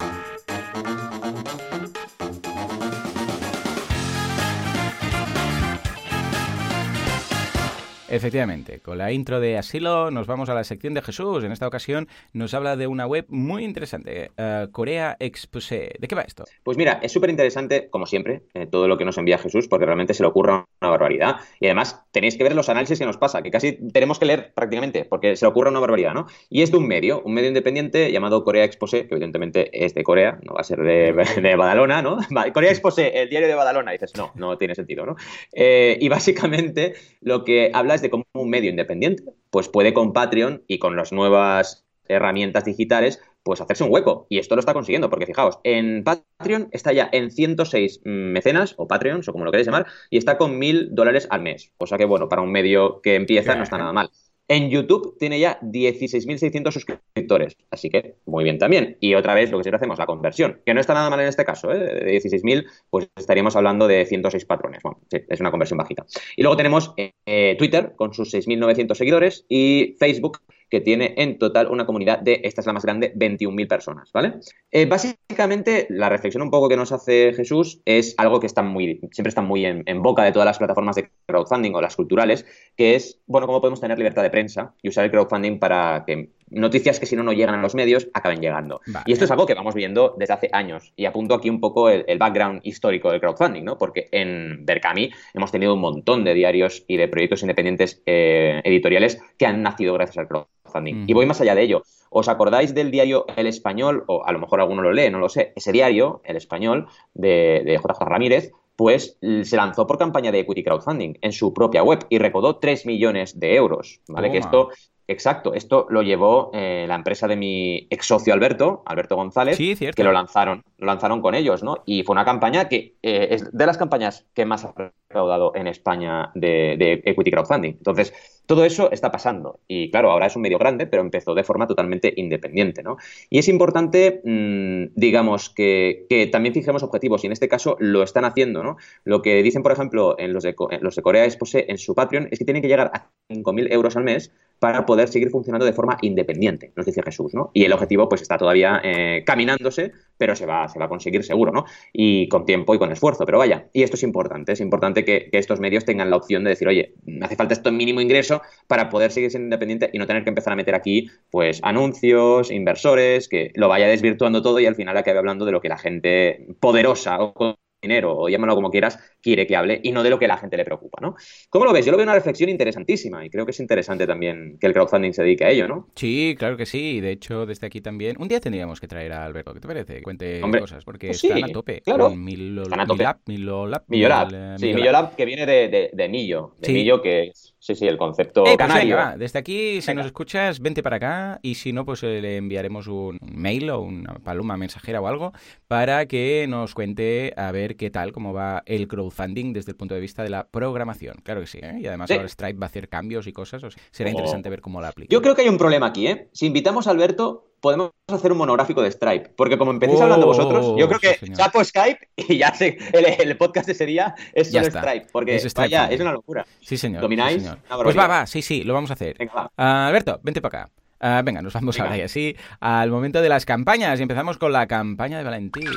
Efectivamente, 8.17 8.81
con 8.81 8.97
la 8.97 9.13
intro 9.13 9.41
de 9.41 9.59
Asilo 9.59 10.11
nos 10.11 10.27
vamos 10.27 10.49
a 10.49 10.55
la 10.55 10.65
sección 10.65 10.95
de 10.95 11.03
Jesús. 11.03 11.45
En 11.45 11.53
esta 11.53 11.67
ocasión 11.67 12.09
nos 12.33 12.55
habla 12.55 12.75
de 12.75 12.87
una 12.87 13.07
web 13.07 13.27
muy 13.29 13.63
interesante, 13.63 14.31
uh, 14.39 14.71
Corea 14.73 15.19
Expose. 15.21 15.93
¿De 15.99 16.09
qué 16.09 16.15
va 16.15 16.23
esto? 16.23 16.45
Pues 16.63 16.79
mira, 16.79 16.99
es 17.03 17.13
súper 17.13 17.29
interesante, 17.29 17.91
como 17.91 18.07
siempre, 18.07 18.41
eh, 18.55 18.67
todo 18.67 18.89
lo 18.89 18.97
que 18.97 19.05
nos 19.05 19.19
envía 19.19 19.37
Jesús, 19.37 19.69
porque 19.69 19.85
realmente 19.85 20.15
se 20.15 20.23
le 20.23 20.31
ocurre 20.31 20.53
una 20.81 20.91
barbaridad. 20.91 21.37
Y 21.61 21.67
además 21.67 22.07
tenéis 22.11 22.39
que 22.39 22.45
ver 22.45 22.55
los 22.55 22.71
análisis 22.71 22.99
que 22.99 23.05
nos 23.05 23.19
pasa, 23.19 23.43
que 23.43 23.51
casi 23.51 23.73
tenemos 23.93 24.19
que 24.19 24.25
leer 24.25 24.55
prácticamente, 24.55 25.05
porque 25.05 25.37
se 25.37 25.45
le 25.45 25.51
ocurre 25.51 25.69
una 25.69 25.81
barbaridad, 25.81 26.15
¿no? 26.15 26.27
Y 26.49 26.63
es 26.63 26.71
de 26.71 26.79
un 26.79 26.89
medio, 26.89 27.21
un 27.21 27.35
medio 27.35 27.49
independiente 27.49 28.11
llamado 28.11 28.45
Corea 28.45 28.65
Expose, 28.65 29.09
que 29.09 29.15
evidentemente 29.15 29.85
es 29.85 29.93
de 29.93 30.03
Corea, 30.03 30.39
no 30.43 30.55
va 30.55 30.63
a 30.63 30.65
ser 30.65 30.79
de, 30.81 31.13
de 31.43 31.55
Badalona, 31.55 32.01
¿no? 32.01 32.17
Corea 32.55 32.71
Expose, 32.71 33.21
el 33.21 33.29
diario 33.29 33.47
de 33.47 33.55
Badalona. 33.55 33.93
Y 33.93 33.99
dices, 33.99 34.17
no, 34.17 34.33
no 34.37 34.57
tiene 34.57 34.75
sentido, 34.75 35.05
¿no? 35.05 35.17
Eh, 35.53 35.99
y 36.01 36.09
básicamente 36.09 36.95
lo 37.21 37.45
que 37.45 37.71
habla 37.75 37.95
es 37.95 38.01
de 38.01 38.06
cómo 38.11 38.25
un 38.35 38.51
medio 38.51 38.71
independiente 38.71 39.25
pues 39.51 39.69
puede 39.69 39.95
con 39.95 40.13
Patreon 40.13 40.63
y 40.67 40.79
con 40.79 40.97
las 40.97 41.13
nuevas 41.13 41.87
herramientas 42.09 42.65
digitales 42.65 43.21
pues 43.47 43.61
hacerse 43.61 43.85
un 43.85 43.93
hueco. 43.93 44.27
Y 44.29 44.39
esto 44.39 44.57
lo 44.57 44.61
está 44.61 44.75
consiguiendo, 44.75 45.09
porque 45.09 45.25
fijaos, 45.25 45.61
en 45.63 46.03
Patreon 46.03 46.69
está 46.73 46.93
ya 46.93 47.09
en 47.13 47.31
106 47.31 48.01
mecenas, 48.05 48.75
o 48.77 48.89
Patreons, 48.89 49.29
o 49.29 49.33
como 49.33 49.45
lo 49.45 49.53
queréis 49.53 49.69
llamar, 49.69 49.87
y 50.11 50.19
está 50.19 50.37
con 50.37 50.59
mil 50.59 50.89
dólares 50.93 51.29
al 51.31 51.43
mes. 51.43 51.73
O 51.79 51.87
sea 51.87 51.97
que, 51.97 52.07
bueno, 52.07 52.29
para 52.29 52.43
un 52.43 52.51
medio 52.51 53.01
que 53.03 53.15
empieza 53.15 53.55
no 53.55 53.63
está 53.63 53.79
nada 53.79 53.93
mal. 53.93 54.11
En 54.49 54.71
YouTube 54.71 55.17
tiene 55.19 55.41
ya 55.41 55.59
16.600 55.61 56.71
suscriptores, 56.71 57.57
así 57.71 57.91
que 57.91 58.17
muy 58.27 58.45
bien 58.45 58.59
también. 58.59 58.97
Y 59.01 59.15
otra 59.15 59.35
vez 59.35 59.51
lo 59.51 59.59
que 59.59 59.65
siempre 59.65 59.79
hacemos, 59.79 59.99
la 59.99 60.07
conversión, 60.07 60.61
que 60.65 60.73
no 60.73 60.81
está 60.81 60.95
nada 60.95 61.11
mal 61.11 61.21
en 61.21 61.27
este 61.27 61.45
caso, 61.45 61.73
¿eh? 61.73 61.79
de 61.79 62.21
16.000, 62.21 62.65
pues 62.89 63.11
estaríamos 63.17 63.57
hablando 63.57 63.89
de 63.89 64.07
106 64.07 64.45
patrones. 64.45 64.83
Bueno, 64.83 65.01
sí, 65.11 65.19
es 65.29 65.41
una 65.41 65.51
conversión 65.51 65.79
bajita. 65.79 66.07
Y 66.37 66.43
luego 66.43 66.57
tenemos 66.57 66.95
eh, 66.97 67.57
Twitter 67.59 67.95
con 67.97 68.15
sus 68.15 68.33
6.900 68.33 68.95
seguidores 68.95 69.47
y 69.49 69.97
Facebook 69.99 70.41
que 70.71 70.81
tiene 70.81 71.15
en 71.17 71.39
total 71.39 71.69
una 71.71 71.87
comunidad 71.87 72.19
de, 72.21 72.41
esta 72.45 72.61
es 72.61 72.67
la 72.67 72.73
más 72.73 72.85
grande, 72.85 73.13
21.000 73.15 73.69
personas, 73.69 74.11
¿vale? 74.13 74.35
Eh, 74.71 74.87
básicamente, 74.87 75.87
la 75.91 76.09
reflexión 76.09 76.43
un 76.43 76.51
poco 76.51 76.69
que 76.69 76.77
nos 76.77 76.93
hace 76.93 77.33
Jesús 77.35 77.81
es 77.85 78.15
algo 78.19 78.41
que 78.41 78.47
está 78.47 78.63
muy, 78.63 79.01
siempre 79.13 79.29
está 79.29 79.43
muy 79.43 79.65
en, 79.65 79.83
en, 79.87 80.03
boca 80.03 80.25
de 80.25 80.33
todas 80.33 80.47
las 80.47 80.59
plataformas 80.59 80.97
de 80.97 81.11
crowdfunding 81.27 81.75
o 81.75 81.81
las 81.81 81.97
culturales, 81.97 82.45
que 82.77 82.95
es, 82.95 83.21
bueno, 83.27 83.47
cómo 83.47 83.61
podemos 83.61 83.81
tener 83.81 83.99
libertad 83.99 84.23
de 84.23 84.31
prensa 84.31 84.75
y 84.83 84.89
usar 84.89 85.05
el 85.05 85.11
crowdfunding 85.11 85.59
para 85.59 86.05
que 86.07 86.31
noticias 86.51 87.01
que 87.01 87.07
si 87.07 87.17
no 87.17 87.23
no 87.23 87.33
llegan 87.33 87.55
a 87.55 87.63
los 87.63 87.75
medios 87.75 88.09
acaben 88.15 88.41
llegando. 88.41 88.81
Vale. 88.87 89.05
Y 89.07 89.13
esto 89.13 89.25
es 89.25 89.31
algo 89.31 89.47
que 89.47 89.55
vamos 89.55 89.75
viendo 89.75 90.15
desde 90.17 90.35
hace 90.35 90.51
años. 90.53 90.93
Y 90.97 91.07
apunto 91.07 91.35
aquí 91.35 91.51
un 91.51 91.61
poco 91.61 91.91
el, 91.91 92.05
el, 92.07 92.19
background 92.19 92.61
histórico 92.63 93.11
del 93.11 93.21
crowdfunding, 93.21 93.65
¿no? 93.65 93.79
Porque 93.79 94.09
en 94.13 94.65
Berkami 94.65 95.11
hemos 95.35 95.51
tenido 95.51 95.75
un 95.75 95.81
montón 95.81 96.25
de 96.25 96.35
diarios 96.35 96.85
y 96.87 96.97
de 96.97 97.09
proyectos 97.09 97.43
independientes 97.43 98.03
eh, 98.07 98.61
editoriales 98.65 99.21
que 99.39 99.47
han 99.47 99.63
nacido 99.63 99.95
gracias 99.95 100.19
al 100.19 100.29
crowdfunding. 100.29 100.56
Mm. 100.81 101.05
Y 101.09 101.13
voy 101.13 101.27
más 101.27 101.41
allá 101.41 101.55
de 101.55 101.63
ello. 101.63 101.83
¿Os 102.11 102.29
acordáis 102.29 102.75
del 102.75 102.91
diario 102.91 103.27
El 103.37 103.47
Español? 103.47 104.05
O 104.07 104.25
a 104.25 104.33
lo 104.33 104.39
mejor 104.39 104.61
alguno 104.61 104.83
lo 104.83 104.93
lee, 104.93 105.11
no 105.11 105.19
lo 105.19 105.29
sé. 105.29 105.53
Ese 105.57 105.73
diario, 105.73 106.21
El 106.25 106.37
Español, 106.37 106.87
de, 107.15 107.63
de 107.65 107.77
JJ 107.77 108.01
Ramírez, 108.01 108.53
pues 108.77 109.19
se 109.21 109.57
lanzó 109.57 109.87
por 109.87 109.99
campaña 109.99 110.31
de 110.31 110.41
equity 110.41 110.63
crowdfunding 110.63 111.15
en 111.23 111.33
su 111.33 111.53
propia 111.55 111.83
web 111.83 112.01
y 112.11 112.19
recaudó 112.19 112.57
3 112.57 112.85
millones 112.87 113.41
de 113.41 113.57
euros, 113.57 114.01
¿vale? 114.07 114.31
Que 114.31 114.39
esto 114.39 114.69
Exacto, 115.09 115.55
esto 115.55 115.87
lo 115.89 116.03
llevó 116.03 116.51
eh, 116.53 116.85
la 116.89 116.97
empresa 116.97 117.29
de 117.29 117.37
mi 117.37 117.87
ex 117.91 118.07
socio 118.07 118.35
Alberto, 118.35 118.83
Alberto 118.87 119.15
González, 119.15 119.57
sí, 119.57 119.77
que 119.77 120.03
lo 120.03 120.11
lanzaron, 120.11 120.65
lo 120.79 120.87
lanzaron 120.87 121.21
con 121.21 121.37
ellos, 121.37 121.63
¿no? 121.63 121.85
Y 121.87 122.03
fue 122.03 122.15
una 122.15 122.25
campaña 122.25 122.69
que 122.69 122.97
eh, 123.03 123.29
es 123.31 123.53
de 123.53 123.67
las 123.67 123.79
campañas 123.79 124.27
que 124.35 124.45
más 124.45 124.65
ha 124.65 124.75
recaudado 125.09 125.53
en 125.55 125.69
España 125.69 126.33
de, 126.35 126.77
de, 126.77 127.03
equity 127.05 127.31
crowdfunding. 127.31 127.75
Entonces, 127.75 128.13
todo 128.47 128.65
eso 128.65 128.91
está 128.91 129.13
pasando. 129.13 129.61
Y 129.69 129.93
claro, 129.93 130.11
ahora 130.11 130.27
es 130.27 130.35
un 130.35 130.43
medio 130.43 130.59
grande, 130.59 130.89
pero 130.89 131.03
empezó 131.03 131.35
de 131.35 131.45
forma 131.45 131.69
totalmente 131.69 132.13
independiente, 132.17 132.83
¿no? 132.83 132.97
Y 133.31 133.39
es 133.39 133.47
importante, 133.47 134.23
mmm, 134.25 134.87
digamos, 134.97 135.51
que, 135.51 136.07
que, 136.09 136.27
también 136.27 136.53
fijemos 136.53 136.83
objetivos, 136.83 137.23
y 137.23 137.27
en 137.29 137.33
este 137.33 137.49
caso 137.49 137.77
lo 137.79 138.03
están 138.03 138.25
haciendo, 138.25 138.65
¿no? 138.65 138.77
Lo 139.05 139.23
que 139.23 139.41
dicen, 139.45 139.63
por 139.63 139.71
ejemplo, 139.71 140.17
en 140.19 140.33
los 140.33 140.43
de, 140.43 140.57
en 140.71 140.83
los 140.83 140.97
de 140.97 141.03
Corea 141.03 141.25
Expose, 141.25 141.67
en 141.69 141.79
su 141.79 141.95
Patreon, 141.95 142.27
es 142.33 142.41
que 142.41 142.45
tienen 142.45 142.63
que 142.63 142.69
llegar 142.69 142.91
a 142.93 143.09
5.000 143.29 143.73
euros 143.73 143.97
al 143.97 144.03
mes 144.03 144.33
para 144.59 144.87
poder 144.87 145.09
seguir 145.09 145.31
funcionando 145.31 145.67
de 145.67 145.73
forma 145.73 145.99
independiente, 146.03 146.73
nos 146.77 146.87
dice 146.87 147.03
Jesús, 147.03 147.35
¿no? 147.35 147.51
Y 147.55 147.65
el 147.65 147.73
objetivo 147.73 148.09
pues 148.09 148.23
está 148.23 148.39
todavía 148.39 148.81
eh, 148.83 149.23
caminándose, 149.27 149.93
pero 150.17 150.35
se 150.35 150.47
va, 150.47 150.69
se 150.69 150.79
va 150.79 150.87
a 150.87 150.89
conseguir 150.89 151.25
seguro, 151.25 151.53
¿no? 151.53 151.65
Y 151.93 152.29
con 152.29 152.47
tiempo 152.47 152.75
y 152.75 152.79
con 152.79 152.91
esfuerzo, 152.93 153.25
pero 153.27 153.39
vaya, 153.39 153.69
y 153.73 153.83
esto 153.83 153.97
es 153.97 154.03
importante, 154.03 154.53
es 154.53 154.61
importante 154.61 155.05
que, 155.05 155.29
estos 155.37 155.61
medios 155.61 155.85
tengan 155.85 156.09
la 156.09 156.17
opción 156.17 156.45
de 156.45 156.51
decir, 156.51 156.67
oye, 156.67 156.95
me 157.05 157.27
hace 157.27 157.37
falta 157.37 157.53
esto 157.53 157.71
mínimo 157.71 158.01
ingreso 158.01 158.41
para 158.67 158.89
poder 158.89 159.13
seguir 159.13 159.31
siendo 159.31 159.47
independiente 159.47 159.91
y 159.93 159.99
no 159.99 160.07
tener 160.07 160.25
que 160.25 160.31
empezar 160.31 160.55
a 160.55 160.57
meter 160.57 160.75
aquí, 160.75 161.11
pues, 161.31 161.61
anuncios, 161.63 162.51
inversores, 162.51 163.29
que 163.29 163.51
lo 163.55 163.69
vaya 163.69 163.87
desvirtuando 163.87 164.43
todo 164.43 164.59
y 164.61 164.67
al 164.67 164.77
final 164.77 164.97
acabe 164.97 165.19
hablando 165.19 165.45
de 165.45 165.53
lo 165.53 165.61
que 165.61 165.69
la 165.69 165.77
gente 165.77 166.47
poderosa 166.59 167.19
o 167.21 167.57
dinero 167.83 168.17
o 168.17 168.29
llámalo 168.29 168.55
como 168.55 168.71
quieras, 168.71 168.99
quiere 169.27 169.45
que 169.45 169.57
hable 169.57 169.81
y 169.83 169.91
no 169.91 170.05
de 170.05 170.11
lo 170.11 170.21
que 170.21 170.29
la 170.29 170.37
gente 170.37 170.57
le 170.57 170.65
preocupa, 170.65 170.99
¿no? 171.03 171.17
¿Cómo 171.51 171.65
lo 171.65 171.73
ves? 171.73 171.85
Yo 171.85 171.91
lo 171.91 171.99
veo 171.99 172.05
una 172.05 172.15
reflexión 172.15 172.49
interesantísima 172.49 173.25
y 173.27 173.29
creo 173.31 173.45
que 173.45 173.51
es 173.51 173.59
interesante 173.59 174.07
también 174.07 174.57
que 174.61 174.69
el 174.69 174.73
crowdfunding 174.73 175.13
se 175.13 175.23
dedique 175.25 175.45
a 175.45 175.51
ello, 175.51 175.67
¿no? 175.67 175.89
Sí, 175.97 176.37
claro 176.39 176.57
que 176.57 176.65
sí. 176.65 177.01
De 177.01 177.11
hecho, 177.11 177.45
desde 177.45 177.67
aquí 177.67 177.81
también, 177.81 178.15
un 178.21 178.29
día 178.29 178.39
tendríamos 178.39 178.81
que 178.81 178.87
traer 178.87 179.13
a 179.13 179.25
Alberto, 179.25 179.53
¿qué 179.53 179.59
te 179.61 179.67
parece? 179.67 180.03
Cuente 180.03 180.41
Hombre, 180.45 180.61
cosas, 180.61 180.85
porque 180.85 181.09
pues 181.09 181.25
están, 181.25 181.39
sí, 181.39 181.43
a 181.45 181.53
tope 181.53 181.81
claro. 181.81 182.09
con 182.11 182.23
Mil, 182.23 182.59
están 182.59 182.81
a 182.81 182.87
tope. 182.87 182.99
Milab, 182.99 183.17
Milolab, 183.27 183.83
Millolab. 183.89 184.33
Mil, 184.33 184.59
sí, 184.61 184.75
Millolab, 184.75 185.17
que 185.17 185.25
viene 185.25 185.45
de, 185.45 185.69
de, 185.69 185.91
de 185.93 186.09
Millo, 186.09 186.55
de 186.61 186.67
Sí. 186.69 186.73
Millo 186.73 187.03
que 187.03 187.25
es 187.29 187.53
Sí, 187.59 187.75
sí, 187.75 187.85
el 187.89 187.97
concepto 187.99 188.43
Eh, 188.43 188.55
pues 188.57 188.59
canario. 188.59 188.95
venga, 188.97 189.11
va, 189.11 189.17
desde 189.17 189.41
aquí, 189.41 189.81
si 189.81 189.89
Venga. 189.89 190.03
nos 190.03 190.07
escuchas, 190.07 190.61
vente 190.61 190.85
para 190.85 190.97
acá 190.97 191.41
y 191.43 191.57
si 191.57 191.73
no, 191.73 191.85
pues 191.85 192.01
eh, 192.05 192.21
le 192.21 192.37
enviaremos 192.37 192.87
un 192.87 193.19
mail 193.21 193.69
o 193.71 193.81
una 193.81 194.15
paloma 194.23 194.57
mensajera 194.57 195.01
o 195.01 195.09
algo 195.09 195.33
para 195.67 196.07
que 196.07 196.47
nos 196.49 196.75
cuente 196.75 197.33
a 197.37 197.51
ver 197.51 197.75
qué 197.75 197.91
tal, 197.91 198.13
cómo 198.13 198.33
va 198.33 198.63
el 198.67 198.87
crowdfunding 198.87 199.16
desde 199.17 199.73
el 199.73 199.77
punto 199.77 199.95
de 199.95 200.01
vista 200.01 200.23
de 200.23 200.29
la 200.31 200.47
programación. 200.49 201.17
Claro 201.23 201.41
que 201.41 201.47
sí, 201.47 201.59
¿eh? 201.63 201.79
Y 201.81 201.87
además 201.87 202.09
Sí. 202.09 202.15
ahora 202.15 202.29
Stripe 202.29 202.59
va 202.59 202.67
a 202.67 202.69
hacer 202.69 202.89
cambios 202.89 203.27
y 203.27 203.33
cosas, 203.33 203.63
o 203.65 203.71
sea, 203.71 203.83
será 203.91 204.09
Oh. 204.09 204.13
interesante 204.13 204.51
ver 204.51 204.61
cómo 204.61 204.81
la 204.81 204.89
aplica. 204.89 205.09
Yo 205.11 205.23
creo 205.23 205.35
que 205.35 205.43
hay 205.43 205.49
un 205.49 205.59
problema 205.59 205.87
aquí, 205.87 206.07
¿eh? 206.07 206.29
Si 206.33 206.47
invitamos 206.47 206.87
a 206.87 206.91
Alberto, 206.91 207.45
podemos 207.61 207.91
hacer 208.09 208.31
un 208.33 208.39
monográfico 208.39 208.83
de 208.83 208.91
Stripe. 208.93 209.31
Porque 209.37 209.57
como 209.59 209.71
empecéis 209.73 210.01
hablando 210.01 210.27
Oh, 210.27 210.29
vosotros, 210.29 210.75
yo 210.79 210.87
creo 210.89 211.01
que 211.01 211.35
saco 211.35 211.65
Skype 211.65 212.09
y 212.17 212.37
ya 212.39 212.55
sé, 212.55 212.77
el, 212.93 213.07
el 213.29 213.37
podcast 213.37 213.67
de 213.67 213.73
ese 213.73 213.87
día 213.87 214.15
es 214.33 214.53
solo. 214.53 214.67
Stripe. 214.67 215.07
Porque 215.11 215.37
Es 215.37 215.43
Stripe 215.45 215.63
vaya, 215.77 215.87
es 215.91 216.01
una 216.01 216.13
locura. 216.13 216.47
Sí, 216.61 216.77
señor. 216.77 217.01
¿Domináis? 217.03 217.37
sí, 217.39 217.41
señor. 217.49 217.59
Una 217.71 217.83
Pues 217.83 217.99
va, 217.99 218.07
va, 218.07 218.27
sí, 218.27 218.43
sí, 218.43 218.63
lo 218.65 218.75
vamos 218.75 218.91
a 218.91 218.95
hacer. 218.95 219.17
Venga, 219.19 219.33
va. 219.35 219.51
Ah, 219.57 219.87
Alberto, 219.89 220.21
vente 220.23 220.41
para 220.43 220.63
acá. 220.65 220.73
Ah, 221.01 221.23
venga, 221.25 221.43
nos 221.43 221.53
vamos 221.53 221.77
Venga. 221.77 221.89
ahora 221.91 221.99
y 221.99 222.03
así 222.03 222.37
al 222.61 222.91
momento 222.91 223.21
de 223.21 223.29
las 223.29 223.45
campañas 223.45 223.99
y 223.99 224.03
empezamos 224.03 224.39
con 224.39 224.53
la 224.53 224.67
campaña 224.67 225.19
de 225.19 225.25
Valentín. 225.25 225.69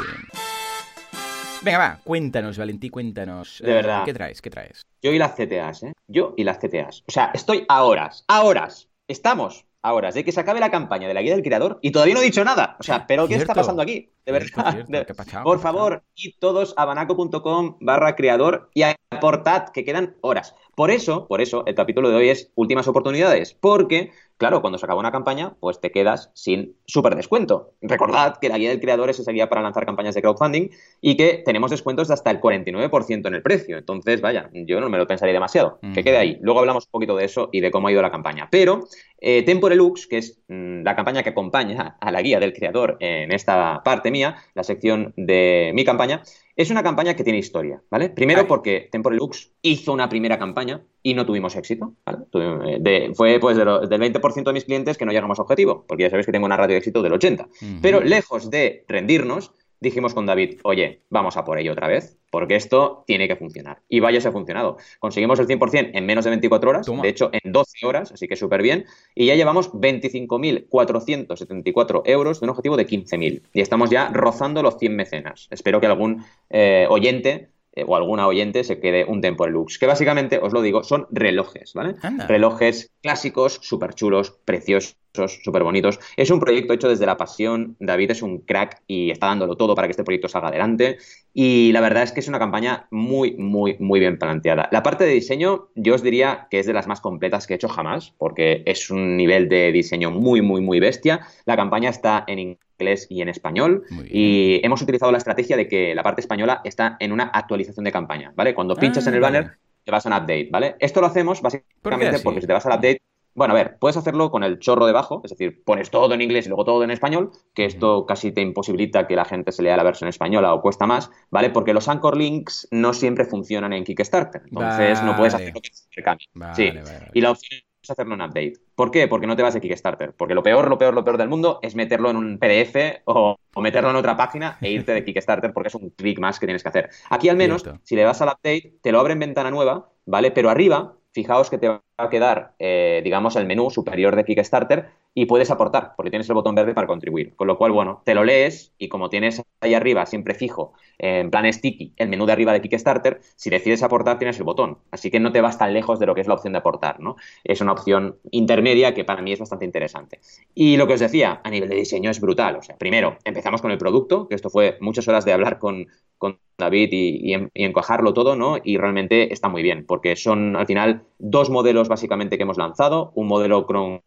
Venga, 1.63 1.77
va, 1.77 1.99
cuéntanos, 2.03 2.57
Valentín, 2.57 2.89
cuéntanos. 2.89 3.59
De 3.63 3.71
Eh, 3.71 3.73
verdad. 3.75 4.05
¿Qué 4.05 4.13
traes? 4.13 4.41
¿Qué 4.41 4.49
traes? 4.49 4.81
Yo 5.01 5.11
y 5.11 5.17
las 5.17 5.35
CTAs, 5.35 5.83
¿eh? 5.83 5.93
Yo 6.07 6.33
y 6.37 6.43
las 6.43 6.57
CTAs. 6.59 7.03
O 7.07 7.11
sea, 7.11 7.31
estoy 7.33 7.65
a 7.67 7.83
horas, 7.83 8.23
a 8.27 8.43
horas. 8.43 8.89
Estamos 9.07 9.65
a 9.81 9.93
horas 9.93 10.13
de 10.13 10.23
que 10.25 10.31
se 10.31 10.39
acabe 10.39 10.59
la 10.59 10.71
campaña 10.71 11.07
de 11.07 11.13
la 11.13 11.21
guía 11.21 11.33
del 11.33 11.43
creador 11.43 11.79
y 11.81 11.91
todavía 11.91 12.13
no 12.13 12.21
he 12.21 12.25
dicho 12.25 12.43
nada. 12.43 12.75
O 12.79 12.83
sea, 12.83 13.07
¿pero 13.07 13.27
qué 13.27 13.35
está 13.35 13.53
pasando 13.53 13.81
aquí? 13.81 14.11
De 14.25 14.31
verdad. 14.31 14.71
cierto. 14.71 14.91
De- 14.91 15.05
¿Qué 15.05 15.11
ha 15.11 15.15
pasado? 15.15 15.43
Por 15.43 15.57
¿Qué 15.57 15.59
ha 15.59 15.63
favor, 15.63 16.03
id 16.15 16.33
todos 16.39 16.73
a 16.77 16.85
banaco.com 16.85 17.77
barra 17.81 18.15
creador 18.15 18.69
y 18.73 18.83
aportad, 19.11 19.69
que 19.69 19.83
quedan 19.83 20.15
horas. 20.21 20.55
Por 20.75 20.91
eso, 20.91 21.27
por 21.27 21.41
eso, 21.41 21.63
el 21.65 21.75
capítulo 21.75 22.09
de 22.09 22.15
hoy 22.15 22.29
es 22.29 22.51
últimas 22.55 22.87
oportunidades, 22.87 23.53
porque 23.53 24.11
claro, 24.39 24.61
cuando 24.61 24.79
se 24.79 24.85
acaba 24.85 24.99
una 24.99 25.11
campaña, 25.11 25.53
pues 25.59 25.79
te 25.79 25.91
quedas 25.91 26.31
sin 26.33 26.75
súper 26.85 27.15
descuento. 27.15 27.73
Recordad 27.81 28.37
que 28.39 28.49
la 28.49 28.57
guía 28.57 28.69
del 28.69 28.79
creador 28.79 29.09
es 29.09 29.19
esa 29.19 29.31
guía 29.31 29.49
para 29.49 29.61
lanzar 29.61 29.85
campañas 29.85 30.15
de 30.15 30.21
crowdfunding 30.21 30.69
y 31.01 31.17
que 31.17 31.43
tenemos 31.45 31.69
descuentos 31.69 32.07
de 32.07 32.13
hasta 32.15 32.31
el 32.31 32.39
49% 32.39 33.27
en 33.27 33.35
el 33.35 33.41
precio. 33.43 33.77
Entonces, 33.77 34.21
vaya, 34.21 34.49
yo 34.53 34.79
no 34.79 34.89
me 34.89 34.97
lo 34.97 35.05
pensaría 35.05 35.33
demasiado. 35.33 35.79
Que 35.93 36.03
quede 36.03 36.17
ahí. 36.17 36.37
Luego 36.41 36.61
hablamos 36.61 36.85
un 36.85 36.91
poquito 36.91 37.15
de 37.17 37.25
eso 37.25 37.49
y 37.51 37.59
de 37.59 37.69
cómo 37.69 37.89
ha 37.89 37.91
ido 37.91 38.01
la 38.01 38.11
campaña. 38.11 38.47
Pero 38.49 38.87
eh, 39.19 39.43
Temporelux, 39.43 40.07
que 40.07 40.19
es 40.19 40.39
mm, 40.47 40.83
la 40.83 40.95
campaña 40.95 41.21
que 41.21 41.29
acompaña 41.29 41.97
a 41.99 42.11
la 42.11 42.21
guía 42.21 42.39
del 42.39 42.53
creador 42.53 42.97
en 43.01 43.33
esta 43.33 43.81
parte 43.83 44.09
mía, 44.09 44.37
la 44.53 44.63
sección 44.63 45.13
de 45.17 45.71
mi 45.75 45.83
campaña, 45.83 46.23
es 46.59 46.69
una 46.69 46.83
campaña 46.83 47.15
que 47.15 47.23
tiene 47.23 47.39
historia, 47.39 47.81
¿vale? 47.89 48.09
Primero 48.09 48.45
porque 48.45 48.89
Temporelux 48.91 49.53
hizo 49.61 49.93
una 49.93 50.09
primera 50.09 50.37
campaña 50.37 50.83
y 51.01 51.13
no 51.13 51.25
tuvimos 51.25 51.55
éxito, 51.55 51.93
¿vale? 52.05 52.25
Eh, 52.33 53.13
fue 53.15 53.39
pues 53.39 53.55
del 53.55 53.65
20% 53.65 54.43
de 54.43 54.51
mis 54.53 54.65
clientes 54.65 54.97
que 54.97 55.05
no 55.05 55.13
llegamos 55.13 55.39
a 55.39 55.43
objetivo, 55.43 55.85
porque 55.87 56.03
ya 56.03 56.09
sabéis 56.09 56.25
que 56.25 56.33
tengo 56.33 56.45
una 56.45 56.57
radio 56.57 56.73
de 56.73 56.79
éxito 56.79 57.01
del 57.01 57.13
80%. 57.13 57.47
Pero 57.81 58.01
lejos 58.01 58.49
de 58.49 58.83
rendirnos, 58.89 59.53
dijimos 59.79 60.13
con 60.13 60.25
David, 60.25 60.59
oye, 60.63 61.03
vamos 61.09 61.37
a 61.37 61.45
por 61.45 61.57
ello 61.59 61.71
otra 61.71 61.87
vez, 61.87 62.17
porque 62.29 62.55
esto 62.55 63.03
tiene 63.07 63.27
que 63.27 63.35
funcionar. 63.35 63.81
Y 63.87 63.99
vaya, 63.99 64.21
se 64.21 64.27
ha 64.27 64.31
funcionado. 64.31 64.77
Conseguimos 64.99 65.39
el 65.39 65.47
100% 65.47 65.91
en 65.93 66.05
menos 66.05 66.25
de 66.25 66.29
24 66.31 66.69
horas, 66.69 66.85
de 66.85 67.09
hecho 67.09 67.31
en 67.31 67.51
12 67.51 67.85
horas, 67.85 68.11
así 68.11 68.27
que 68.27 68.35
súper 68.35 68.61
bien, 68.61 68.85
y 69.15 69.25
ya 69.27 69.35
llevamos 69.35 69.71
25.474 69.71 72.01
euros 72.05 72.39
de 72.39 72.45
un 72.45 72.49
objetivo 72.49 72.77
de 72.77 72.87
15.000. 72.87 73.41
Y 73.53 73.61
estamos 73.61 73.89
ya 73.89 74.09
rozando 74.09 74.61
los 74.61 74.77
100 74.77 74.95
mecenas. 74.95 75.47
Espero 75.51 75.79
que 75.79 75.87
algún 75.87 76.25
eh, 76.49 76.85
oyente 76.89 77.49
eh, 77.73 77.85
o 77.87 77.95
alguna 77.95 78.27
oyente 78.27 78.63
se 78.63 78.79
quede 78.79 79.05
un 79.05 79.21
Tempo 79.21 79.47
Lux, 79.47 79.77
que 79.77 79.85
básicamente, 79.85 80.39
os 80.39 80.53
lo 80.53 80.61
digo, 80.61 80.83
son 80.83 81.07
relojes, 81.11 81.73
¿vale? 81.73 81.95
Relojes 82.27 82.91
clásicos, 83.01 83.59
súper 83.61 83.93
chulos, 83.93 84.31
preciosos, 84.43 84.97
súper 85.13 85.63
bonitos. 85.63 85.99
Es 86.17 86.29
un 86.29 86.39
proyecto 86.39 86.73
hecho 86.73 86.89
desde 86.89 87.05
la 87.05 87.17
pasión, 87.17 87.75
David 87.79 88.11
es 88.11 88.21
un 88.21 88.39
crack 88.39 88.81
y 88.87 89.11
está 89.11 89.27
dándolo 89.27 89.55
todo 89.55 89.75
para 89.75 89.87
que 89.87 89.91
este 89.91 90.03
proyecto 90.03 90.27
salga 90.27 90.49
adelante 90.49 90.97
y 91.33 91.71
la 91.71 91.81
verdad 91.81 92.03
es 92.03 92.11
que 92.11 92.19
es 92.19 92.27
una 92.27 92.39
campaña 92.39 92.87
muy, 92.91 93.35
muy, 93.37 93.77
muy 93.79 93.99
bien 93.99 94.17
planteada. 94.17 94.67
La 94.71 94.83
parte 94.83 95.03
de 95.03 95.11
diseño 95.11 95.69
yo 95.75 95.95
os 95.95 96.03
diría 96.03 96.47
que 96.49 96.59
es 96.59 96.65
de 96.65 96.73
las 96.73 96.87
más 96.87 97.01
completas 97.01 97.45
que 97.45 97.53
he 97.53 97.55
hecho 97.55 97.69
jamás, 97.69 98.13
porque 98.17 98.63
es 98.65 98.89
un 98.89 99.15
nivel 99.15 99.47
de 99.47 99.71
diseño 99.71 100.11
muy, 100.11 100.41
muy, 100.41 100.61
muy 100.61 100.79
bestia. 100.79 101.21
La 101.45 101.55
campaña 101.55 101.89
está 101.89 102.23
en 102.27 102.39
inglés 102.39 103.07
y 103.09 103.21
en 103.21 103.29
español. 103.29 103.83
Y 104.09 104.59
hemos 104.63 104.81
utilizado 104.81 105.11
la 105.11 105.17
estrategia 105.17 105.55
de 105.55 105.67
que 105.67 105.93
la 105.93 106.03
parte 106.03 106.21
española 106.21 106.61
está 106.63 106.97
en 106.99 107.11
una 107.11 107.25
actualización 107.25 107.85
de 107.85 107.91
campaña, 107.91 108.33
¿vale? 108.35 108.53
Cuando 108.53 108.75
pinchas 108.75 109.05
en 109.07 109.13
el 109.13 109.23
ah, 109.23 109.27
banner, 109.27 109.57
te 109.83 109.91
vas 109.91 110.05
a 110.05 110.09
un 110.09 110.15
update, 110.15 110.49
¿vale? 110.51 110.75
Esto 110.79 111.01
lo 111.01 111.07
hacemos 111.07 111.41
básicamente 111.41 112.19
porque 112.19 112.41
si 112.41 112.47
te 112.47 112.53
vas 112.53 112.65
al 112.65 112.73
update, 112.73 113.01
bueno, 113.39 113.53
a 113.53 113.55
ver, 113.55 113.77
puedes 113.79 113.95
hacerlo 113.95 114.31
con 114.31 114.43
el 114.43 114.59
chorro 114.59 114.85
debajo, 114.85 115.21
es 115.23 115.31
decir, 115.31 115.63
pones 115.63 115.89
todo 115.89 116.13
en 116.13 116.21
inglés 116.21 116.45
y 116.45 116.49
luego 116.49 116.65
todo 116.65 116.83
en 116.83 116.91
español, 116.91 117.31
que 117.53 117.63
esto 117.63 118.05
casi 118.05 118.33
te 118.33 118.41
imposibilita 118.41 119.07
que 119.07 119.15
la 119.15 119.23
gente 119.23 119.53
se 119.53 119.63
lea 119.63 119.77
la 119.77 119.83
versión 119.83 120.09
española 120.09 120.53
o 120.53 120.61
cuesta 120.61 120.85
más, 120.85 121.09
¿vale? 121.31 121.49
Porque 121.49 121.73
los 121.73 121.87
anchor 121.87 122.17
links 122.17 122.67
no 122.69 122.93
siempre 122.93 123.23
funcionan 123.23 123.71
en 123.71 123.85
Kickstarter, 123.85 124.41
entonces 124.51 125.01
no 125.03 125.15
puedes 125.15 125.33
hacerlo 125.33 125.61
que 125.61 125.69
se 125.71 126.03
cambie. 126.03 126.27
sí, 126.53 126.71
y 127.13 127.21
la 127.21 127.31
opción 127.31 127.61
hacerlo 127.91 128.15
en 128.15 128.21
update. 128.21 128.53
¿Por 128.75 128.91
qué? 128.91 129.07
Porque 129.07 129.27
no 129.27 129.35
te 129.35 129.43
vas 129.43 129.53
de 129.53 129.61
Kickstarter. 129.61 130.13
Porque 130.13 130.35
lo 130.35 130.43
peor, 130.43 130.69
lo 130.69 130.77
peor, 130.77 130.93
lo 130.93 131.03
peor 131.03 131.17
del 131.17 131.29
mundo 131.29 131.59
es 131.61 131.75
meterlo 131.75 132.09
en 132.09 132.17
un 132.17 132.37
PDF 132.37 133.01
o, 133.05 133.37
meterlo 133.61 133.89
en 133.89 133.95
otra 133.95 134.15
página 134.15 134.57
e 134.61 134.71
irte 134.71 134.93
de 134.93 135.03
Kickstarter 135.03 135.51
porque 135.53 135.69
es 135.69 135.75
un 135.75 135.89
clic 135.89 136.19
más 136.19 136.39
que 136.39 136.45
tienes 136.45 136.63
que 136.63 136.69
hacer. 136.69 136.89
Aquí 137.09 137.29
al 137.29 137.37
menos, 137.37 137.65
si 137.83 137.95
le 137.95 138.05
vas 138.05 138.21
al 138.21 138.29
update, 138.29 138.75
te 138.81 138.91
lo 138.91 138.99
abre 138.99 139.13
en 139.13 139.19
ventana 139.19 139.51
nueva, 139.51 139.89
¿vale? 140.05 140.31
Pero 140.31 140.49
arriba 140.49 140.95
fijaos 141.11 141.49
que 141.49 141.57
te 141.57 141.67
va 141.67 141.81
a 142.03 142.09
quedar, 142.09 142.53
eh, 142.59 143.01
digamos, 143.03 143.35
el 143.35 143.45
menú 143.45 143.69
superior 143.69 144.15
de 144.15 144.23
Kickstarter 144.23 144.89
y 145.13 145.25
puedes 145.25 145.51
aportar, 145.51 145.93
porque 145.97 146.09
tienes 146.09 146.29
el 146.29 146.35
botón 146.35 146.55
verde 146.55 146.73
para 146.73 146.87
contribuir. 146.87 147.35
Con 147.35 147.47
lo 147.47 147.57
cual, 147.57 147.71
bueno, 147.71 148.01
te 148.05 148.13
lo 148.13 148.23
lees 148.23 148.73
y 148.77 148.87
como 148.89 149.09
tienes 149.09 149.41
ahí 149.61 149.73
arriba, 149.73 150.05
siempre 150.05 150.33
fijo, 150.33 150.73
en 150.97 151.29
plan 151.31 151.51
sticky, 151.51 151.93
el 151.97 152.09
menú 152.09 152.25
de 152.25 152.33
arriba 152.33 152.53
de 152.53 152.61
Kickstarter, 152.61 153.19
si 153.35 153.49
decides 153.49 153.83
aportar 153.83 154.17
tienes 154.19 154.37
el 154.37 154.43
botón. 154.43 154.77
Así 154.91 155.09
que 155.09 155.19
no 155.19 155.31
te 155.31 155.41
vas 155.41 155.57
tan 155.57 155.73
lejos 155.73 155.99
de 155.99 156.05
lo 156.05 156.15
que 156.15 156.21
es 156.21 156.27
la 156.27 156.35
opción 156.35 156.53
de 156.53 156.59
aportar, 156.59 156.99
¿no? 156.99 157.15
Es 157.43 157.61
una 157.61 157.71
opción 157.71 158.17
intermedia 158.31 158.93
que 158.93 159.03
para 159.03 159.21
mí 159.21 159.33
es 159.33 159.39
bastante 159.39 159.65
interesante. 159.65 160.19
Y 160.53 160.77
lo 160.77 160.87
que 160.87 160.93
os 160.93 160.99
decía, 160.99 161.41
a 161.43 161.49
nivel 161.49 161.69
de 161.69 161.75
diseño 161.75 162.11
es 162.11 162.21
brutal. 162.21 162.57
O 162.57 162.61
sea, 162.61 162.77
primero, 162.77 163.17
empezamos 163.23 163.61
con 163.61 163.71
el 163.71 163.77
producto, 163.77 164.27
que 164.27 164.35
esto 164.35 164.49
fue 164.49 164.77
muchas 164.79 165.07
horas 165.07 165.25
de 165.25 165.33
hablar 165.33 165.59
con, 165.59 165.87
con 166.17 166.39
David 166.57 166.89
y, 166.91 167.33
y, 167.33 167.49
encajarlo 167.55 168.13
todo, 168.13 168.35
¿no? 168.35 168.57
Y 168.63 168.77
realmente 168.77 169.33
está 169.33 169.49
muy 169.49 169.63
bien, 169.63 169.85
porque 169.85 170.15
son 170.15 170.55
al 170.55 170.67
final 170.67 171.03
dos 171.17 171.49
modelos 171.49 171.88
básicamente 171.89 172.37
que 172.37 172.43
hemos 172.43 172.57
lanzado, 172.57 173.11
un 173.15 173.27
modelo 173.27 173.65
con, 173.65 174.01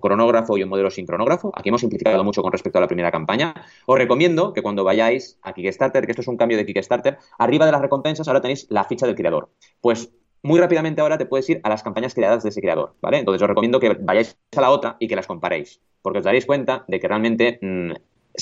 cronógrafo 0.00 0.58
y 0.58 0.64
un 0.64 0.68
modelo 0.68 0.90
sin 0.90 1.06
cronógrafo. 1.06 1.52
Aquí 1.54 1.68
hemos 1.68 1.80
simplificado 1.80 2.24
mucho 2.24 2.42
con 2.42 2.50
respecto 2.50 2.78
a 2.78 2.80
la 2.80 2.88
primera 2.88 3.12
campaña. 3.12 3.54
Os 3.86 3.98
recomiendo 3.98 4.52
que 4.52 4.62
cuando 4.62 4.82
vayáis 4.82 5.38
a 5.42 5.52
Kickstarter, 5.52 6.04
que 6.06 6.12
esto 6.12 6.22
es 6.22 6.28
un 6.28 6.36
cambio 6.36 6.56
de 6.56 6.66
Kickstarter, 6.66 7.18
arriba 7.38 7.66
de 7.66 7.72
las 7.72 7.80
recompensas 7.80 8.26
ahora 8.26 8.40
tenéis 8.40 8.66
la 8.70 8.84
ficha 8.84 9.06
del 9.06 9.14
creador. 9.14 9.50
Pues 9.80 10.10
muy 10.42 10.60
rápidamente 10.60 11.00
ahora 11.00 11.18
te 11.18 11.26
puedes 11.26 11.48
ir 11.50 11.60
a 11.62 11.68
las 11.68 11.82
campañas 11.82 12.14
creadas 12.14 12.42
de 12.42 12.50
ese 12.50 12.60
creador, 12.60 12.94
¿vale? 13.00 13.18
Entonces 13.18 13.42
os 13.42 13.48
recomiendo 13.48 13.80
que 13.80 13.94
vayáis 14.00 14.36
a 14.56 14.60
la 14.60 14.70
otra 14.70 14.96
y 15.00 15.08
que 15.08 15.16
las 15.16 15.26
comparéis, 15.26 15.80
porque 16.02 16.18
os 16.18 16.24
daréis 16.24 16.46
cuenta 16.46 16.84
de 16.88 17.00
que 17.00 17.08
realmente 17.08 17.58
mm, 17.60 17.92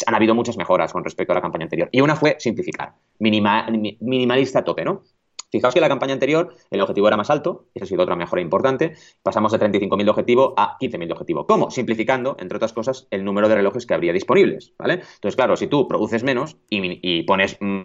han 0.07 0.15
habido 0.15 0.35
muchas 0.35 0.57
mejoras 0.57 0.93
con 0.93 1.05
respecto 1.05 1.33
a 1.33 1.37
la 1.37 1.41
campaña 1.41 1.65
anterior. 1.65 1.89
Y 1.93 2.01
una 2.01 2.17
fue 2.17 2.37
simplificar, 2.39 2.95
minimalista 3.19 4.61
a 4.61 4.65
tope, 4.65 4.85
¿no? 4.85 5.03
Fijaos 5.51 5.75
que 5.75 5.81
la 5.81 5.89
campaña 5.89 6.13
anterior 6.13 6.55
el 6.71 6.81
objetivo 6.81 7.09
era 7.09 7.17
más 7.17 7.31
alto, 7.31 7.67
esa 7.75 7.85
ha 7.85 7.89
sido 7.89 8.03
otra 8.03 8.17
mejora 8.17 8.43
importante. 8.43 8.95
Pasamos 9.23 9.53
de 9.53 9.59
35.000 9.59 10.05
de 10.05 10.11
objetivo 10.11 10.55
a 10.57 10.77
15.000 10.79 11.07
de 11.07 11.13
objetivo. 11.13 11.47
¿Cómo? 11.47 11.71
Simplificando, 11.71 12.37
entre 12.39 12.57
otras 12.57 12.73
cosas, 12.73 13.07
el 13.11 13.25
número 13.25 13.49
de 13.49 13.57
relojes 13.57 13.87
que 13.87 13.95
habría 13.95 14.13
disponibles, 14.13 14.75
¿vale? 14.79 14.95
Entonces, 14.95 15.37
claro, 15.37 15.57
si 15.57 15.67
tú 15.67 15.89
produces 15.89 16.25
menos 16.25 16.57
y, 16.71 17.23
pones 17.23 17.57
Mm, 17.61 17.83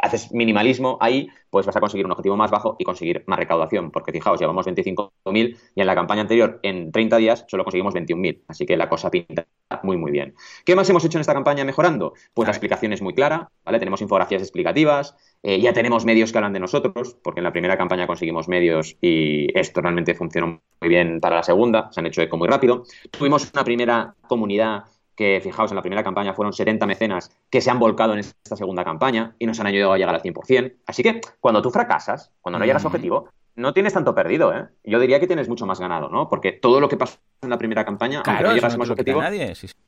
haces 0.00 0.32
minimalismo 0.32 0.98
ahí, 1.00 1.28
pues 1.50 1.66
vas 1.66 1.76
a 1.76 1.80
conseguir 1.80 2.06
un 2.06 2.12
objetivo 2.12 2.36
más 2.36 2.50
bajo 2.50 2.76
y 2.78 2.84
conseguir 2.84 3.24
más 3.26 3.38
recaudación. 3.38 3.90
Porque 3.90 4.12
fijaos, 4.12 4.40
llevamos 4.40 4.66
25.000 4.66 5.56
y 5.74 5.80
en 5.80 5.86
la 5.86 5.94
campaña 5.94 6.22
anterior, 6.22 6.60
en 6.62 6.92
30 6.92 7.16
días, 7.16 7.44
solo 7.48 7.64
conseguimos 7.64 7.94
21.000. 7.94 8.42
Así 8.48 8.66
que 8.66 8.76
la 8.76 8.88
cosa 8.88 9.10
pinta 9.10 9.46
muy, 9.82 9.96
muy 9.96 10.10
bien. 10.10 10.34
¿Qué 10.64 10.74
más 10.74 10.88
hemos 10.88 11.04
hecho 11.04 11.18
en 11.18 11.20
esta 11.20 11.34
campaña 11.34 11.64
mejorando? 11.64 12.14
Pues 12.34 12.46
la 12.46 12.52
explicación 12.52 12.92
es 12.92 13.02
muy 13.02 13.14
clara, 13.14 13.50
¿vale? 13.64 13.78
Tenemos 13.78 14.00
infografías 14.00 14.42
explicativas, 14.42 15.14
eh, 15.42 15.60
ya 15.60 15.72
tenemos 15.72 16.04
medios 16.04 16.32
que 16.32 16.38
hablan 16.38 16.52
de 16.52 16.60
nosotros, 16.60 17.16
porque 17.22 17.40
en 17.40 17.44
la 17.44 17.52
primera 17.52 17.76
campaña 17.76 18.06
conseguimos 18.06 18.48
medios 18.48 18.96
y 19.00 19.46
esto 19.58 19.80
realmente 19.80 20.14
funcionó 20.14 20.62
muy 20.80 20.88
bien 20.88 21.20
para 21.20 21.36
la 21.36 21.42
segunda, 21.42 21.90
se 21.92 22.00
han 22.00 22.06
hecho 22.06 22.22
eco 22.22 22.36
muy 22.36 22.48
rápido. 22.48 22.84
Tuvimos 23.10 23.50
una 23.52 23.64
primera 23.64 24.14
comunidad 24.26 24.84
que 25.18 25.40
fijaos, 25.42 25.72
en 25.72 25.74
la 25.74 25.82
primera 25.82 26.04
campaña 26.04 26.32
fueron 26.32 26.52
70 26.52 26.86
mecenas 26.86 27.36
que 27.50 27.60
se 27.60 27.72
han 27.72 27.80
volcado 27.80 28.12
en 28.12 28.20
esta 28.20 28.54
segunda 28.54 28.84
campaña 28.84 29.34
y 29.40 29.46
nos 29.46 29.58
han 29.58 29.66
ayudado 29.66 29.92
a 29.92 29.98
llegar 29.98 30.14
al 30.14 30.22
100%. 30.22 30.76
Así 30.86 31.02
que 31.02 31.20
cuando 31.40 31.60
tú 31.60 31.72
fracasas, 31.72 32.30
cuando 32.40 32.60
no 32.60 32.64
llegas 32.64 32.84
a 32.84 32.86
objetivo, 32.86 33.28
no 33.56 33.74
tienes 33.74 33.92
tanto 33.92 34.14
perdido, 34.14 34.54
¿eh? 34.54 34.68
Yo 34.84 35.00
diría 35.00 35.18
que 35.18 35.26
tienes 35.26 35.48
mucho 35.48 35.66
más 35.66 35.80
ganado, 35.80 36.08
¿no? 36.08 36.28
Porque 36.28 36.52
todo 36.52 36.78
lo 36.78 36.88
que 36.88 36.96
pasó 36.96 37.18
en 37.42 37.50
la 37.50 37.58
primera 37.58 37.84
campaña, 37.84 38.22
claro, 38.22 38.50
aunque 38.50 38.60
no 38.60 38.84
objetivo, 38.84 39.20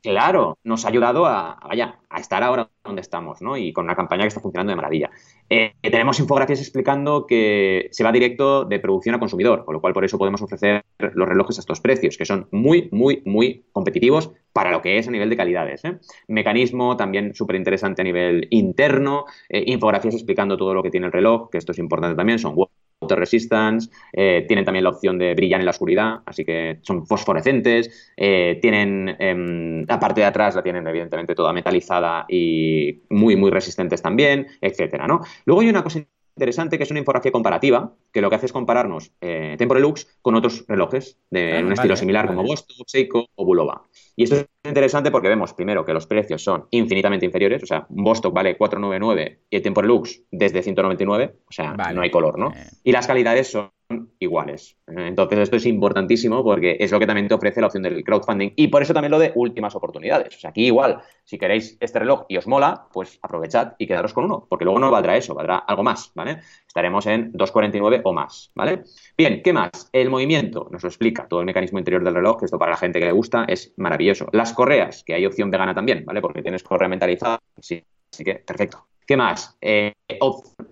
claro, 0.02 0.58
nos 0.64 0.84
ha 0.84 0.88
ayudado 0.88 1.26
a, 1.26 1.60
vaya, 1.64 2.00
a 2.08 2.18
estar 2.18 2.42
ahora 2.42 2.68
donde 2.82 3.00
estamos, 3.00 3.40
¿no? 3.40 3.56
Y 3.56 3.72
con 3.72 3.84
una 3.84 3.94
campaña 3.94 4.22
que 4.22 4.28
está 4.28 4.40
funcionando 4.40 4.72
de 4.72 4.76
maravilla. 4.76 5.10
Eh, 5.48 5.74
tenemos 5.82 6.18
infografías 6.18 6.60
explicando 6.60 7.26
que 7.28 7.88
se 7.92 8.02
va 8.02 8.10
directo 8.10 8.64
de 8.64 8.80
producción 8.80 9.14
a 9.14 9.20
consumidor, 9.20 9.64
con 9.64 9.74
lo 9.74 9.80
cual 9.80 9.92
por 9.92 10.04
eso 10.04 10.18
podemos 10.18 10.42
ofrecer 10.42 10.84
los 10.98 11.28
relojes 11.28 11.58
a 11.58 11.60
estos 11.60 11.80
precios, 11.80 12.16
que 12.16 12.24
son 12.24 12.48
muy, 12.50 12.88
muy, 12.90 13.22
muy 13.24 13.66
competitivos 13.70 14.32
para 14.52 14.70
lo 14.70 14.82
que 14.82 14.98
es 14.98 15.08
a 15.08 15.10
nivel 15.10 15.30
de 15.30 15.36
calidades. 15.36 15.84
¿eh? 15.84 15.98
Mecanismo 16.28 16.96
también 16.96 17.34
súper 17.34 17.56
interesante 17.56 18.02
a 18.02 18.04
nivel 18.04 18.46
interno, 18.50 19.24
eh, 19.48 19.62
infografías 19.66 20.14
explicando 20.14 20.56
todo 20.56 20.74
lo 20.74 20.82
que 20.82 20.90
tiene 20.90 21.06
el 21.06 21.12
reloj, 21.12 21.50
que 21.50 21.58
esto 21.58 21.72
es 21.72 21.78
importante 21.78 22.16
también, 22.16 22.38
son 22.38 22.54
water 22.56 23.18
resistance, 23.18 23.90
eh, 24.12 24.44
tienen 24.46 24.64
también 24.64 24.84
la 24.84 24.90
opción 24.90 25.18
de 25.18 25.34
brillar 25.34 25.60
en 25.60 25.66
la 25.66 25.70
oscuridad, 25.70 26.20
así 26.26 26.44
que 26.44 26.78
son 26.82 27.06
fosforescentes, 27.06 28.12
tienen 28.16 29.16
em, 29.18 29.86
la 29.86 29.98
parte 29.98 30.20
de 30.20 30.26
atrás 30.26 30.54
la 30.54 30.62
tienen 30.62 30.86
evidentemente 30.86 31.34
toda 31.34 31.52
metalizada 31.52 32.26
y 32.28 33.02
muy, 33.08 33.36
muy 33.36 33.50
resistentes 33.50 34.02
también, 34.02 34.46
etcétera, 34.60 35.06
¿no? 35.06 35.20
Luego 35.46 35.62
hay 35.62 35.68
una 35.70 35.82
cosa 35.82 36.00
interesante 36.40 36.78
que 36.78 36.84
es 36.84 36.90
una 36.90 37.00
infografía 37.00 37.30
comparativa, 37.30 37.94
que 38.10 38.22
lo 38.22 38.30
que 38.30 38.36
hace 38.36 38.46
es 38.46 38.52
compararnos 38.52 39.12
eh, 39.20 39.56
Temporelux 39.58 40.06
con 40.22 40.34
otros 40.34 40.64
relojes 40.66 41.18
de 41.28 41.58
ah, 41.58 41.60
un 41.60 41.72
estilo 41.72 41.96
similar 41.96 42.26
como 42.26 42.42
Vostok, 42.42 42.86
Seiko 42.86 43.26
o 43.34 43.44
Bulova. 43.44 43.84
Y 44.16 44.24
esto 44.24 44.36
es 44.36 44.46
interesante 44.64 45.10
porque 45.10 45.28
vemos 45.28 45.52
primero 45.52 45.84
que 45.84 45.92
los 45.92 46.06
precios 46.06 46.42
son 46.42 46.66
infinitamente 46.70 47.26
inferiores, 47.26 47.62
o 47.62 47.66
sea, 47.66 47.86
Vostok 47.90 48.32
vale 48.32 48.56
499 48.56 49.40
y 49.50 49.56
el 49.56 49.62
Temporelux 49.62 50.22
desde 50.30 50.62
199, 50.62 51.36
o 51.46 51.52
sea, 51.52 51.74
no 51.74 52.00
hay 52.00 52.10
color, 52.10 52.38
¿no? 52.38 52.52
Y 52.82 52.92
las 52.92 53.06
calidades 53.06 53.50
son 53.50 53.70
iguales. 54.18 54.76
Entonces 54.86 55.38
esto 55.40 55.56
es 55.56 55.66
importantísimo 55.66 56.42
porque 56.44 56.76
es 56.78 56.90
lo 56.92 56.98
que 56.98 57.06
también 57.06 57.28
te 57.28 57.34
ofrece 57.34 57.60
la 57.60 57.66
opción 57.66 57.82
del 57.82 58.04
crowdfunding 58.04 58.52
y 58.56 58.68
por 58.68 58.82
eso 58.82 58.94
también 58.94 59.10
lo 59.10 59.18
de 59.18 59.32
últimas 59.34 59.74
oportunidades. 59.74 60.36
O 60.36 60.40
sea, 60.40 60.50
aquí 60.50 60.66
igual, 60.66 61.00
si 61.24 61.38
queréis 61.38 61.76
este 61.80 61.98
reloj 61.98 62.24
y 62.28 62.36
os 62.36 62.46
mola, 62.46 62.86
pues 62.92 63.18
aprovechad 63.22 63.74
y 63.78 63.86
quedaros 63.86 64.12
con 64.12 64.24
uno, 64.24 64.46
porque 64.48 64.64
luego 64.64 64.78
no 64.78 64.90
valdrá 64.90 65.16
eso, 65.16 65.34
valdrá 65.34 65.56
algo 65.56 65.82
más, 65.82 66.12
¿vale? 66.14 66.40
Estaremos 66.66 67.06
en 67.06 67.32
2.49 67.32 68.02
o 68.04 68.12
más, 68.12 68.50
¿vale? 68.54 68.84
Bien, 69.16 69.42
¿qué 69.42 69.52
más? 69.52 69.88
El 69.92 70.10
movimiento 70.10 70.68
nos 70.70 70.82
lo 70.82 70.88
explica 70.88 71.26
todo 71.26 71.40
el 71.40 71.46
mecanismo 71.46 71.78
interior 71.78 72.04
del 72.04 72.14
reloj, 72.14 72.42
esto 72.42 72.58
para 72.58 72.72
la 72.72 72.76
gente 72.76 72.98
que 72.98 73.06
le 73.06 73.12
gusta 73.12 73.44
es 73.48 73.72
maravilloso. 73.76 74.28
Las 74.32 74.52
correas, 74.52 75.02
que 75.04 75.14
hay 75.14 75.26
opción 75.26 75.50
vegana 75.50 75.74
también, 75.74 76.04
¿vale? 76.04 76.20
Porque 76.20 76.42
tienes 76.42 76.62
correa 76.62 76.88
mentalizada, 76.88 77.38
sí, 77.58 77.82
así 78.12 78.24
que 78.24 78.34
perfecto. 78.36 78.86
¿Qué 79.06 79.16
más? 79.16 79.56
Eh, 79.60 79.92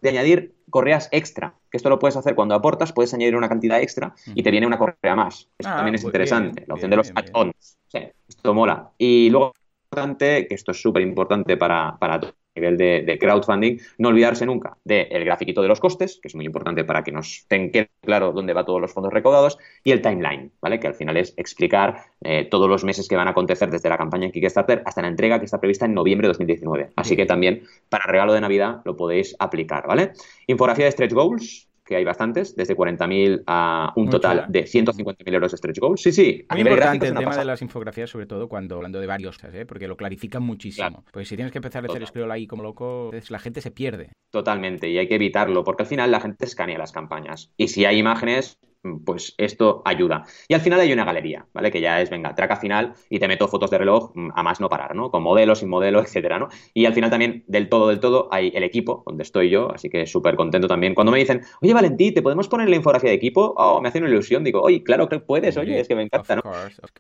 de 0.01 0.09
añadir 0.09 0.55
correas 0.71 1.09
extra, 1.11 1.58
que 1.71 1.77
esto 1.77 1.89
lo 1.91 1.99
puedes 1.99 2.17
hacer 2.17 2.35
cuando 2.35 2.55
aportas, 2.55 2.93
puedes 2.93 3.13
añadir 3.15 3.37
una 3.37 3.49
cantidad 3.49 3.81
extra 3.81 4.15
y 4.35 4.43
te 4.43 4.51
viene 4.51 4.67
una 4.67 4.79
correa 4.79 5.15
más. 5.17 5.49
Esto 5.59 5.73
Ah, 5.73 5.77
también 5.77 5.95
es 5.95 6.03
muy 6.03 6.09
interesante, 6.09 6.61
bien, 6.61 6.67
la 6.67 6.75
opción 6.75 6.91
bien, 6.91 6.91
de 6.91 6.97
los 6.97 7.13
add-ons. 7.15 7.79
Sí, 7.89 7.99
esto 8.29 8.55
mola. 8.55 8.93
Y 8.99 9.31
luego, 9.31 9.53
importante, 9.91 10.47
que 10.47 10.55
esto 10.55 10.73
es 10.73 10.81
súper 10.81 11.03
importante 11.03 11.57
para, 11.57 11.97
para 11.99 12.21
nivel 12.59 12.77
de, 12.77 13.03
de 13.03 13.19
crowdfunding, 13.19 13.79
no 13.99 14.09
olvidarse 14.09 14.47
nunca 14.47 14.77
del 14.85 15.25
grafiquito 15.25 15.63
de 15.63 15.69
los 15.69 15.81
costes, 15.81 16.19
que 16.21 16.29
es 16.29 16.35
muy 16.35 16.45
importante 16.45 16.85
para 16.85 17.05
que 17.05 17.13
nos 17.13 17.45
tenga 17.47 17.69
quede 17.71 17.91
claro 18.03 18.33
dónde 18.33 18.53
va 18.53 18.65
todos 18.65 18.81
los 18.81 18.93
fondos 18.93 19.13
recaudados, 19.13 19.59
y 19.85 19.93
el 19.93 20.03
timeline, 20.03 20.53
¿vale? 20.61 20.81
Que 20.81 20.87
al 20.87 20.95
final 20.95 21.17
es 21.17 21.35
explicar 21.37 22.05
eh, 22.23 22.47
todos 22.51 22.69
los 22.69 22.85
meses 22.85 23.09
que 23.09 23.17
van 23.17 23.29
a 23.29 23.33
acontecer 23.33 23.71
desde 23.71 23.89
la 23.89 23.99
campaña 23.99 24.27
en 24.27 24.33
Kickstarter 24.33 24.83
hasta 24.85 25.03
la 25.03 25.09
entrega 25.09 25.39
que 25.39 25.45
está 25.45 25.61
prevista 25.61 25.87
en 25.87 25.95
noviembre 25.95 26.27
de 26.27 26.31
2019. 26.31 26.91
Así 26.97 27.17
que 27.17 27.27
también 27.27 27.63
para 27.89 28.05
regalo 28.05 28.33
de 28.33 28.41
Navidad 28.41 28.81
lo 28.85 28.97
podéis 28.97 29.37
aplicar, 29.39 29.87
¿vale? 29.87 30.13
Infografía 30.47 30.87
de 30.87 30.93
stretch 30.93 31.13
goals, 31.13 31.69
que 31.89 31.97
hay 31.97 32.05
bastantes, 32.05 32.55
desde 32.55 32.77
40.000 32.77 33.45
a 33.47 33.95
un 33.97 34.11
total 34.11 34.45
chula. 34.45 34.47
de 34.51 34.65
150.000 34.65 35.35
euros 35.35 35.53
de 35.53 35.57
stretch 35.57 35.79
goals. 35.79 36.03
Sí, 36.03 36.13
sí, 36.13 36.45
a 36.47 36.55
Muy 36.55 36.63
nivel 36.63 36.75
importante 36.75 37.07
gráfico 37.07 37.19
el 37.21 37.25
tema 37.25 37.37
de 37.37 37.45
las 37.47 37.63
infografías, 37.63 38.11
sobre 38.11 38.27
todo 38.27 38.47
cuando 38.47 38.77
hablando 38.77 39.01
de 39.01 39.07
varios, 39.07 39.39
¿eh? 39.45 39.65
porque 39.65 39.89
lo 39.89 39.97
clarifican 39.97 40.43
muchísimo. 40.43 40.89
Claro. 40.89 41.05
Pues 41.11 41.29
si 41.29 41.37
tienes 41.37 41.51
que 41.51 41.59
empezar 41.59 41.83
a 41.83 41.89
hacer 41.89 42.07
scroll 42.07 42.31
ahí 42.31 42.47
como 42.47 42.63
loco, 42.63 43.11
la 43.31 43.39
gente 43.39 43.63
se 43.63 43.71
pierde. 43.71 44.13
Totalmente, 44.31 44.91
y 44.91 44.99
hay 44.99 45.09
que 45.09 45.15
evitarlo, 45.15 45.65
porque 45.65 45.85
al 45.85 45.89
final 45.89 46.11
la 46.11 46.21
gente 46.21 46.45
escanea 46.45 46.77
las 46.77 46.93
campañas. 46.93 47.51
Y 47.57 47.69
si 47.69 47.87
hay 47.87 47.99
imágenes, 47.99 48.59
pues 49.05 49.35
esto 49.39 49.83
ayuda. 49.85 50.25
Y 50.47 50.55
al 50.55 50.61
final 50.61 50.81
hay 50.81 50.93
una 50.93 51.05
galería, 51.05 51.47
¿vale? 51.53 51.71
Que 51.71 51.81
ya 51.81 52.01
es, 52.01 52.11
venga, 52.11 52.35
traca 52.35 52.57
final 52.57 52.95
y 53.11 53.19
te 53.19 53.27
meto 53.27 53.49
fotos 53.49 53.71
de 53.71 53.79
reloj 53.79 54.13
mm, 54.15 54.31
a 54.35 54.43
más 54.43 54.61
no 54.61 54.69
parar, 54.69 54.95
¿no? 54.95 55.11
Con 55.11 55.23
modelo, 55.23 55.55
sin 55.55 55.69
modelo, 55.69 56.01
etcétera, 56.03 56.39
¿no? 56.39 56.49
Y 56.75 56.87
al 56.87 56.95
final 56.95 57.11
también, 57.11 57.45
del 57.47 57.69
todo, 57.69 57.89
del 57.89 58.01
todo, 58.01 58.29
hay 58.31 58.53
el 58.55 58.63
equipo, 58.63 59.03
donde 59.07 59.23
estoy 59.25 59.51
yo, 59.51 59.73
así 59.73 59.89
que 59.91 60.07
súper 60.07 60.37
contento 60.37 60.69
también. 60.69 60.95
Cuando 60.95 61.13
me 61.13 61.19
dicen, 61.19 61.43
oye, 61.61 61.75
Valentí, 61.75 62.13
¿te 62.13 62.23
podemos 62.23 62.49
poner 62.49 62.69
la 62.69 62.77
infografía 62.77 63.11
de 63.11 63.17
equipo? 63.17 63.55
Oh, 63.57 63.81
me 63.81 63.89
hace 63.89 63.99
una 63.99 64.09
ilusión. 64.09 64.45
Digo, 64.45 64.61
oye, 64.63 64.83
claro 64.83 65.09
que 65.09 65.19
puedes, 65.19 65.57
oye, 65.57 65.81
es 65.81 65.89
que 65.89 65.95
me 65.95 66.03
encanta, 66.03 66.37
¿no? 66.37 66.43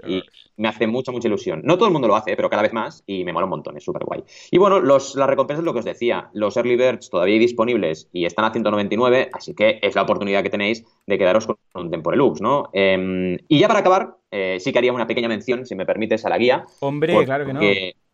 Y 0.07 0.23
me 0.57 0.69
hace 0.69 0.87
mucha, 0.87 1.13
mucha 1.13 1.29
ilusión. 1.29 1.63
No 1.65 1.77
todo 1.77 1.87
el 1.87 1.93
mundo 1.93 2.09
lo 2.09 2.17
hace, 2.17 2.35
pero 2.37 2.51
cada 2.51 2.63
vez 2.63 2.73
más 2.73 3.05
y 3.07 3.25
me 3.25 3.33
mola 3.33 3.45
un 3.45 3.51
montón, 3.51 3.77
es 3.77 3.85
súper 3.85 4.05
guay. 4.05 4.25
Y 4.51 4.59
bueno, 4.59 4.81
los, 4.81 5.15
las 5.15 5.29
recompensas, 5.29 5.65
lo 5.65 5.73
que 5.73 5.81
os 5.81 5.85
decía, 5.85 6.31
los 6.33 6.57
early 6.57 6.77
birds 6.77 7.11
todavía 7.11 7.35
hay 7.35 7.39
disponibles 7.39 8.09
y 8.13 8.25
están 8.25 8.45
a 8.45 8.51
199, 8.51 9.31
así 9.33 9.55
que 9.55 9.79
es 9.83 9.95
la 9.95 10.03
oportunidad 10.03 10.43
que 10.43 10.51
tenéis 10.51 10.85
de 11.07 11.19
quedaros 11.19 11.47
con 11.47 11.57
un 11.75 11.91
Temporelux, 11.91 12.41
¿no? 12.41 12.71
Eh, 12.73 13.37
y 13.49 13.59
ya 13.59 13.69
para 13.69 13.81
acabar, 13.81 14.17
eh, 14.31 14.59
sí 14.61 14.73
que 14.73 14.79
haría 14.79 14.93
una 14.93 15.07
pequeña 15.07 15.29
mención, 15.29 15.65
si 15.67 15.75
me 15.75 15.87
permites, 15.87 16.25
a 16.25 16.29
la 16.29 16.39
guía. 16.39 16.65
Hombre, 16.81 17.13
porque 17.13 17.27
claro 17.27 17.47
que 17.47 17.53
no. 17.53 17.61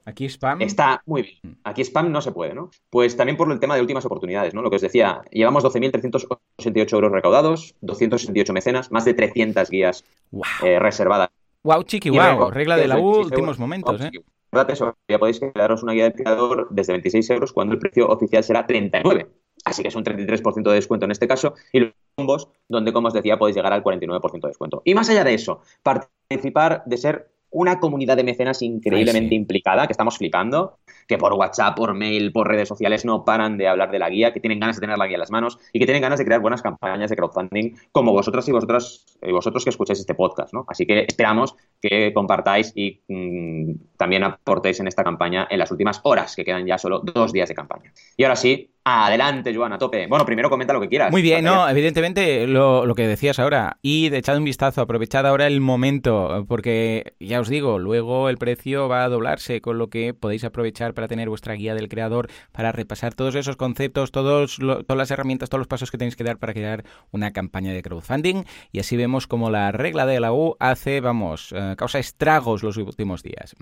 Aquí 0.06 0.26
spam. 0.28 0.60
Está 0.60 1.02
muy 1.06 1.22
bien. 1.22 1.56
Aquí 1.64 1.80
spam 1.82 2.12
no 2.12 2.20
se 2.20 2.30
puede, 2.32 2.52
¿no? 2.54 2.68
Pues 2.90 3.16
también 3.16 3.38
por 3.38 3.50
el 3.50 3.58
tema 3.58 3.74
de 3.74 3.80
últimas 3.80 4.04
oportunidades, 4.04 4.52
¿no? 4.52 4.60
Lo 4.60 4.68
que 4.68 4.76
os 4.76 4.82
decía, 4.82 5.22
llevamos 5.30 5.64
12.368 5.64 6.92
euros 6.92 7.10
recaudados, 7.10 7.74
268 7.80 8.52
mecenas, 8.52 8.92
más 8.92 9.04
de 9.06 9.14
300 9.14 9.70
guías 9.70 10.04
Wow. 10.30 10.44
eh, 10.64 10.78
reservadas. 10.78 11.30
wow, 11.62 11.82
chiqui, 11.84 12.08
Y 12.10 12.12
wow. 12.18 12.50
Regla 12.50 12.76
de 12.76 12.86
la 12.88 12.98
U, 12.98 13.12
26 13.12 13.26
últimos 13.32 13.58
momentos, 13.58 13.98
Oh, 14.00 14.04
¿eh? 14.04 14.66
eso, 14.68 14.94
ya 15.08 15.18
podéis 15.18 15.40
quedaros 15.40 15.82
una 15.82 15.94
guía 15.94 16.04
del 16.04 16.12
creador 16.12 16.68
desde 16.70 16.92
26 16.92 17.30
euros 17.30 17.52
cuando 17.52 17.72
el 17.74 17.80
precio 17.80 18.06
oficial 18.08 18.44
será 18.44 18.66
39. 18.66 19.26
Así 19.64 19.80
que 19.82 19.88
es 19.88 19.94
un 19.96 20.04
33% 20.04 20.62
de 20.68 20.74
descuento 20.74 21.06
en 21.06 21.12
este 21.12 21.26
caso. 21.26 21.54
Y 21.72 21.90
combos, 22.14 22.48
donde, 22.68 22.92
como 22.92 23.08
os 23.08 23.14
decía, 23.14 23.38
podéis 23.38 23.56
llegar 23.56 23.72
al 23.72 23.82
49% 23.82 24.40
de 24.40 24.48
descuento. 24.48 24.82
Y 24.84 24.94
más 24.94 25.08
allá 25.10 25.24
de 25.24 25.34
eso, 25.34 25.60
participar 25.82 26.82
de 26.86 26.96
ser 26.96 27.34
una 27.54 27.78
comunidad 27.78 28.16
de 28.16 28.24
mecenas 28.24 28.62
increíblemente 28.62 29.26
Ay, 29.26 29.28
sí. 29.28 29.34
implicada, 29.36 29.86
que 29.86 29.92
estamos 29.92 30.18
flipando, 30.18 30.78
que 31.06 31.18
por 31.18 31.32
WhatsApp, 31.34 31.76
por 31.76 31.94
mail, 31.94 32.32
por 32.32 32.48
redes 32.48 32.68
sociales 32.68 33.04
no 33.04 33.24
paran 33.24 33.56
de 33.56 33.68
hablar 33.68 33.92
de 33.92 34.00
la 34.00 34.10
guía, 34.10 34.32
que 34.32 34.40
tienen 34.40 34.58
ganas 34.58 34.76
de 34.76 34.80
tener 34.80 34.98
la 34.98 35.06
guía 35.06 35.14
en 35.14 35.20
las 35.20 35.30
manos 35.30 35.58
y 35.72 35.78
que 35.78 35.86
tienen 35.86 36.02
ganas 36.02 36.18
de 36.18 36.24
crear 36.24 36.40
buenas 36.40 36.62
campañas 36.62 37.10
de 37.10 37.16
crowdfunding 37.16 37.76
como 37.92 38.10
vosotras 38.10 38.48
y 38.48 38.52
vosotras 38.52 39.06
y 39.22 39.30
vosotros 39.30 39.62
que 39.62 39.70
escucháis 39.70 40.00
este 40.00 40.16
podcast, 40.16 40.52
¿no? 40.52 40.64
Así 40.66 40.84
que 40.84 41.04
esperamos 41.06 41.54
que 41.80 42.12
compartáis 42.12 42.72
y 42.74 43.02
mm, 43.06 43.96
también 43.96 44.24
aportéis 44.24 44.80
en 44.80 44.88
esta 44.88 45.04
campaña 45.04 45.46
en 45.48 45.60
las 45.60 45.70
últimas 45.70 46.00
horas, 46.02 46.34
que 46.34 46.44
quedan 46.44 46.66
ya 46.66 46.76
solo 46.76 47.02
dos 47.04 47.32
días 47.32 47.48
de 47.48 47.54
campaña. 47.54 47.92
Y 48.16 48.24
ahora 48.24 48.34
sí, 48.34 48.73
adelante, 48.84 49.54
Joan, 49.54 49.72
a 49.72 49.78
tope. 49.78 50.06
Bueno, 50.06 50.26
primero 50.26 50.50
comenta 50.50 50.72
lo 50.74 50.80
que 50.80 50.88
quieras. 50.88 51.10
Muy 51.10 51.22
bien, 51.22 51.44
no, 51.44 51.68
evidentemente 51.68 52.46
lo, 52.46 52.84
lo 52.84 52.94
que 52.94 53.06
decías 53.08 53.38
ahora, 53.38 53.78
y 53.80 54.10
de 54.10 54.18
echad 54.18 54.36
un 54.36 54.44
vistazo, 54.44 54.82
aprovechad 54.82 55.26
ahora 55.26 55.46
el 55.46 55.60
momento, 55.60 56.44
porque 56.48 57.14
ya 57.18 57.40
os 57.40 57.48
digo, 57.48 57.78
luego 57.78 58.28
el 58.28 58.36
precio 58.36 58.88
va 58.88 59.04
a 59.04 59.08
doblarse, 59.08 59.60
con 59.60 59.78
lo 59.78 59.88
que 59.88 60.12
podéis 60.12 60.44
aprovechar 60.44 60.92
para 60.94 61.08
tener 61.08 61.28
vuestra 61.28 61.54
guía 61.54 61.74
del 61.74 61.88
creador, 61.88 62.28
para 62.52 62.72
repasar 62.72 63.14
todos 63.14 63.34
esos 63.34 63.56
conceptos, 63.56 64.10
todos 64.12 64.58
lo- 64.58 64.84
todas 64.84 64.98
las 64.98 65.10
herramientas, 65.10 65.48
todos 65.48 65.60
los 65.60 65.68
pasos 65.68 65.90
que 65.90 65.96
tenéis 65.98 66.16
que 66.16 66.24
dar 66.24 66.38
para 66.38 66.52
crear 66.52 66.84
una 67.10 67.32
campaña 67.32 67.72
de 67.72 67.82
crowdfunding, 67.82 68.44
y 68.70 68.80
así 68.80 68.96
vemos 68.96 69.26
como 69.26 69.50
la 69.50 69.72
regla 69.72 70.04
de 70.04 70.20
la 70.20 70.32
U 70.32 70.56
hace, 70.60 71.00
vamos, 71.00 71.52
eh, 71.56 71.74
causa 71.78 71.98
estragos 71.98 72.62
los 72.62 72.76
últimos 72.76 73.22
días. 73.22 73.54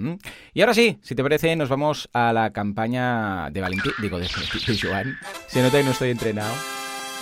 Y 0.53 0.61
ahora 0.63 0.75
sí, 0.75 0.99
si 1.03 1.15
te 1.15 1.23
parece, 1.23 1.55
nos 1.55 1.69
vamos 1.69 2.09
a 2.13 2.33
la 2.33 2.53
campaña 2.53 3.51
de 3.51 3.61
Valentín, 3.61 3.93
digo, 4.01 4.19
de, 4.19 4.25
de 4.25 4.79
Joan. 4.79 5.12
Se 5.47 5.63
nota 5.63 5.79
que 5.79 5.85
no 5.85 5.91
estoy 5.91 6.11
entrenado 6.11 6.55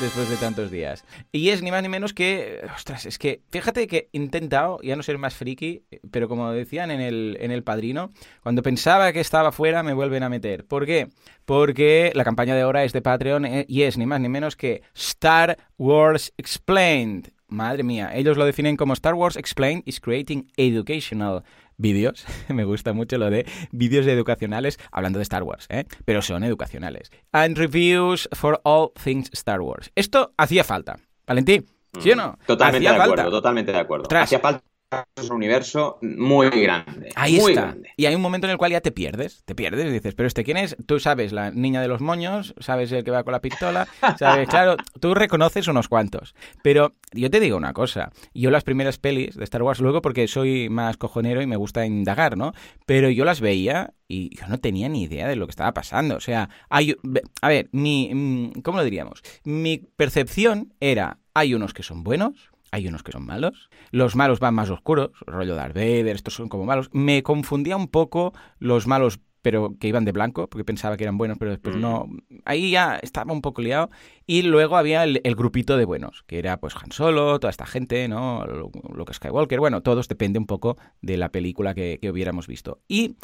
después 0.01 0.29
de 0.31 0.37
tantos 0.37 0.71
días. 0.71 1.05
Y 1.31 1.51
es 1.51 1.63
ni 1.63 1.71
más 1.71 1.83
ni 1.83 1.89
menos 1.89 2.15
que, 2.15 2.63
ostras, 2.75 3.07
es 3.07 3.19
que 3.19 3.43
fíjate 3.51 3.87
que 3.87 4.09
he 4.13 4.17
intentado 4.17 4.79
ya 4.83 4.97
no 4.97 5.03
ser 5.03 5.19
más 5.19 5.35
friki, 5.35 5.85
pero 6.11 6.29
como 6.29 6.51
decían 6.53 6.91
en 6.91 7.01
el, 7.01 7.37
en 7.41 7.51
el 7.51 7.63
Padrino, 7.63 8.11
cuando 8.43 8.63
pensaba 8.63 9.13
que 9.13 9.21
estaba 9.21 9.53
fuera 9.53 9.83
me 9.83 9.93
vuelven 9.93 10.23
a 10.23 10.29
meter. 10.29 10.67
¿Por 10.67 10.87
qué? 10.87 11.09
Porque 11.45 12.13
la 12.15 12.25
campaña 12.25 12.55
de 12.55 12.63
ahora 12.63 12.85
es 12.85 12.93
de 12.93 13.03
Patreon 13.03 13.45
eh, 13.45 13.67
y 13.69 13.83
es 13.83 13.99
ni 13.99 14.07
más 14.07 14.21
ni 14.21 14.29
menos 14.29 14.57
que 14.57 14.83
Star 14.95 15.59
Wars 15.77 16.33
Explained. 16.37 17.33
Madre 17.51 17.83
mía, 17.83 18.11
ellos 18.15 18.37
lo 18.37 18.45
definen 18.45 18.77
como 18.77 18.93
Star 18.93 19.15
Wars 19.15 19.37
Explained 19.37 19.83
is 19.85 20.01
creating 20.01 20.51
educational 20.57 21.43
vídeos. 21.77 22.25
Me 22.49 22.65
gusta 22.65 22.93
mucho 22.93 23.19
lo 23.19 23.29
de 23.29 23.45
vídeos 23.73 24.07
educacionales 24.07 24.79
hablando 24.93 25.19
de 25.19 25.25
Star 25.25 25.43
Wars, 25.43 25.67
¿eh? 25.69 25.85
pero 26.05 26.23
son 26.23 26.45
educacionales. 26.45 27.11
And 27.33 27.59
reviews 27.59 28.29
for 28.33 28.61
all 28.63 28.93
things 29.03 29.31
Star 29.33 29.61
Wars. 29.61 29.91
Esto 29.97 30.33
hacía 30.37 30.63
falta. 30.63 31.01
Valentín, 31.27 31.67
¿sí 31.99 32.13
o 32.13 32.17
no? 32.17 32.39
Totalmente 32.47 32.87
hacía 32.87 32.91
de 32.91 33.03
acuerdo, 33.03 33.23
falta. 33.23 33.31
totalmente 33.31 33.73
de 33.73 33.79
acuerdo. 33.79 34.17
Hacía 34.17 34.39
falta 34.39 34.70
es 35.17 35.31
un 35.31 35.37
universo 35.37 35.99
muy 36.03 36.51
grande. 36.51 37.11
Ahí 37.15 37.39
muy 37.39 37.53
está. 37.53 37.67
grande. 37.67 37.91
Y 37.97 38.07
hay 38.07 38.15
un 38.15 38.21
momento 38.21 38.47
en 38.47 38.53
el 38.53 38.59
cual 38.59 38.73
ya 38.73 38.81
te 38.81 38.91
pierdes. 38.91 39.45
Te 39.45 39.55
pierdes 39.55 39.87
y 39.87 39.91
dices, 39.91 40.15
pero 40.15 40.27
este 40.27 40.43
quién 40.43 40.57
es? 40.57 40.77
Tú 40.87 40.99
sabes 40.99 41.33
la 41.33 41.51
niña 41.53 41.81
de 41.81 41.89
los 41.89 42.01
moños, 42.01 42.55
sabes 42.59 42.91
el 42.91 43.05
que 43.05 43.11
va 43.11 43.23
con 43.23 43.33
la 43.33 43.41
pistola, 43.41 43.87
sabes, 44.19 44.49
claro, 44.51 44.77
tú 45.01 45.15
reconoces 45.15 45.69
unos 45.69 45.89
cuantos. 45.89 46.35
Pero 46.63 46.95
yo 47.13 47.31
te 47.31 47.39
digo 47.39 47.57
una 47.57 47.73
cosa. 47.73 48.11
Yo 48.35 48.51
las 48.51 48.65
primeras 48.65 48.99
pelis 48.99 49.37
de 49.37 49.45
Star 49.45 49.63
Wars, 49.63 49.81
luego 49.81 50.03
porque 50.03 50.27
soy 50.27 50.69
más 50.69 50.97
cojonero 50.97 51.41
y 51.41 51.47
me 51.47 51.57
gusta 51.57 51.87
indagar, 51.87 52.37
¿no? 52.37 52.53
Pero 52.85 53.11
yo 53.11 53.25
las 53.25 53.41
veía 53.41 53.95
y 54.09 54.37
yo 54.37 54.49
no 54.49 54.59
tenía 54.59 54.89
ni 54.89 55.05
idea 55.05 55.29
de 55.29 55.37
lo 55.37 55.47
que 55.47 55.51
estaba 55.51 55.73
pasando. 55.73 56.17
O 56.17 56.21
sea, 56.21 56.49
hay, 56.69 56.97
a 57.43 57.49
ver, 57.49 57.69
mi, 57.71 58.11
mm, 58.13 58.63
¿cómo 58.63 58.79
lo 58.79 58.85
diríamos? 58.85 59.23
Mi 59.45 59.79
percepción 59.79 60.75
era, 60.81 61.19
hay 61.33 61.55
unos 61.55 61.75
que 61.75 61.85
son 61.85 62.03
buenos, 62.03 62.51
hay 62.71 62.87
unos 62.89 63.03
que 63.03 63.13
son 63.13 63.27
malos. 63.27 63.69
Los 63.91 64.17
malos 64.17 64.39
van 64.41 64.55
más 64.55 64.71
oscuros, 64.71 65.11
rollo 65.27 65.55
Darth 65.55 65.75
Vader, 65.75 66.09
estos 66.15 66.35
son 66.35 66.49
como 66.49 66.65
malos. 66.65 66.89
Me 66.93 67.23
confundía 67.23 67.77
un 67.77 67.89
poco 67.89 68.33
los 68.59 68.87
malos, 68.87 69.21
pero 69.43 69.75
que 69.81 69.89
iban 69.89 70.05
de 70.05 70.13
blanco, 70.13 70.49
porque 70.49 70.65
pensaba 70.65 70.97
que 70.97 71.05
eran 71.05 71.17
buenos, 71.19 71.39
pero 71.39 71.51
después 71.51 71.77
Mm. 71.77 71.81
no. 71.81 72.09
Ahí 72.45 72.71
ya 72.73 72.97
estaba 73.03 73.33
un 73.33 73.41
poco 73.41 73.63
liado. 73.63 73.91
Y 74.27 74.43
luego 74.43 74.77
había 74.77 75.03
el, 75.05 75.21
el 75.25 75.35
grupito 75.35 75.77
de 75.77 75.85
buenos, 75.87 76.25
que 76.27 76.39
era 76.39 76.59
pues 76.59 76.75
Han 76.77 76.93
Solo, 76.93 77.41
toda 77.41 77.51
esta 77.51 77.67
gente, 77.67 78.07
¿no? 78.07 78.45
Luke 78.47 79.15
Skywalker, 79.15 79.59
bueno, 79.59 79.81
todos 79.83 80.09
depende 80.09 80.39
un 80.39 80.47
poco 80.47 80.77
de 81.01 81.17
la 81.17 81.31
película 81.31 81.75
que, 81.75 81.99
que 82.01 82.11
hubiéramos 82.11 82.47
visto. 82.47 82.81
Y 82.87 83.17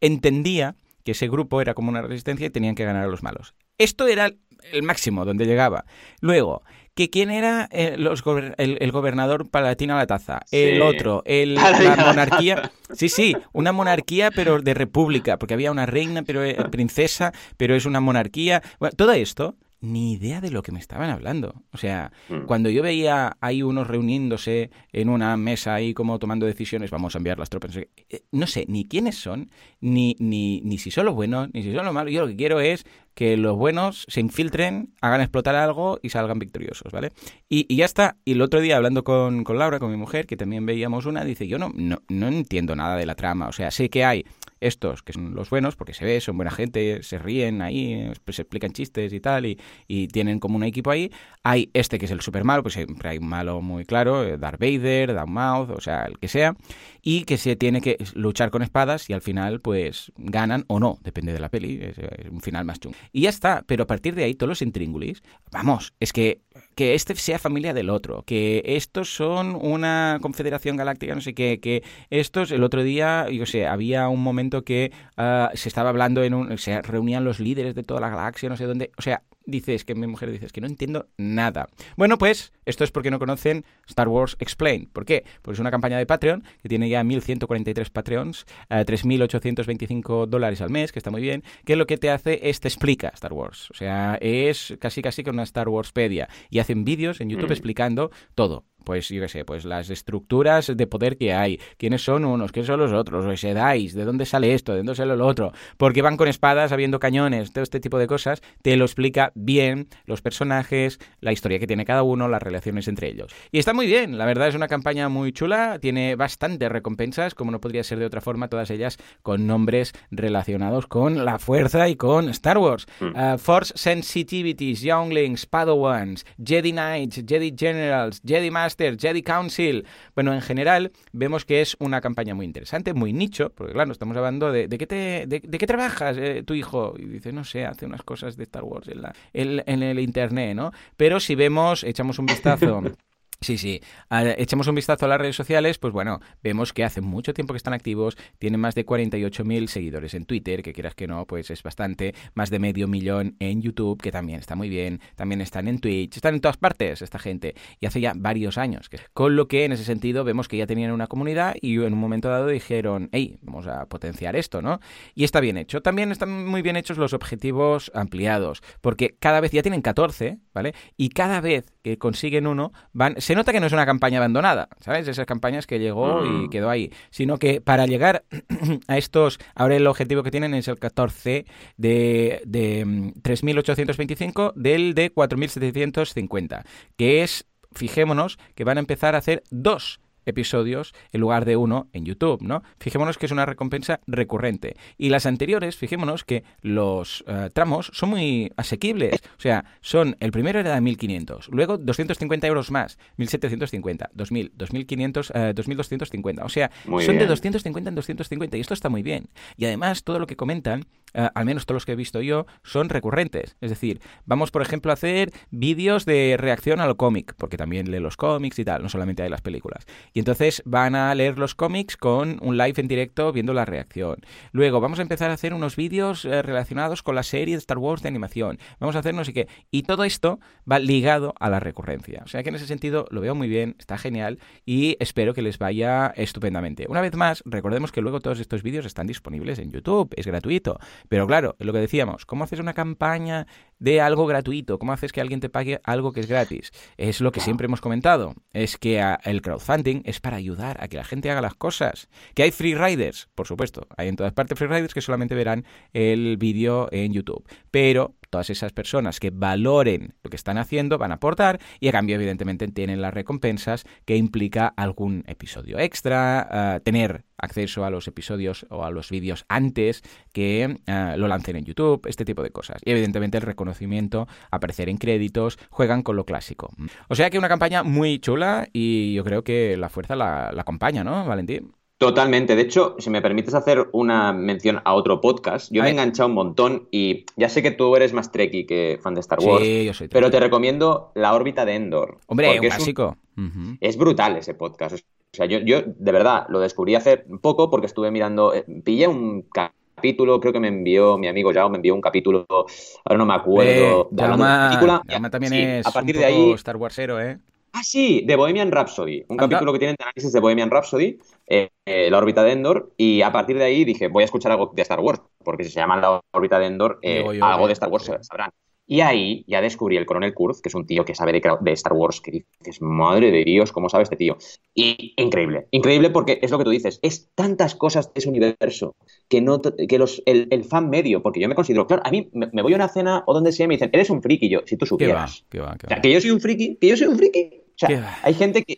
entendía 0.00 0.76
que 1.04 1.12
ese 1.12 1.28
grupo 1.28 1.60
era 1.60 1.74
como 1.74 1.90
una 1.90 2.02
resistencia 2.02 2.46
y 2.46 2.50
tenían 2.50 2.74
que 2.74 2.84
ganar 2.84 3.04
a 3.04 3.08
los 3.08 3.22
malos. 3.22 3.54
Esto 3.78 4.06
era 4.06 4.32
el 4.72 4.82
máximo 4.82 5.24
donde 5.24 5.44
llegaba. 5.44 5.84
Luego, 6.20 6.62
que 6.94 7.10
quién 7.10 7.30
era 7.30 7.68
eh, 7.72 7.96
los 7.98 8.24
gober- 8.24 8.54
el, 8.58 8.78
el 8.80 8.92
gobernador 8.92 9.48
palatino 9.50 9.94
a 9.94 9.98
la 9.98 10.06
taza, 10.06 10.40
el 10.50 10.80
otro, 10.82 11.22
el, 11.26 11.54
la 11.56 11.96
monarquía. 11.96 12.70
Sí, 12.92 13.08
sí, 13.08 13.36
una 13.52 13.72
monarquía 13.72 14.30
pero 14.30 14.60
de 14.60 14.74
república, 14.74 15.38
porque 15.38 15.54
había 15.54 15.70
una 15.72 15.86
reina, 15.86 16.22
pero 16.22 16.44
eh, 16.44 16.56
princesa, 16.70 17.32
pero 17.56 17.74
es 17.74 17.84
una 17.86 18.00
monarquía. 18.00 18.62
Bueno, 18.78 18.94
todo 18.96 19.12
esto 19.12 19.56
ni 19.84 20.14
idea 20.14 20.40
de 20.40 20.50
lo 20.50 20.62
que 20.62 20.72
me 20.72 20.78
estaban 20.80 21.10
hablando. 21.10 21.62
O 21.72 21.76
sea, 21.78 22.10
Mm. 22.28 22.46
cuando 22.46 22.70
yo 22.70 22.82
veía 22.82 23.36
ahí 23.40 23.62
unos 23.62 23.86
reuniéndose 23.86 24.70
en 24.92 25.08
una 25.08 25.36
mesa 25.36 25.74
ahí 25.74 25.94
como 25.94 26.18
tomando 26.18 26.46
decisiones, 26.46 26.90
vamos 26.90 27.14
a 27.14 27.18
enviar 27.18 27.38
las 27.38 27.50
tropas, 27.50 27.70
no 27.70 27.74
sé, 27.80 27.88
eh, 28.08 28.22
no 28.32 28.46
sé 28.46 28.64
ni 28.68 28.86
quiénes 28.86 29.16
son, 29.16 29.50
ni, 29.80 30.16
ni, 30.18 30.60
ni 30.62 30.78
si 30.78 30.90
son 30.90 31.06
los 31.06 31.14
buenos, 31.14 31.48
ni 31.52 31.62
si 31.62 31.74
son 31.74 31.84
los 31.84 31.94
malos. 31.94 32.12
Yo 32.12 32.22
lo 32.22 32.28
que 32.28 32.36
quiero 32.36 32.60
es 32.60 32.84
que 33.14 33.36
los 33.36 33.56
buenos 33.56 34.04
se 34.08 34.20
infiltren, 34.20 34.92
hagan 35.00 35.20
explotar 35.20 35.54
algo 35.54 36.00
y 36.02 36.08
salgan 36.08 36.38
victoriosos, 36.38 36.90
¿vale? 36.90 37.10
Y, 37.48 37.66
y 37.72 37.76
ya 37.76 37.84
está. 37.84 38.16
Y 38.24 38.32
el 38.32 38.42
otro 38.42 38.60
día 38.60 38.76
hablando 38.76 39.04
con, 39.04 39.44
con 39.44 39.58
Laura, 39.58 39.78
con 39.78 39.90
mi 39.90 39.96
mujer, 39.96 40.26
que 40.26 40.36
también 40.36 40.66
veíamos 40.66 41.06
una, 41.06 41.24
dice, 41.24 41.46
yo 41.46 41.58
no, 41.58 41.70
no, 41.74 41.98
no 42.08 42.26
entiendo 42.28 42.74
nada 42.74 42.96
de 42.96 43.06
la 43.06 43.14
trama. 43.14 43.46
O 43.48 43.52
sea, 43.52 43.70
sé 43.70 43.88
que 43.88 44.04
hay 44.04 44.24
estos 44.66 45.02
que 45.02 45.12
son 45.12 45.34
los 45.34 45.50
buenos, 45.50 45.76
porque 45.76 45.94
se 45.94 46.04
ve, 46.04 46.20
son 46.20 46.36
buena 46.36 46.50
gente, 46.50 47.02
se 47.02 47.18
ríen 47.18 47.62
ahí, 47.62 48.10
pues, 48.24 48.36
se 48.36 48.42
explican 48.42 48.72
chistes 48.72 49.12
y 49.12 49.20
tal, 49.20 49.46
y, 49.46 49.58
y 49.86 50.08
tienen 50.08 50.40
como 50.40 50.56
un 50.56 50.64
equipo 50.64 50.90
ahí. 50.90 51.10
Hay 51.44 51.70
este 51.74 51.98
que 51.98 52.06
es 52.06 52.10
el 52.10 52.20
super 52.20 52.42
malo, 52.42 52.62
pues 52.62 52.74
siempre 52.74 53.08
hay 53.10 53.18
un 53.18 53.28
malo 53.28 53.60
muy 53.60 53.84
claro, 53.84 54.24
eh, 54.24 54.38
Darth 54.38 54.58
Vader, 54.58 55.14
Mouth, 55.26 55.70
o 55.70 55.80
sea, 55.80 56.06
el 56.06 56.18
que 56.18 56.28
sea, 56.28 56.56
y 57.02 57.24
que 57.24 57.36
se 57.36 57.54
tiene 57.54 57.80
que 57.80 57.98
luchar 58.14 58.50
con 58.50 58.62
espadas 58.62 59.08
y 59.10 59.12
al 59.12 59.20
final 59.20 59.60
pues 59.60 60.10
ganan 60.16 60.64
o 60.68 60.80
no, 60.80 60.98
depende 61.02 61.32
de 61.32 61.40
la 61.40 61.50
peli, 61.50 61.80
es, 61.82 61.98
es 61.98 62.30
un 62.30 62.40
final 62.40 62.64
más 62.64 62.80
chungo. 62.80 62.96
Y 63.12 63.22
ya 63.22 63.30
está, 63.30 63.62
pero 63.66 63.84
a 63.84 63.86
partir 63.86 64.14
de 64.14 64.24
ahí 64.24 64.34
todos 64.34 64.48
los 64.48 64.62
intríngulis, 64.62 65.22
vamos, 65.52 65.94
es 66.00 66.12
que 66.12 66.40
que 66.74 66.94
este 66.94 67.14
sea 67.14 67.38
familia 67.38 67.72
del 67.72 67.90
otro, 67.90 68.22
que 68.24 68.62
estos 68.64 69.14
son 69.14 69.54
una 69.54 70.18
confederación 70.20 70.76
galáctica, 70.76 71.14
no 71.14 71.20
sé 71.20 71.34
qué, 71.34 71.60
que 71.60 71.82
estos, 72.10 72.50
el 72.50 72.64
otro 72.64 72.82
día, 72.82 73.28
yo 73.30 73.46
sé, 73.46 73.66
había 73.66 74.08
un 74.08 74.22
momento 74.22 74.64
que 74.64 74.92
uh, 75.16 75.56
se 75.56 75.68
estaba 75.68 75.90
hablando 75.90 76.22
en 76.22 76.34
un, 76.34 76.58
se 76.58 76.80
reunían 76.82 77.24
los 77.24 77.40
líderes 77.40 77.74
de 77.74 77.82
toda 77.82 78.00
la 78.00 78.08
galaxia, 78.08 78.48
no 78.48 78.56
sé 78.56 78.64
dónde, 78.64 78.90
o 78.96 79.02
sea, 79.02 79.22
dices 79.46 79.84
que 79.84 79.94
mi 79.94 80.06
mujer 80.06 80.30
dice 80.30 80.46
que 80.48 80.60
no 80.60 80.66
entiendo 80.66 81.08
nada. 81.16 81.68
Bueno, 81.96 82.18
pues 82.18 82.52
esto 82.64 82.84
es 82.84 82.90
porque 82.90 83.10
no 83.10 83.18
conocen 83.18 83.64
Star 83.86 84.08
Wars 84.08 84.36
Explain. 84.38 84.86
¿Por 84.92 85.04
qué? 85.04 85.24
Pues 85.42 85.56
es 85.56 85.60
una 85.60 85.70
campaña 85.70 85.98
de 85.98 86.06
Patreon 86.06 86.44
que 86.62 86.68
tiene 86.68 86.88
ya 86.88 87.02
1.143 87.02 87.90
Patreons, 87.90 88.46
uh, 88.70 88.74
3.825 88.74 90.26
dólares 90.26 90.60
al 90.60 90.70
mes, 90.70 90.92
que 90.92 90.98
está 90.98 91.10
muy 91.10 91.22
bien, 91.22 91.42
que 91.64 91.76
lo 91.76 91.86
que 91.86 91.98
te 91.98 92.10
hace 92.10 92.48
es 92.48 92.60
te 92.60 92.68
explica 92.68 93.08
Star 93.08 93.32
Wars. 93.32 93.70
O 93.70 93.74
sea, 93.74 94.16
es 94.20 94.74
casi 94.80 95.02
casi 95.02 95.22
con 95.22 95.34
una 95.34 95.42
Star 95.42 95.68
Warspedia. 95.68 96.28
Y 96.50 96.58
hacen 96.58 96.84
vídeos 96.84 97.20
en 97.20 97.30
YouTube 97.30 97.48
mm. 97.48 97.52
explicando 97.52 98.10
todo 98.34 98.64
pues 98.84 99.08
yo 99.08 99.20
qué 99.20 99.28
sé, 99.28 99.44
pues 99.44 99.64
las 99.64 99.90
estructuras 99.90 100.72
de 100.74 100.86
poder 100.86 101.16
que 101.16 101.32
hay, 101.32 101.60
quiénes 101.76 102.02
son 102.04 102.24
unos, 102.24 102.52
quiénes 102.52 102.66
son 102.66 102.80
los 102.80 102.92
otros, 102.92 103.24
los 103.24 103.40
Sedais, 103.40 103.94
de 103.94 104.04
dónde 104.04 104.26
sale 104.26 104.54
esto, 104.54 104.72
de 104.72 104.78
dónde 104.78 104.94
sale 104.94 105.16
lo 105.16 105.26
otro, 105.26 105.52
porque 105.76 106.02
van 106.02 106.16
con 106.16 106.28
espadas, 106.28 106.72
habiendo 106.72 106.98
cañones, 106.98 107.52
todo 107.52 107.62
este 107.62 107.80
tipo 107.80 107.98
de 107.98 108.06
cosas, 108.06 108.42
te 108.62 108.76
lo 108.76 108.84
explica 108.84 109.32
bien 109.34 109.88
los 110.06 110.22
personajes, 110.22 110.98
la 111.20 111.32
historia 111.32 111.58
que 111.58 111.66
tiene 111.66 111.84
cada 111.84 112.02
uno, 112.02 112.28
las 112.28 112.42
relaciones 112.42 112.88
entre 112.88 113.08
ellos. 113.08 113.32
Y 113.50 113.58
está 113.58 113.72
muy 113.72 113.86
bien, 113.86 114.18
la 114.18 114.26
verdad 114.26 114.48
es 114.48 114.54
una 114.54 114.68
campaña 114.68 115.08
muy 115.08 115.32
chula, 115.32 115.78
tiene 115.80 116.16
bastantes 116.16 116.70
recompensas, 116.70 117.34
como 117.34 117.50
no 117.50 117.60
podría 117.60 117.84
ser 117.84 117.98
de 117.98 118.06
otra 118.06 118.20
forma, 118.20 118.48
todas 118.48 118.70
ellas 118.70 118.98
con 119.22 119.46
nombres 119.46 119.92
relacionados 120.10 120.86
con 120.86 121.24
la 121.24 121.38
fuerza 121.38 121.88
y 121.88 121.96
con 121.96 122.28
Star 122.30 122.58
Wars. 122.58 122.86
Mm. 123.00 123.34
Uh, 123.34 123.38
Force 123.38 123.72
Sensitivities, 123.76 124.80
Younglings, 124.80 125.46
Padawans, 125.46 126.24
Jedi 126.42 126.72
Knights, 126.72 127.22
Jedi 127.26 127.54
Generals, 127.56 128.20
Jedi 128.24 128.50
Masters, 128.50 128.73
Jedi 128.76 129.22
Council. 129.22 129.86
Bueno, 130.14 130.32
en 130.34 130.42
general 130.42 130.92
vemos 131.12 131.44
que 131.44 131.60
es 131.60 131.76
una 131.78 132.00
campaña 132.00 132.34
muy 132.34 132.46
interesante, 132.46 132.94
muy 132.94 133.12
nicho, 133.12 133.50
porque 133.54 133.72
claro, 133.72 133.92
estamos 133.92 134.16
hablando 134.16 134.52
de, 134.52 134.68
de 134.68 134.78
qué 134.78 134.86
te, 134.86 135.26
de, 135.26 135.40
qué 135.40 135.66
trabajas 135.66 136.16
eh, 136.18 136.42
tu 136.44 136.54
hijo. 136.54 136.94
Y 136.98 137.04
dice, 137.06 137.32
no 137.32 137.44
sé, 137.44 137.64
hace 137.64 137.86
unas 137.86 138.02
cosas 138.02 138.36
de 138.36 138.44
Star 138.44 138.64
Wars 138.64 138.88
en, 138.88 139.02
la, 139.02 139.14
en 139.32 139.82
el 139.82 139.98
internet, 139.98 140.54
¿no? 140.56 140.72
Pero 140.96 141.20
si 141.20 141.34
vemos, 141.34 141.84
echamos 141.84 142.18
un 142.18 142.26
vistazo. 142.26 142.82
Sí, 143.40 143.58
sí. 143.58 143.82
Echamos 144.10 144.68
un 144.68 144.74
vistazo 144.74 145.04
a 145.04 145.08
las 145.08 145.18
redes 145.18 145.36
sociales, 145.36 145.76
pues 145.78 145.92
bueno, 145.92 146.20
vemos 146.42 146.72
que 146.72 146.82
hace 146.82 147.02
mucho 147.02 147.34
tiempo 147.34 147.52
que 147.52 147.58
están 147.58 147.74
activos, 147.74 148.16
tienen 148.38 148.58
más 148.58 148.74
de 148.74 148.86
48.000 148.86 149.66
seguidores 149.66 150.14
en 150.14 150.24
Twitter, 150.24 150.62
que 150.62 150.72
quieras 150.72 150.94
que 150.94 151.06
no, 151.06 151.26
pues 151.26 151.50
es 151.50 151.62
bastante, 151.62 152.14
más 152.34 152.48
de 152.48 152.58
medio 152.58 152.88
millón 152.88 153.36
en 153.40 153.60
YouTube, 153.60 154.00
que 154.00 154.12
también 154.12 154.38
está 154.40 154.54
muy 154.54 154.70
bien, 154.70 155.00
también 155.14 155.42
están 155.42 155.68
en 155.68 155.78
Twitch, 155.78 156.16
están 156.16 156.34
en 156.34 156.40
todas 156.40 156.56
partes 156.56 157.02
esta 157.02 157.18
gente, 157.18 157.54
y 157.80 157.86
hace 157.86 158.00
ya 158.00 158.14
varios 158.16 158.56
años. 158.56 158.88
Con 159.12 159.36
lo 159.36 159.46
que 159.46 159.66
en 159.66 159.72
ese 159.72 159.84
sentido 159.84 160.24
vemos 160.24 160.48
que 160.48 160.56
ya 160.56 160.66
tenían 160.66 160.92
una 160.92 161.06
comunidad 161.06 161.56
y 161.60 161.74
en 161.74 161.92
un 161.92 161.98
momento 161.98 162.28
dado 162.30 162.46
dijeron, 162.46 163.10
hey, 163.12 163.38
vamos 163.42 163.66
a 163.66 163.86
potenciar 163.86 164.36
esto, 164.36 164.62
¿no? 164.62 164.80
Y 165.14 165.24
está 165.24 165.40
bien 165.40 165.58
hecho. 165.58 165.82
También 165.82 166.12
están 166.12 166.46
muy 166.46 166.62
bien 166.62 166.76
hechos 166.76 166.96
los 166.96 167.12
objetivos 167.12 167.90
ampliados, 167.94 168.62
porque 168.80 169.16
cada 169.18 169.40
vez 169.40 169.52
ya 169.52 169.60
tienen 169.60 169.82
14, 169.82 170.38
¿vale? 170.54 170.74
Y 170.96 171.10
cada 171.10 171.42
vez 171.42 171.73
que 171.84 171.98
consiguen 171.98 172.46
uno, 172.46 172.72
van... 172.94 173.20
Se 173.20 173.34
nota 173.34 173.52
que 173.52 173.60
no 173.60 173.66
es 173.66 173.72
una 173.74 173.84
campaña 173.84 174.16
abandonada, 174.16 174.68
¿sabes? 174.80 175.06
Esas 175.06 175.26
campañas 175.26 175.66
que 175.66 175.78
llegó 175.78 176.22
Mm. 176.22 176.44
y 176.44 176.48
quedó 176.48 176.70
ahí, 176.70 176.90
sino 177.10 177.38
que 177.38 177.60
para 177.60 177.86
llegar 177.86 178.24
a 178.88 178.96
estos, 178.96 179.38
ahora 179.54 179.76
el 179.76 179.86
objetivo 179.86 180.22
que 180.22 180.30
tienen 180.30 180.54
es 180.54 180.66
el 180.66 180.78
14 180.78 181.44
de, 181.76 182.40
de 182.46 182.84
mm, 182.86 183.08
3.825 183.22 184.54
del 184.54 184.94
de 184.94 185.12
4.750, 185.14 186.64
que 186.96 187.22
es, 187.22 187.46
fijémonos, 187.72 188.38
que 188.54 188.64
van 188.64 188.78
a 188.78 188.80
empezar 188.80 189.14
a 189.14 189.18
hacer 189.18 189.42
dos 189.50 190.00
episodios 190.26 190.94
en 191.12 191.20
lugar 191.20 191.44
de 191.44 191.56
uno 191.56 191.88
en 191.92 192.04
YouTube, 192.04 192.42
¿no? 192.42 192.62
Fijémonos 192.78 193.18
que 193.18 193.26
es 193.26 193.32
una 193.32 193.46
recompensa 193.46 194.00
recurrente. 194.06 194.76
Y 194.98 195.08
las 195.08 195.26
anteriores, 195.26 195.76
fijémonos 195.76 196.24
que 196.24 196.44
los 196.60 197.22
uh, 197.22 197.50
tramos 197.52 197.90
son 197.92 198.10
muy 198.10 198.52
asequibles. 198.56 199.20
O 199.36 199.40
sea, 199.40 199.64
son, 199.80 200.16
el 200.20 200.32
primero 200.32 200.60
era 200.60 200.74
de 200.74 200.80
1.500, 200.80 201.48
luego 201.50 201.78
250 201.78 202.46
euros 202.46 202.70
más, 202.70 202.98
1.750, 203.18 204.10
2.000, 204.14 204.52
2.500, 204.56 205.30
uh, 205.30 205.54
2.250. 205.54 206.44
O 206.44 206.48
sea, 206.48 206.70
muy 206.86 207.04
son 207.04 207.14
bien. 207.14 207.24
de 207.24 207.26
250 207.28 207.88
en 207.88 207.94
250 207.94 208.56
y 208.56 208.60
esto 208.60 208.74
está 208.74 208.88
muy 208.88 209.02
bien. 209.02 209.28
Y 209.56 209.64
además, 209.66 210.04
todo 210.04 210.18
lo 210.18 210.26
que 210.26 210.36
comentan, 210.36 210.86
uh, 211.14 211.28
al 211.34 211.44
menos 211.44 211.66
todos 211.66 211.76
los 211.76 211.86
que 211.86 211.92
he 211.92 211.96
visto 211.96 212.20
yo, 212.20 212.46
son 212.62 212.88
recurrentes. 212.88 213.56
Es 213.60 213.70
decir, 213.70 214.00
vamos, 214.26 214.50
por 214.50 214.62
ejemplo, 214.62 214.90
a 214.90 214.94
hacer 214.94 215.32
vídeos 215.50 216.04
de 216.04 216.36
reacción 216.38 216.80
al 216.80 216.96
cómic, 216.96 217.34
porque 217.36 217.56
también 217.56 217.90
lee 217.90 218.00
los 218.00 218.16
cómics 218.16 218.58
y 218.58 218.64
tal, 218.64 218.82
no 218.82 218.88
solamente 218.88 219.22
hay 219.22 219.28
las 219.28 219.40
películas. 219.40 219.86
Y 220.12 220.18
entonces 220.18 220.62
van 220.64 220.94
a 220.94 221.14
leer 221.14 221.38
los 221.38 221.54
cómics 221.54 221.96
con 221.96 222.38
un 222.42 222.56
live 222.56 222.74
en 222.76 222.88
directo 222.88 223.32
viendo 223.32 223.54
la 223.54 223.64
reacción. 223.64 224.18
Luego 224.52 224.80
vamos 224.80 224.98
a 224.98 225.02
empezar 225.02 225.30
a 225.30 225.34
hacer 225.34 225.54
unos 225.54 225.76
vídeos 225.76 226.24
eh, 226.24 226.42
relacionados 226.42 227.02
con 227.02 227.14
la 227.14 227.22
serie 227.22 227.54
de 227.54 227.58
Star 227.58 227.78
Wars 227.78 228.02
de 228.02 228.08
animación. 228.08 228.58
Vamos 228.80 228.96
a 228.96 229.00
hacer 229.00 229.14
no 229.14 229.24
sé 229.24 229.32
qué. 229.32 229.48
Y 229.70 229.82
todo 229.82 230.04
esto 230.04 230.40
va 230.70 230.78
ligado 230.78 231.34
a 231.40 231.50
la 231.50 231.60
recurrencia. 231.60 232.22
O 232.24 232.28
sea 232.28 232.42
que 232.42 232.48
en 232.50 232.54
ese 232.56 232.66
sentido 232.66 233.06
lo 233.10 233.20
veo 233.20 233.34
muy 233.34 233.48
bien, 233.48 233.76
está 233.78 233.98
genial 233.98 234.38
y 234.64 234.96
espero 235.00 235.34
que 235.34 235.42
les 235.42 235.58
vaya 235.58 236.12
estupendamente. 236.16 236.86
Una 236.88 237.00
vez 237.00 237.14
más, 237.16 237.42
recordemos 237.46 237.92
que 237.92 238.00
luego 238.00 238.20
todos 238.20 238.40
estos 238.40 238.62
vídeos 238.62 238.86
están 238.86 239.06
disponibles 239.06 239.58
en 239.58 239.70
YouTube, 239.70 240.12
es 240.16 240.26
gratuito. 240.26 240.78
Pero 241.08 241.26
claro, 241.26 241.56
lo 241.58 241.72
que 241.72 241.78
decíamos, 241.78 242.26
¿cómo 242.26 242.44
haces 242.44 242.60
una 242.60 242.74
campaña 242.74 243.46
de 243.78 244.00
algo 244.00 244.26
gratuito? 244.26 244.78
¿Cómo 244.78 244.92
haces 244.92 245.12
que 245.12 245.20
alguien 245.20 245.40
te 245.40 245.48
pague 245.48 245.80
algo 245.84 246.12
que 246.12 246.20
es 246.20 246.26
gratis? 246.26 246.70
Es 246.96 247.20
lo 247.20 247.32
que 247.32 247.40
siempre 247.40 247.66
hemos 247.66 247.80
comentado, 247.80 248.34
es 248.52 248.78
que 248.78 249.02
el 249.24 249.42
crowdfunding 249.42 250.02
es 250.04 250.20
para 250.20 250.36
ayudar 250.36 250.82
a 250.82 250.88
que 250.88 250.96
la 250.96 251.04
gente 251.04 251.30
haga 251.30 251.40
las 251.40 251.54
cosas. 251.54 252.08
¿Que 252.34 252.44
hay 252.44 252.50
free 252.50 252.74
riders? 252.74 253.28
Por 253.34 253.46
supuesto, 253.46 253.86
hay 253.96 254.08
en 254.08 254.16
todas 254.16 254.32
partes 254.32 254.58
free 254.58 254.68
riders 254.68 254.94
que 254.94 255.00
solamente 255.00 255.34
verán 255.34 255.64
el 255.92 256.36
vídeo 256.36 256.88
en 256.92 257.12
YouTube. 257.12 257.46
Pero 257.70 258.14
todas 258.34 258.50
esas 258.50 258.72
personas 258.72 259.20
que 259.20 259.30
valoren 259.30 260.16
lo 260.24 260.28
que 260.28 260.34
están 260.34 260.58
haciendo 260.58 260.98
van 260.98 261.12
a 261.12 261.14
aportar 261.14 261.60
y 261.78 261.86
a 261.86 261.92
cambio 261.92 262.16
evidentemente 262.16 262.66
tienen 262.66 263.00
las 263.00 263.14
recompensas 263.14 263.84
que 264.04 264.16
implica 264.16 264.66
algún 264.66 265.22
episodio 265.28 265.78
extra, 265.78 266.78
uh, 266.78 266.80
tener 266.82 267.26
acceso 267.38 267.84
a 267.84 267.90
los 267.90 268.08
episodios 268.08 268.66
o 268.70 268.84
a 268.84 268.90
los 268.90 269.08
vídeos 269.08 269.44
antes 269.48 270.02
que 270.32 270.80
uh, 270.88 271.16
lo 271.16 271.28
lancen 271.28 271.54
en 271.54 271.64
YouTube, 271.64 272.08
este 272.08 272.24
tipo 272.24 272.42
de 272.42 272.50
cosas. 272.50 272.80
Y 272.84 272.90
evidentemente 272.90 273.38
el 273.38 273.42
reconocimiento, 273.44 274.26
aparecer 274.50 274.88
en 274.88 274.96
créditos, 274.96 275.56
juegan 275.70 276.02
con 276.02 276.16
lo 276.16 276.24
clásico. 276.24 276.70
O 277.08 277.14
sea 277.14 277.30
que 277.30 277.38
una 277.38 277.48
campaña 277.48 277.84
muy 277.84 278.18
chula 278.18 278.68
y 278.72 279.14
yo 279.14 279.22
creo 279.22 279.44
que 279.44 279.76
la 279.76 279.90
fuerza 279.90 280.16
la 280.16 280.48
acompaña, 280.56 281.04
¿no, 281.04 281.24
Valentín? 281.24 281.72
Totalmente. 282.04 282.54
De 282.56 282.62
hecho, 282.62 282.96
si 282.98 283.10
me 283.10 283.22
permites 283.22 283.54
hacer 283.54 283.88
una 283.92 284.32
mención 284.32 284.80
a 284.84 284.94
otro 284.94 285.20
podcast, 285.20 285.72
yo 285.72 285.82
me 285.82 285.88
he 285.88 285.92
enganchado 285.92 286.28
un 286.28 286.34
montón 286.34 286.88
y 286.90 287.24
ya 287.36 287.48
sé 287.48 287.62
que 287.62 287.70
tú 287.70 287.96
eres 287.96 288.12
más 288.12 288.30
trekkie 288.30 288.66
que 288.66 288.98
fan 289.02 289.14
de 289.14 289.20
Star 289.20 289.40
Wars, 289.40 289.64
sí, 289.64 289.84
yo 289.84 289.94
soy 289.94 290.08
pero 290.08 290.30
te 290.30 290.38
recomiendo 290.38 291.12
La 291.14 291.34
órbita 291.34 291.64
de 291.64 291.74
Endor. 291.76 292.18
Hombre, 292.26 292.58
un 292.58 292.64
es 292.64 292.74
clásico. 292.74 293.16
Un, 293.36 293.44
uh 293.44 293.48
-huh. 293.48 293.78
Es 293.80 293.96
brutal 293.96 294.36
ese 294.36 294.54
podcast. 294.54 294.96
O 294.96 295.36
sea, 295.36 295.46
yo, 295.46 295.58
yo 295.58 295.82
de 295.82 296.12
verdad 296.12 296.46
lo 296.48 296.60
descubrí 296.60 296.94
hace 296.94 297.16
poco 297.16 297.70
porque 297.70 297.86
estuve 297.86 298.10
mirando, 298.10 298.54
eh, 298.54 298.64
pillé 298.84 299.08
un 299.08 299.42
capítulo, 299.42 300.38
creo 300.40 300.52
que 300.52 300.60
me 300.60 300.68
envió 300.68 301.18
mi 301.18 301.26
amigo 301.26 301.52
Jao, 301.52 301.70
me 301.70 301.76
envió 301.76 301.94
un 301.94 302.00
capítulo, 302.00 302.46
ahora 302.48 303.18
no 303.18 303.26
me 303.26 303.34
acuerdo. 303.34 304.10
Eh, 304.12 304.16
Jaume, 304.16 304.68
película. 304.68 305.02
Jaume 305.08 305.30
también 305.30 305.52
sí, 305.52 305.62
es 305.62 305.86
a 305.86 305.90
partir 305.90 306.18
de 306.18 306.24
ahí 306.24 306.52
Star 306.52 306.76
Warsero, 306.76 307.20
¿eh? 307.20 307.38
Ah, 307.76 307.82
sí, 307.82 308.22
de 308.24 308.36
Bohemian 308.36 308.70
Rhapsody. 308.70 309.24
Un 309.28 309.36
capítulo 309.36 309.72
que 309.72 309.80
tienen 309.80 309.96
de 309.98 310.04
análisis 310.04 310.32
de 310.32 310.38
Bohemian 310.38 310.70
Rhapsody, 310.70 311.18
eh, 311.48 311.70
eh, 311.84 312.08
la 312.08 312.18
órbita 312.18 312.44
de 312.44 312.52
Endor, 312.52 312.92
y 312.96 313.20
a 313.22 313.32
partir 313.32 313.58
de 313.58 313.64
ahí 313.64 313.84
dije, 313.84 314.06
voy 314.06 314.22
a 314.22 314.26
escuchar 314.26 314.52
algo 314.52 314.70
de 314.72 314.82
Star 314.82 315.00
Wars, 315.00 315.20
porque 315.42 315.64
si 315.64 315.70
se 315.70 315.80
llama 315.80 315.96
la 315.96 316.20
órbita 316.30 316.60
de 316.60 316.66
Endor, 316.66 317.00
eh, 317.02 317.24
algo 317.42 317.66
de 317.66 317.72
Star 317.72 317.90
Wars 317.90 318.08
sabrán. 318.20 318.52
Y 318.86 319.00
ahí 319.00 319.44
ya 319.48 319.60
descubrí 319.60 319.96
el 319.96 320.06
Coronel 320.06 320.34
Kurz, 320.34 320.60
que 320.60 320.68
es 320.68 320.74
un 320.76 320.86
tío 320.86 321.04
que 321.04 321.16
sabe 321.16 321.32
de, 321.32 321.72
Star 321.72 321.94
Wars, 321.94 322.20
que 322.20 322.44
dices, 322.60 322.80
madre 322.80 323.32
de 323.32 323.42
Dios, 323.42 323.72
¿cómo 323.72 323.88
sabe 323.88 324.04
este 324.04 324.14
tío? 324.14 324.36
Y 324.72 325.14
increíble, 325.16 325.66
increíble 325.72 326.10
porque 326.10 326.38
es 326.42 326.52
lo 326.52 326.58
que 326.58 326.64
tú 326.64 326.70
dices, 326.70 327.00
es 327.02 327.28
tantas 327.34 327.74
cosas 327.74 328.12
de 328.14 328.20
ese 328.20 328.28
universo 328.28 328.94
que 329.28 329.40
no 329.40 329.60
que 329.60 329.98
los, 329.98 330.22
el, 330.26 330.64
fan 330.64 330.90
medio, 330.90 331.22
porque 331.22 331.40
yo 331.40 331.48
me 331.48 331.56
considero, 331.56 331.88
claro, 331.88 332.02
a 332.04 332.10
mí 332.12 332.30
me, 332.34 332.62
voy 332.62 332.74
a 332.74 332.76
una 332.76 332.88
cena 332.88 333.24
o 333.26 333.34
donde 333.34 333.50
sea 333.50 333.64
y 333.64 333.68
me 333.68 333.74
dicen, 333.74 333.90
eres 333.92 334.10
un 334.10 334.22
friki, 334.22 334.48
yo, 334.48 334.60
si 334.64 334.76
tú 334.76 334.86
supieras. 334.86 335.44
¿Qué 335.48 335.58
va, 335.58 335.72
O 335.72 335.88
sea, 335.88 336.00
que 336.00 336.12
yo 336.12 336.20
soy 336.20 336.30
un 336.30 336.40
friki, 336.40 336.76
que 336.76 336.86
yo 336.86 336.96
soy 336.96 337.08
un 337.08 337.16
friki. 337.16 337.63
O 337.74 337.86
sea, 337.86 338.18
hay 338.22 338.34
gente 338.34 338.62
que, 338.62 338.76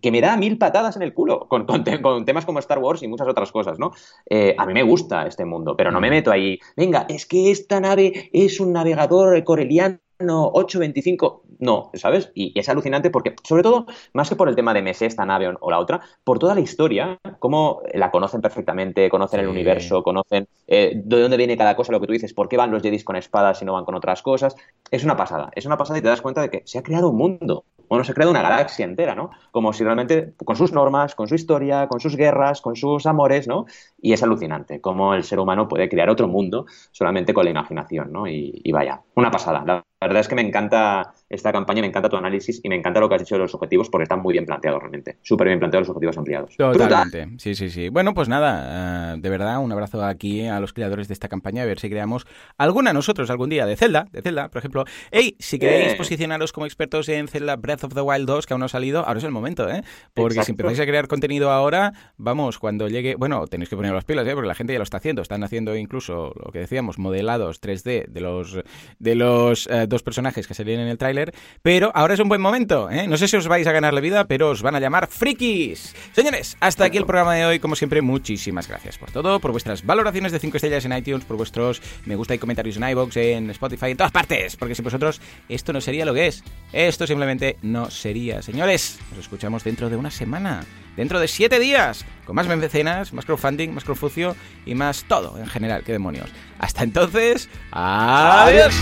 que, 0.00 0.10
me 0.10 0.20
da 0.20 0.36
mil 0.36 0.58
patadas 0.58 0.96
en 0.96 1.02
el 1.02 1.14
culo 1.14 1.46
con, 1.48 1.66
con, 1.66 1.84
temas 2.24 2.44
como 2.44 2.58
Star 2.58 2.78
Wars 2.78 3.02
y 3.02 3.08
muchas 3.08 3.28
otras 3.28 3.52
cosas, 3.52 3.78
¿no? 3.78 3.92
Eh, 4.28 4.54
a 4.58 4.66
mí 4.66 4.74
me 4.74 4.82
gusta 4.82 5.26
este 5.26 5.44
mundo, 5.44 5.76
pero 5.76 5.92
no 5.92 6.00
me 6.00 6.08
mm. 6.08 6.10
meto 6.10 6.30
ahí. 6.32 6.58
Venga, 6.76 7.06
es 7.08 7.26
que 7.26 7.50
esta 7.50 7.80
nave 7.80 8.30
es 8.32 8.58
un 8.58 8.72
navegador 8.72 9.44
coreliano 9.44 9.98
825, 10.20 11.44
no, 11.60 11.90
¿sabes? 11.94 12.32
Y, 12.34 12.58
es 12.58 12.68
alucinante 12.68 13.10
porque, 13.10 13.36
sobre 13.44 13.62
todo, 13.62 13.86
más 14.12 14.28
que 14.28 14.36
por 14.36 14.48
el 14.48 14.56
tema 14.56 14.74
de 14.74 14.82
MS, 14.82 15.02
esta 15.02 15.24
nave 15.24 15.54
o, 15.60 15.70
la 15.70 15.78
otra, 15.78 16.00
por 16.24 16.38
toda 16.38 16.54
la 16.54 16.60
historia, 16.60 17.18
cómo 17.38 17.82
la 17.94 18.10
conocen 18.10 18.40
perfectamente, 18.40 19.08
conocen 19.10 19.40
el 19.40 19.48
universo, 19.48 20.02
conocen 20.02 20.48
eh, 20.66 20.92
de 20.94 21.20
dónde 21.20 21.36
viene 21.36 21.56
cada 21.56 21.76
cosa, 21.76 21.92
lo 21.92 22.00
que 22.00 22.06
tú 22.06 22.12
dices, 22.12 22.34
por 22.34 22.48
qué 22.48 22.56
van 22.56 22.72
los 22.72 22.82
Jedis 22.82 23.04
con 23.04 23.16
espadas 23.16 23.62
y 23.62 23.64
no 23.64 23.74
van 23.74 23.84
con 23.84 23.94
otras 23.94 24.22
cosas. 24.22 24.56
Es 24.90 25.04
una 25.04 25.16
pasada, 25.16 25.50
es 25.54 25.66
una 25.66 25.76
pasada 25.76 25.98
y 25.98 26.02
te 26.02 26.08
das 26.08 26.20
cuenta 26.20 26.42
de 26.42 26.50
que 26.50 26.62
se 26.64 26.78
ha 26.78 26.82
creado 26.82 27.10
un 27.10 27.16
mundo, 27.16 27.64
bueno, 27.88 28.04
se 28.04 28.12
ha 28.12 28.14
creado 28.14 28.30
una 28.30 28.42
galaxia 28.42 28.84
entera, 28.84 29.14
¿no? 29.14 29.30
Como 29.50 29.72
si 29.72 29.84
realmente, 29.84 30.34
con 30.44 30.56
sus 30.56 30.72
normas, 30.72 31.14
con 31.14 31.28
su 31.28 31.34
historia, 31.34 31.88
con 31.88 32.00
sus 32.00 32.16
guerras, 32.16 32.60
con 32.60 32.76
sus 32.76 33.06
amores, 33.06 33.48
¿no? 33.48 33.66
Y 34.00 34.12
es 34.12 34.22
alucinante 34.22 34.80
cómo 34.80 35.14
el 35.14 35.24
ser 35.24 35.38
humano 35.38 35.68
puede 35.68 35.88
crear 35.88 36.10
otro 36.10 36.28
mundo 36.28 36.66
solamente 36.92 37.34
con 37.34 37.44
la 37.44 37.50
imaginación, 37.50 38.12
¿no? 38.12 38.26
Y, 38.26 38.70
vaya, 38.72 39.00
una 39.14 39.30
pasada. 39.30 39.84
Verdad 40.06 40.20
es 40.20 40.28
que 40.28 40.34
me 40.34 40.42
encanta 40.42 41.12
esta 41.28 41.52
campaña, 41.52 41.80
me 41.80 41.88
encanta 41.88 42.08
tu 42.08 42.16
análisis 42.16 42.60
y 42.62 42.68
me 42.68 42.76
encanta 42.76 43.00
lo 43.00 43.08
que 43.08 43.16
has 43.16 43.22
dicho 43.22 43.34
de 43.34 43.40
los 43.40 43.54
objetivos 43.54 43.90
porque 43.90 44.04
están 44.04 44.20
muy 44.20 44.32
bien 44.32 44.46
planteados 44.46 44.80
realmente. 44.80 45.18
Súper 45.22 45.48
bien 45.48 45.58
planteados 45.58 45.88
los 45.88 45.96
objetivos 45.96 46.16
ampliados. 46.16 46.56
Totalmente. 46.56 47.28
Sí, 47.38 47.54
sí, 47.54 47.68
sí. 47.68 47.88
Bueno, 47.88 48.14
pues 48.14 48.28
nada, 48.28 49.14
eh, 49.14 49.20
de 49.20 49.28
verdad, 49.28 49.58
un 49.58 49.72
abrazo 49.72 50.04
aquí 50.04 50.46
a 50.46 50.60
los 50.60 50.72
creadores 50.72 51.08
de 51.08 51.14
esta 51.14 51.28
campaña, 51.28 51.62
a 51.62 51.66
ver 51.66 51.80
si 51.80 51.90
creamos 51.90 52.26
alguna 52.56 52.92
nosotros 52.92 53.28
algún 53.30 53.50
día 53.50 53.66
de 53.66 53.76
Zelda, 53.76 54.06
de 54.12 54.22
Zelda, 54.22 54.48
por 54.48 54.60
ejemplo. 54.60 54.84
Hey, 55.10 55.36
si 55.38 55.58
queréis 55.58 55.94
posicionaros 55.94 56.52
como 56.52 56.66
expertos 56.66 57.08
en 57.08 57.26
Zelda 57.26 57.56
Breath 57.56 57.84
of 57.84 57.94
the 57.94 58.00
Wild 58.00 58.26
2, 58.26 58.46
que 58.46 58.54
aún 58.54 58.60
no 58.60 58.66
ha 58.66 58.68
salido, 58.68 59.04
ahora 59.04 59.18
es 59.18 59.24
el 59.24 59.32
momento, 59.32 59.68
¿eh? 59.68 59.82
Porque 60.14 60.42
si 60.44 60.52
empezáis 60.52 60.78
a 60.80 60.86
crear 60.86 61.08
contenido 61.08 61.50
ahora, 61.50 61.92
vamos, 62.16 62.58
cuando 62.58 62.88
llegue, 62.88 63.16
bueno, 63.16 63.46
tenéis 63.46 63.68
que 63.68 63.76
poner 63.76 63.92
las 63.92 64.04
pilas, 64.04 64.26
¿eh? 64.26 64.34
Porque 64.34 64.48
la 64.48 64.54
gente 64.54 64.72
ya 64.72 64.78
lo 64.78 64.84
está 64.84 64.98
haciendo, 64.98 65.22
están 65.22 65.42
haciendo 65.42 65.76
incluso 65.76 66.32
lo 66.44 66.52
que 66.52 66.60
decíamos, 66.60 66.98
modelados 66.98 67.60
3D 67.60 68.06
de 68.06 68.20
los 68.20 68.58
de 68.98 69.14
los 69.14 69.66
eh, 69.66 69.87
dos 69.88 70.02
personajes 70.02 70.46
que 70.46 70.54
salían 70.54 70.80
en 70.80 70.88
el 70.88 70.98
tráiler, 70.98 71.34
pero 71.62 71.90
ahora 71.94 72.14
es 72.14 72.20
un 72.20 72.28
buen 72.28 72.40
momento, 72.40 72.90
¿eh? 72.90 73.06
No 73.06 73.16
sé 73.16 73.28
si 73.28 73.36
os 73.36 73.48
vais 73.48 73.66
a 73.66 73.72
ganar 73.72 73.94
la 73.94 74.00
vida, 74.00 74.26
pero 74.26 74.50
os 74.50 74.62
van 74.62 74.74
a 74.74 74.80
llamar 74.80 75.08
frikis. 75.08 75.94
Señores, 76.12 76.56
hasta 76.60 76.84
aquí 76.84 76.98
el 76.98 77.06
programa 77.06 77.34
de 77.34 77.46
hoy. 77.46 77.58
Como 77.58 77.76
siempre, 77.76 78.02
muchísimas 78.02 78.68
gracias 78.68 78.98
por 78.98 79.10
todo, 79.10 79.40
por 79.40 79.52
vuestras 79.52 79.84
valoraciones 79.84 80.32
de 80.32 80.38
5 80.38 80.56
estrellas 80.56 80.84
en 80.84 80.92
iTunes, 80.92 81.24
por 81.24 81.36
vuestros 81.36 81.82
me 82.04 82.16
gusta 82.16 82.34
y 82.34 82.38
comentarios 82.38 82.76
en 82.76 82.88
iBox, 82.88 83.16
en 83.16 83.50
Spotify, 83.50 83.90
en 83.90 83.96
todas 83.96 84.12
partes. 84.12 84.56
Porque 84.56 84.74
sin 84.74 84.84
vosotros 84.84 85.20
esto 85.48 85.72
no 85.72 85.80
sería 85.80 86.04
lo 86.04 86.14
que 86.14 86.26
es. 86.26 86.42
Esto 86.72 87.06
simplemente 87.06 87.56
no 87.62 87.90
sería. 87.90 88.42
Señores, 88.42 88.98
nos 89.10 89.20
escuchamos 89.20 89.64
dentro 89.64 89.90
de 89.90 89.96
una 89.96 90.10
semana. 90.10 90.64
Dentro 90.98 91.20
de 91.20 91.28
7 91.28 91.60
días. 91.60 92.04
Con 92.26 92.34
más 92.34 92.48
mecenas, 92.48 93.12
más 93.12 93.24
crowdfunding, 93.24 93.70
más 93.70 93.84
crowdfucio 93.84 94.34
y 94.66 94.74
más 94.74 95.04
todo 95.04 95.38
en 95.38 95.46
general. 95.46 95.84
¡Qué 95.84 95.92
demonios! 95.92 96.28
Hasta 96.58 96.82
entonces, 96.82 97.48
adiós. 97.70 98.74